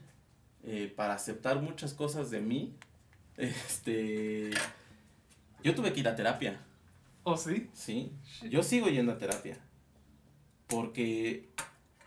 eh, 0.64 0.94
para 0.96 1.16
aceptar 1.16 1.60
muchas 1.62 1.94
cosas 1.94 2.30
de 2.30 2.40
mí, 2.42 2.74
este, 3.38 4.52
yo 5.64 5.74
tuve 5.76 5.92
que 5.94 6.00
ir 6.02 6.08
a 6.08 6.16
terapia. 6.16 6.60
¿Oh, 7.24 7.38
sí? 7.38 7.70
Sí, 7.74 8.12
yo 8.50 8.62
sigo 8.64 8.88
yendo 8.88 9.12
a 9.12 9.18
terapia. 9.18 9.58
Porque 10.72 11.46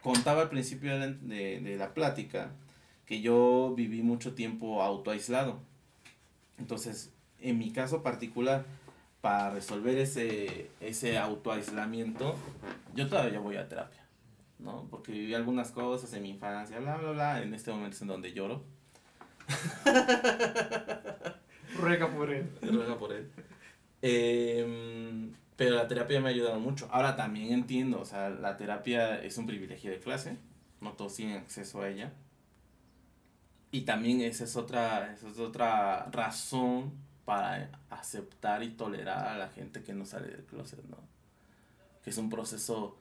contaba 0.02 0.42
al 0.42 0.48
principio 0.50 0.92
de, 0.92 0.98
la- 0.98 1.06
de- 1.12 1.60
de 1.60 1.76
la 1.76 1.94
plática 1.94 2.50
que 3.06 3.20
yo 3.20 3.74
viví 3.76 4.02
mucho 4.02 4.34
tiempo 4.34 4.82
autoaislado. 4.82 5.60
Entonces, 6.58 7.12
en 7.40 7.58
mi 7.58 7.70
caso 7.70 8.02
particular, 8.02 8.64
para 9.20 9.50
resolver 9.50 9.96
ese, 9.98 10.70
ese 10.80 11.18
autoaislamiento, 11.18 12.34
yo 12.94 13.08
todavía 13.08 13.38
voy 13.40 13.56
a 13.56 13.68
terapia. 13.68 14.00
¿no? 14.58 14.86
Porque 14.90 15.12
viví 15.12 15.34
algunas 15.34 15.70
cosas 15.72 16.12
en 16.14 16.22
mi 16.22 16.30
infancia, 16.30 16.78
bla, 16.78 16.96
bla, 16.96 17.10
bla. 17.12 17.42
En 17.42 17.52
este 17.54 17.70
momento 17.70 17.96
es 17.96 18.02
en 18.02 18.08
donde 18.08 18.32
lloro. 18.32 18.64
Ruega 21.76 22.08
por 22.08 22.30
él. 22.32 22.48
ruega 22.62 22.98
por 22.98 23.12
él. 23.12 23.28
Em, 24.00 25.32
pero 25.56 25.76
la 25.76 25.86
terapia 25.86 26.20
me 26.20 26.28
ha 26.28 26.32
ayudado 26.32 26.58
mucho. 26.58 26.88
Ahora 26.90 27.16
también 27.16 27.52
entiendo, 27.52 28.00
o 28.00 28.04
sea, 28.04 28.28
la 28.30 28.56
terapia 28.56 29.22
es 29.22 29.38
un 29.38 29.46
privilegio 29.46 29.90
de 29.90 30.00
clase, 30.00 30.36
no 30.80 30.92
todos 30.92 31.14
tienen 31.14 31.38
acceso 31.38 31.82
a 31.82 31.88
ella. 31.88 32.12
Y 33.70 33.82
también 33.82 34.20
esa 34.20 34.44
es 34.44 34.56
otra, 34.56 35.12
esa 35.12 35.28
es 35.28 35.38
otra 35.38 36.06
razón 36.10 36.92
para 37.24 37.70
aceptar 37.90 38.62
y 38.62 38.70
tolerar 38.70 39.26
a 39.26 39.38
la 39.38 39.48
gente 39.48 39.82
que 39.82 39.94
no 39.94 40.04
sale 40.06 40.28
del 40.28 40.44
closet, 40.44 40.84
¿no? 40.84 40.98
Que 42.02 42.10
es 42.10 42.18
un 42.18 42.28
proceso 42.28 42.98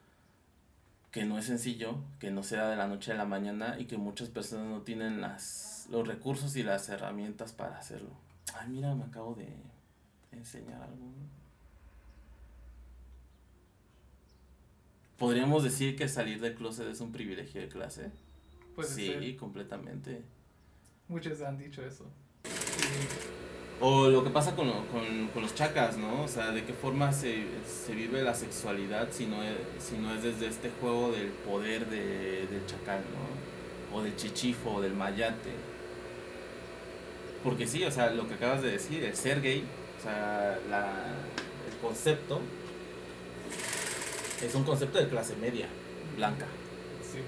que 1.11 1.25
no 1.25 1.37
es 1.37 1.45
sencillo, 1.45 1.97
que 2.19 2.31
no 2.31 2.41
se 2.41 2.55
da 2.55 2.69
de 2.69 2.75
la 2.75 2.87
noche 2.87 3.11
a 3.11 3.15
la 3.15 3.25
mañana 3.25 3.79
y 3.79 3.85
que 3.85 3.97
muchas 3.97 4.29
personas 4.29 4.65
no 4.65 4.81
tienen 4.81 5.21
las, 5.21 5.87
los 5.91 6.07
recursos 6.07 6.55
y 6.55 6.63
las 6.63 6.89
herramientas 6.89 7.53
para 7.53 7.77
hacerlo. 7.77 8.09
Ay, 8.55 8.69
mira, 8.69 8.95
me 8.95 9.03
acabo 9.03 9.35
de 9.35 9.47
enseñar 10.31 10.81
algo. 10.81 11.11
¿Podríamos 15.17 15.63
decir 15.63 15.95
que 15.95 16.07
salir 16.07 16.41
del 16.41 16.55
closet 16.55 16.87
es 16.87 16.99
un 16.99 17.11
privilegio 17.11 17.61
de 17.61 17.67
clase? 17.67 18.11
Puede 18.75 18.89
sí, 18.89 19.07
ser. 19.07 19.35
completamente. 19.35 20.21
Muchos 21.07 21.41
han 21.41 21.57
dicho 21.57 21.85
eso. 21.85 22.05
O 23.79 24.07
lo 24.07 24.23
que 24.23 24.29
pasa 24.29 24.55
con, 24.55 24.69
con, 24.87 25.27
con 25.33 25.41
los 25.41 25.53
chacas, 25.55 25.97
¿no? 25.97 26.23
O 26.23 26.27
sea, 26.27 26.51
de 26.51 26.63
qué 26.63 26.73
forma 26.73 27.11
se, 27.11 27.43
se 27.67 27.93
vive 27.93 28.23
la 28.23 28.33
sexualidad 28.33 29.09
si 29.11 29.25
no, 29.25 29.43
es, 29.43 29.55
si 29.79 29.97
no 29.97 30.13
es 30.13 30.23
desde 30.23 30.47
este 30.47 30.71
juego 30.79 31.11
del 31.11 31.27
poder 31.27 31.87
de, 31.89 32.47
del 32.47 32.65
chacal, 32.65 33.01
¿no? 33.01 33.97
O 33.97 34.01
del 34.01 34.15
chichifo, 34.15 34.75
o 34.75 34.81
del 34.81 34.93
mayate. 34.93 35.51
Porque 37.43 37.67
sí, 37.67 37.83
o 37.83 37.91
sea, 37.91 38.09
lo 38.11 38.27
que 38.27 38.35
acabas 38.35 38.61
de 38.61 38.71
decir, 38.71 39.03
el 39.03 39.15
ser 39.15 39.41
gay, 39.41 39.65
o 39.99 40.01
sea, 40.01 40.57
la, 40.69 41.15
el 41.69 41.77
concepto 41.81 42.39
es 44.45 44.55
un 44.55 44.63
concepto 44.63 44.99
de 44.99 45.07
clase 45.07 45.35
media, 45.37 45.67
blanca. 46.17 46.45
Sí. 47.01 47.19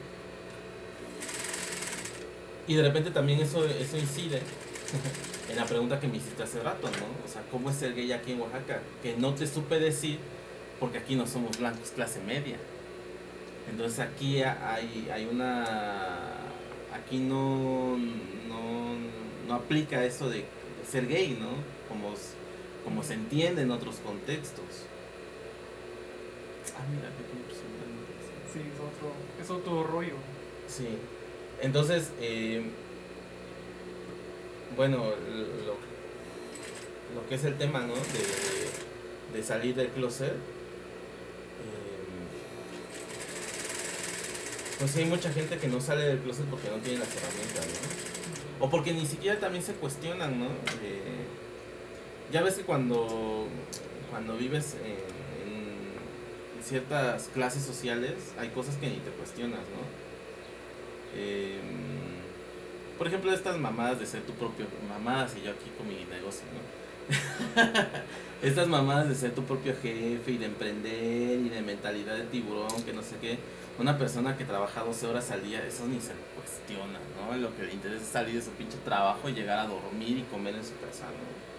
Y 2.67 2.75
de 2.75 2.83
repente 2.83 3.11
también 3.11 3.39
eso, 3.39 3.65
eso 3.65 3.97
incide 3.97 4.41
en 5.49 5.55
la 5.55 5.65
pregunta 5.65 5.99
que 5.99 6.07
me 6.07 6.17
hiciste 6.17 6.43
hace 6.43 6.61
rato, 6.61 6.87
¿no? 6.87 7.25
O 7.25 7.31
sea, 7.31 7.43
¿cómo 7.51 7.69
es 7.69 7.77
ser 7.77 7.93
gay 7.93 8.11
aquí 8.11 8.33
en 8.33 8.41
Oaxaca? 8.41 8.81
Que 9.01 9.15
no 9.15 9.33
te 9.33 9.47
supe 9.47 9.79
decir 9.79 10.19
porque 10.79 10.97
aquí 10.97 11.15
no 11.15 11.27
somos 11.27 11.57
blancos 11.57 11.91
clase 11.91 12.19
media. 12.21 12.57
Entonces 13.69 13.99
aquí 13.99 14.41
hay, 14.41 15.09
hay 15.11 15.25
una... 15.25 15.63
Aquí 16.93 17.17
no, 17.17 17.97
no, 17.97 18.95
no 19.47 19.53
aplica 19.53 20.03
eso 20.05 20.29
de 20.29 20.45
ser 20.89 21.07
gay, 21.07 21.37
¿no? 21.39 21.49
Como, 21.89 22.13
como 22.83 23.03
se 23.03 23.13
entiende 23.13 23.63
en 23.63 23.71
otros 23.71 23.97
contextos. 23.97 24.85
Ah, 26.77 26.83
mira, 26.89 27.09
qué 27.15 27.23
impresionante. 27.37 28.13
Sí, 28.51 28.59
es 28.59 28.79
otro, 28.79 29.11
es 29.41 29.49
otro 29.49 29.83
rollo. 29.83 30.15
Sí. 30.67 30.87
Entonces, 31.61 32.11
eh, 32.19 32.63
bueno, 34.75 35.05
lo, 35.65 35.75
lo 37.15 37.27
que 37.29 37.35
es 37.35 37.43
el 37.45 37.57
tema, 37.57 37.81
¿no? 37.81 37.93
De, 37.95 39.37
de 39.37 39.43
salir 39.43 39.75
del 39.75 39.89
closet. 39.89 40.31
eh, 40.33 40.35
pues 44.79 44.91
sí, 44.91 44.99
hay 44.99 45.05
mucha 45.05 45.31
gente 45.31 45.57
que 45.57 45.67
no 45.67 45.79
sale 45.79 46.03
del 46.03 46.19
closet 46.19 46.45
porque 46.45 46.69
no 46.69 46.77
tiene 46.77 46.99
las 46.99 47.09
herramientas, 47.15 47.65
¿no? 47.67 48.65
O 48.65 48.69
porque 48.69 48.93
ni 48.93 49.05
siquiera 49.05 49.39
también 49.39 49.63
se 49.63 49.73
cuestionan, 49.73 50.39
¿no? 50.39 50.45
Eh, 50.81 51.25
ya 52.31 52.41
ves 52.41 52.55
que 52.55 52.63
cuando, 52.63 53.47
cuando 54.09 54.35
vives 54.37 54.75
en 54.83 55.14
ciertas 56.65 57.29
clases 57.33 57.63
sociales 57.63 58.33
hay 58.39 58.49
cosas 58.49 58.75
que 58.77 58.87
ni 58.87 58.97
te 58.97 59.11
cuestionas, 59.11 59.59
¿no? 59.59 60.05
Eh, 61.15 61.59
por 62.97 63.07
ejemplo, 63.07 63.31
estas 63.31 63.57
mamadas 63.57 63.99
de 63.99 64.05
ser 64.05 64.21
tu 64.23 64.33
propio 64.33 64.65
mamadas 64.89 65.35
y 65.37 65.45
yo 65.45 65.51
aquí 65.51 65.69
con 65.77 65.87
mi 65.87 65.95
negocio, 66.05 66.43
¿no? 66.53 66.85
estas 68.41 68.67
mamadas 68.67 69.09
de 69.09 69.15
ser 69.15 69.31
tu 69.35 69.43
propio 69.43 69.73
jefe 69.81 70.31
y 70.31 70.37
de 70.37 70.45
emprender 70.45 71.39
y 71.39 71.49
de 71.49 71.61
mentalidad 71.61 72.15
de 72.15 72.23
tiburón, 72.23 72.83
que 72.83 72.93
no 72.93 73.01
sé 73.01 73.17
qué. 73.21 73.37
Una 73.77 73.97
persona 73.97 74.37
que 74.37 74.45
trabaja 74.45 74.81
12 74.81 75.07
horas 75.07 75.29
al 75.31 75.43
día, 75.43 75.65
eso 75.67 75.85
ni 75.85 75.99
se 75.99 76.13
cuestiona, 76.35 76.99
¿no? 77.19 77.35
Lo 77.37 77.55
que 77.55 77.63
le 77.63 77.73
interesa 77.73 78.01
es 78.01 78.07
salir 78.07 78.35
de 78.35 78.41
su 78.41 78.51
pinche 78.51 78.77
trabajo 78.85 79.27
y 79.27 79.33
llegar 79.33 79.59
a 79.59 79.67
dormir 79.67 80.17
y 80.17 80.23
comer 80.23 80.55
en 80.55 80.63
su 80.63 80.79
casa, 80.79 81.03
¿no? 81.05 81.54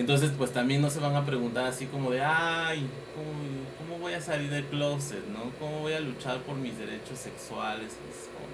Entonces, 0.00 0.32
pues 0.36 0.50
también 0.50 0.80
no 0.80 0.88
se 0.88 0.98
van 0.98 1.14
a 1.14 1.26
preguntar 1.26 1.66
así 1.66 1.84
como 1.84 2.10
de, 2.10 2.22
ay, 2.22 2.88
¿cómo, 3.14 3.28
cómo 3.76 3.98
voy 3.98 4.14
a 4.14 4.20
salir 4.22 4.48
del 4.48 4.64
closet, 4.64 5.26
no? 5.26 5.52
¿Cómo 5.58 5.80
voy 5.80 5.92
a 5.92 6.00
luchar 6.00 6.38
por 6.38 6.56
mis 6.56 6.78
derechos 6.78 7.18
sexuales? 7.18 7.92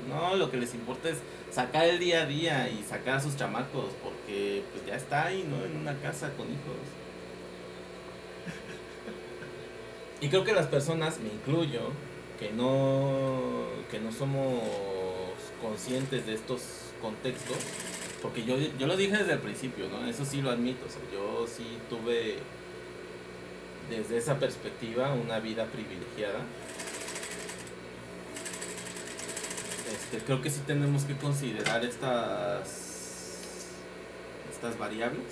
No, 0.09 0.35
lo 0.35 0.51
que 0.51 0.57
les 0.57 0.75
importa 0.75 1.09
es 1.09 1.19
sacar 1.53 1.85
el 1.85 2.01
día 2.01 2.23
a 2.23 2.27
día 2.27 2.69
y 2.69 2.83
sacar 2.83 3.19
a 3.19 3.21
sus 3.21 3.37
chamacos, 3.37 3.93
porque 4.03 4.65
pues 4.73 4.87
ya 4.87 4.97
está 4.97 5.27
ahí, 5.27 5.47
¿no? 5.49 5.65
En 5.65 5.77
una 5.77 5.97
casa 6.01 6.33
con 6.37 6.47
hijos. 6.47 6.59
Y 10.21 10.29
creo 10.29 10.43
que 10.43 10.53
las 10.53 10.67
personas, 10.67 11.21
me 11.21 11.29
incluyo, 11.29 11.93
que 12.41 12.51
no, 12.51 13.67
que 13.89 14.01
no 14.01 14.11
somos 14.11 14.65
conscientes 15.63 16.27
de 16.27 16.35
estos 16.35 16.63
contextos, 17.01 17.59
porque 18.23 18.45
yo, 18.45 18.57
yo 18.79 18.87
lo 18.87 18.97
dije 18.97 19.17
desde 19.17 19.35
el 19.35 19.39
principio, 19.39 19.89
¿no? 19.89 20.07
Eso 20.07 20.25
sí 20.25 20.41
lo 20.41 20.51
admito, 20.51 20.87
o 20.87 20.89
sea, 20.89 21.01
yo 21.13 21.47
sí 21.47 21.79
tuve 21.89 22.39
desde 23.91 24.17
esa 24.17 24.39
perspectiva 24.39 25.13
una 25.13 25.39
vida 25.39 25.67
privilegiada. 25.67 26.41
Este, 29.93 30.19
creo 30.25 30.43
que 30.43 30.51
sí 30.51 30.61
tenemos 30.67 31.05
que 31.05 31.17
considerar 31.17 31.85
estas, 31.85 33.67
estas 34.53 34.79
variables 34.79 35.25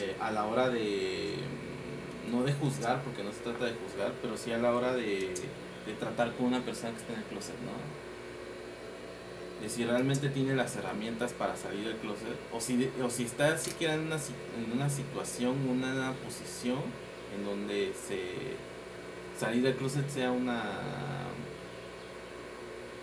eh, 0.00 0.16
a 0.20 0.32
la 0.32 0.46
hora 0.46 0.68
de, 0.70 1.34
no 2.30 2.42
de 2.42 2.52
juzgar, 2.52 3.02
porque 3.02 3.22
no 3.22 3.32
se 3.32 3.40
trata 3.40 3.66
de 3.66 3.74
juzgar, 3.74 4.12
pero 4.20 4.36
sí 4.36 4.52
a 4.52 4.58
la 4.58 4.74
hora 4.74 4.94
de, 4.94 5.34
de 5.86 5.92
tratar 5.98 6.32
con 6.34 6.46
una 6.46 6.60
persona 6.60 6.92
que 6.92 7.00
está 7.00 7.12
en 7.12 7.20
el 7.20 7.24
closet, 7.26 7.54
¿no? 7.60 8.03
Si 9.68 9.84
realmente 9.84 10.28
tiene 10.28 10.54
las 10.54 10.76
herramientas 10.76 11.32
para 11.32 11.56
salir 11.56 11.86
del 11.86 11.96
closet, 11.96 12.38
o 12.52 12.60
si, 12.60 12.90
o 13.02 13.10
si 13.10 13.24
está 13.24 13.56
siquiera 13.58 13.94
en 13.94 14.00
una, 14.00 14.16
en 14.16 14.72
una 14.72 14.90
situación, 14.90 15.68
una 15.68 16.12
posición 16.24 16.80
en 17.36 17.44
donde 17.44 17.92
se 17.94 18.56
salir 19.38 19.62
del 19.62 19.74
closet 19.74 20.08
sea 20.08 20.30
una 20.30 20.62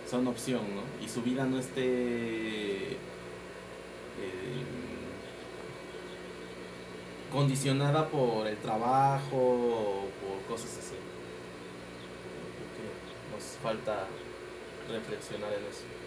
sea 0.06 0.18
opción, 0.30 0.60
¿no? 0.74 1.04
Y 1.04 1.08
su 1.08 1.22
vida 1.22 1.44
no 1.46 1.58
esté 1.58 2.92
eh, 2.92 2.98
condicionada 7.32 8.08
por 8.08 8.46
el 8.46 8.58
trabajo 8.58 9.36
o 9.36 10.08
por 10.20 10.42
cosas 10.48 10.78
así. 10.78 10.96
Nos 13.32 13.42
falta 13.62 14.06
reflexionar 14.90 15.52
en 15.54 15.64
eso. 15.64 16.01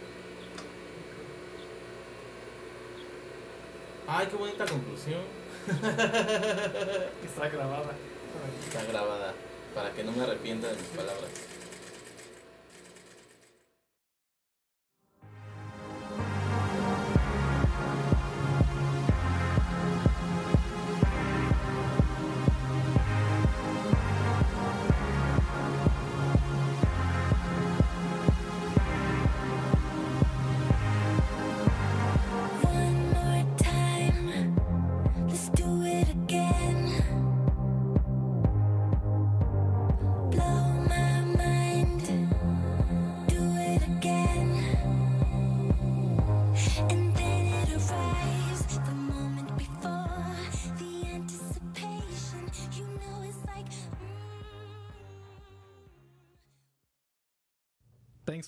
Ay, 4.08 4.28
qué 4.28 4.36
bonita 4.36 4.66
conclusión. 4.66 5.22
Está 7.26 7.50
grabada. 7.50 7.94
Está 8.68 8.84
grabada 8.92 9.34
para 9.74 9.92
que 9.92 10.04
no 10.04 10.12
me 10.12 10.24
arrepienta 10.24 10.68
de 10.68 10.76
mis 10.76 10.88
palabras. 10.88 11.30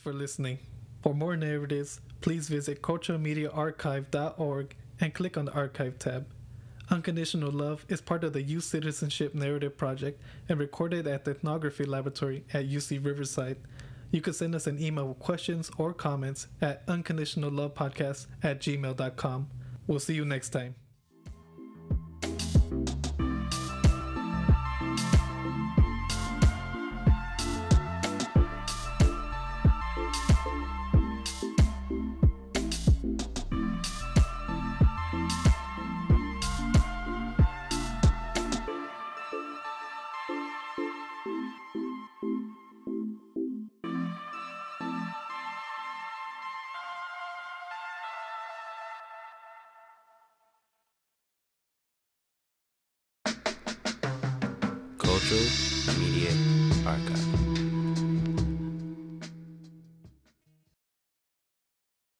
For 0.08 0.14
listening. 0.14 0.58
For 1.02 1.14
more 1.14 1.36
narratives, 1.36 2.00
please 2.22 2.48
visit 2.48 2.82
culturalmediaarchive.org 2.82 4.76
and 5.02 5.14
click 5.14 5.36
on 5.36 5.44
the 5.44 5.52
Archive 5.54 6.00
tab. 6.00 6.28
Unconditional 6.90 7.52
Love 7.52 7.86
is 7.90 8.00
part 8.00 8.24
of 8.24 8.32
the 8.32 8.42
Youth 8.42 8.64
Citizenship 8.64 9.36
Narrative 9.36 9.76
Project 9.76 10.22
and 10.48 10.58
recorded 10.62 11.08
at 11.08 11.26
the 11.26 11.32
Ethnography 11.32 11.84
Laboratory 11.84 12.46
at 12.54 12.70
UC 12.70 13.06
Riverside. 13.06 13.58
You 14.12 14.22
can 14.22 14.32
send 14.32 14.56
us 14.56 14.66
an 14.66 14.82
email 14.82 15.10
with 15.10 15.20
questions 15.20 15.70
or 15.78 15.92
comments 15.92 16.48
at 16.62 16.88
unconditionallovepodcast 16.88 18.28
at 18.44 18.62
gmail.com. 18.62 19.50
We'll 19.88 20.00
see 20.00 20.14
you 20.14 20.24
next 20.24 20.52
time. 20.52 20.76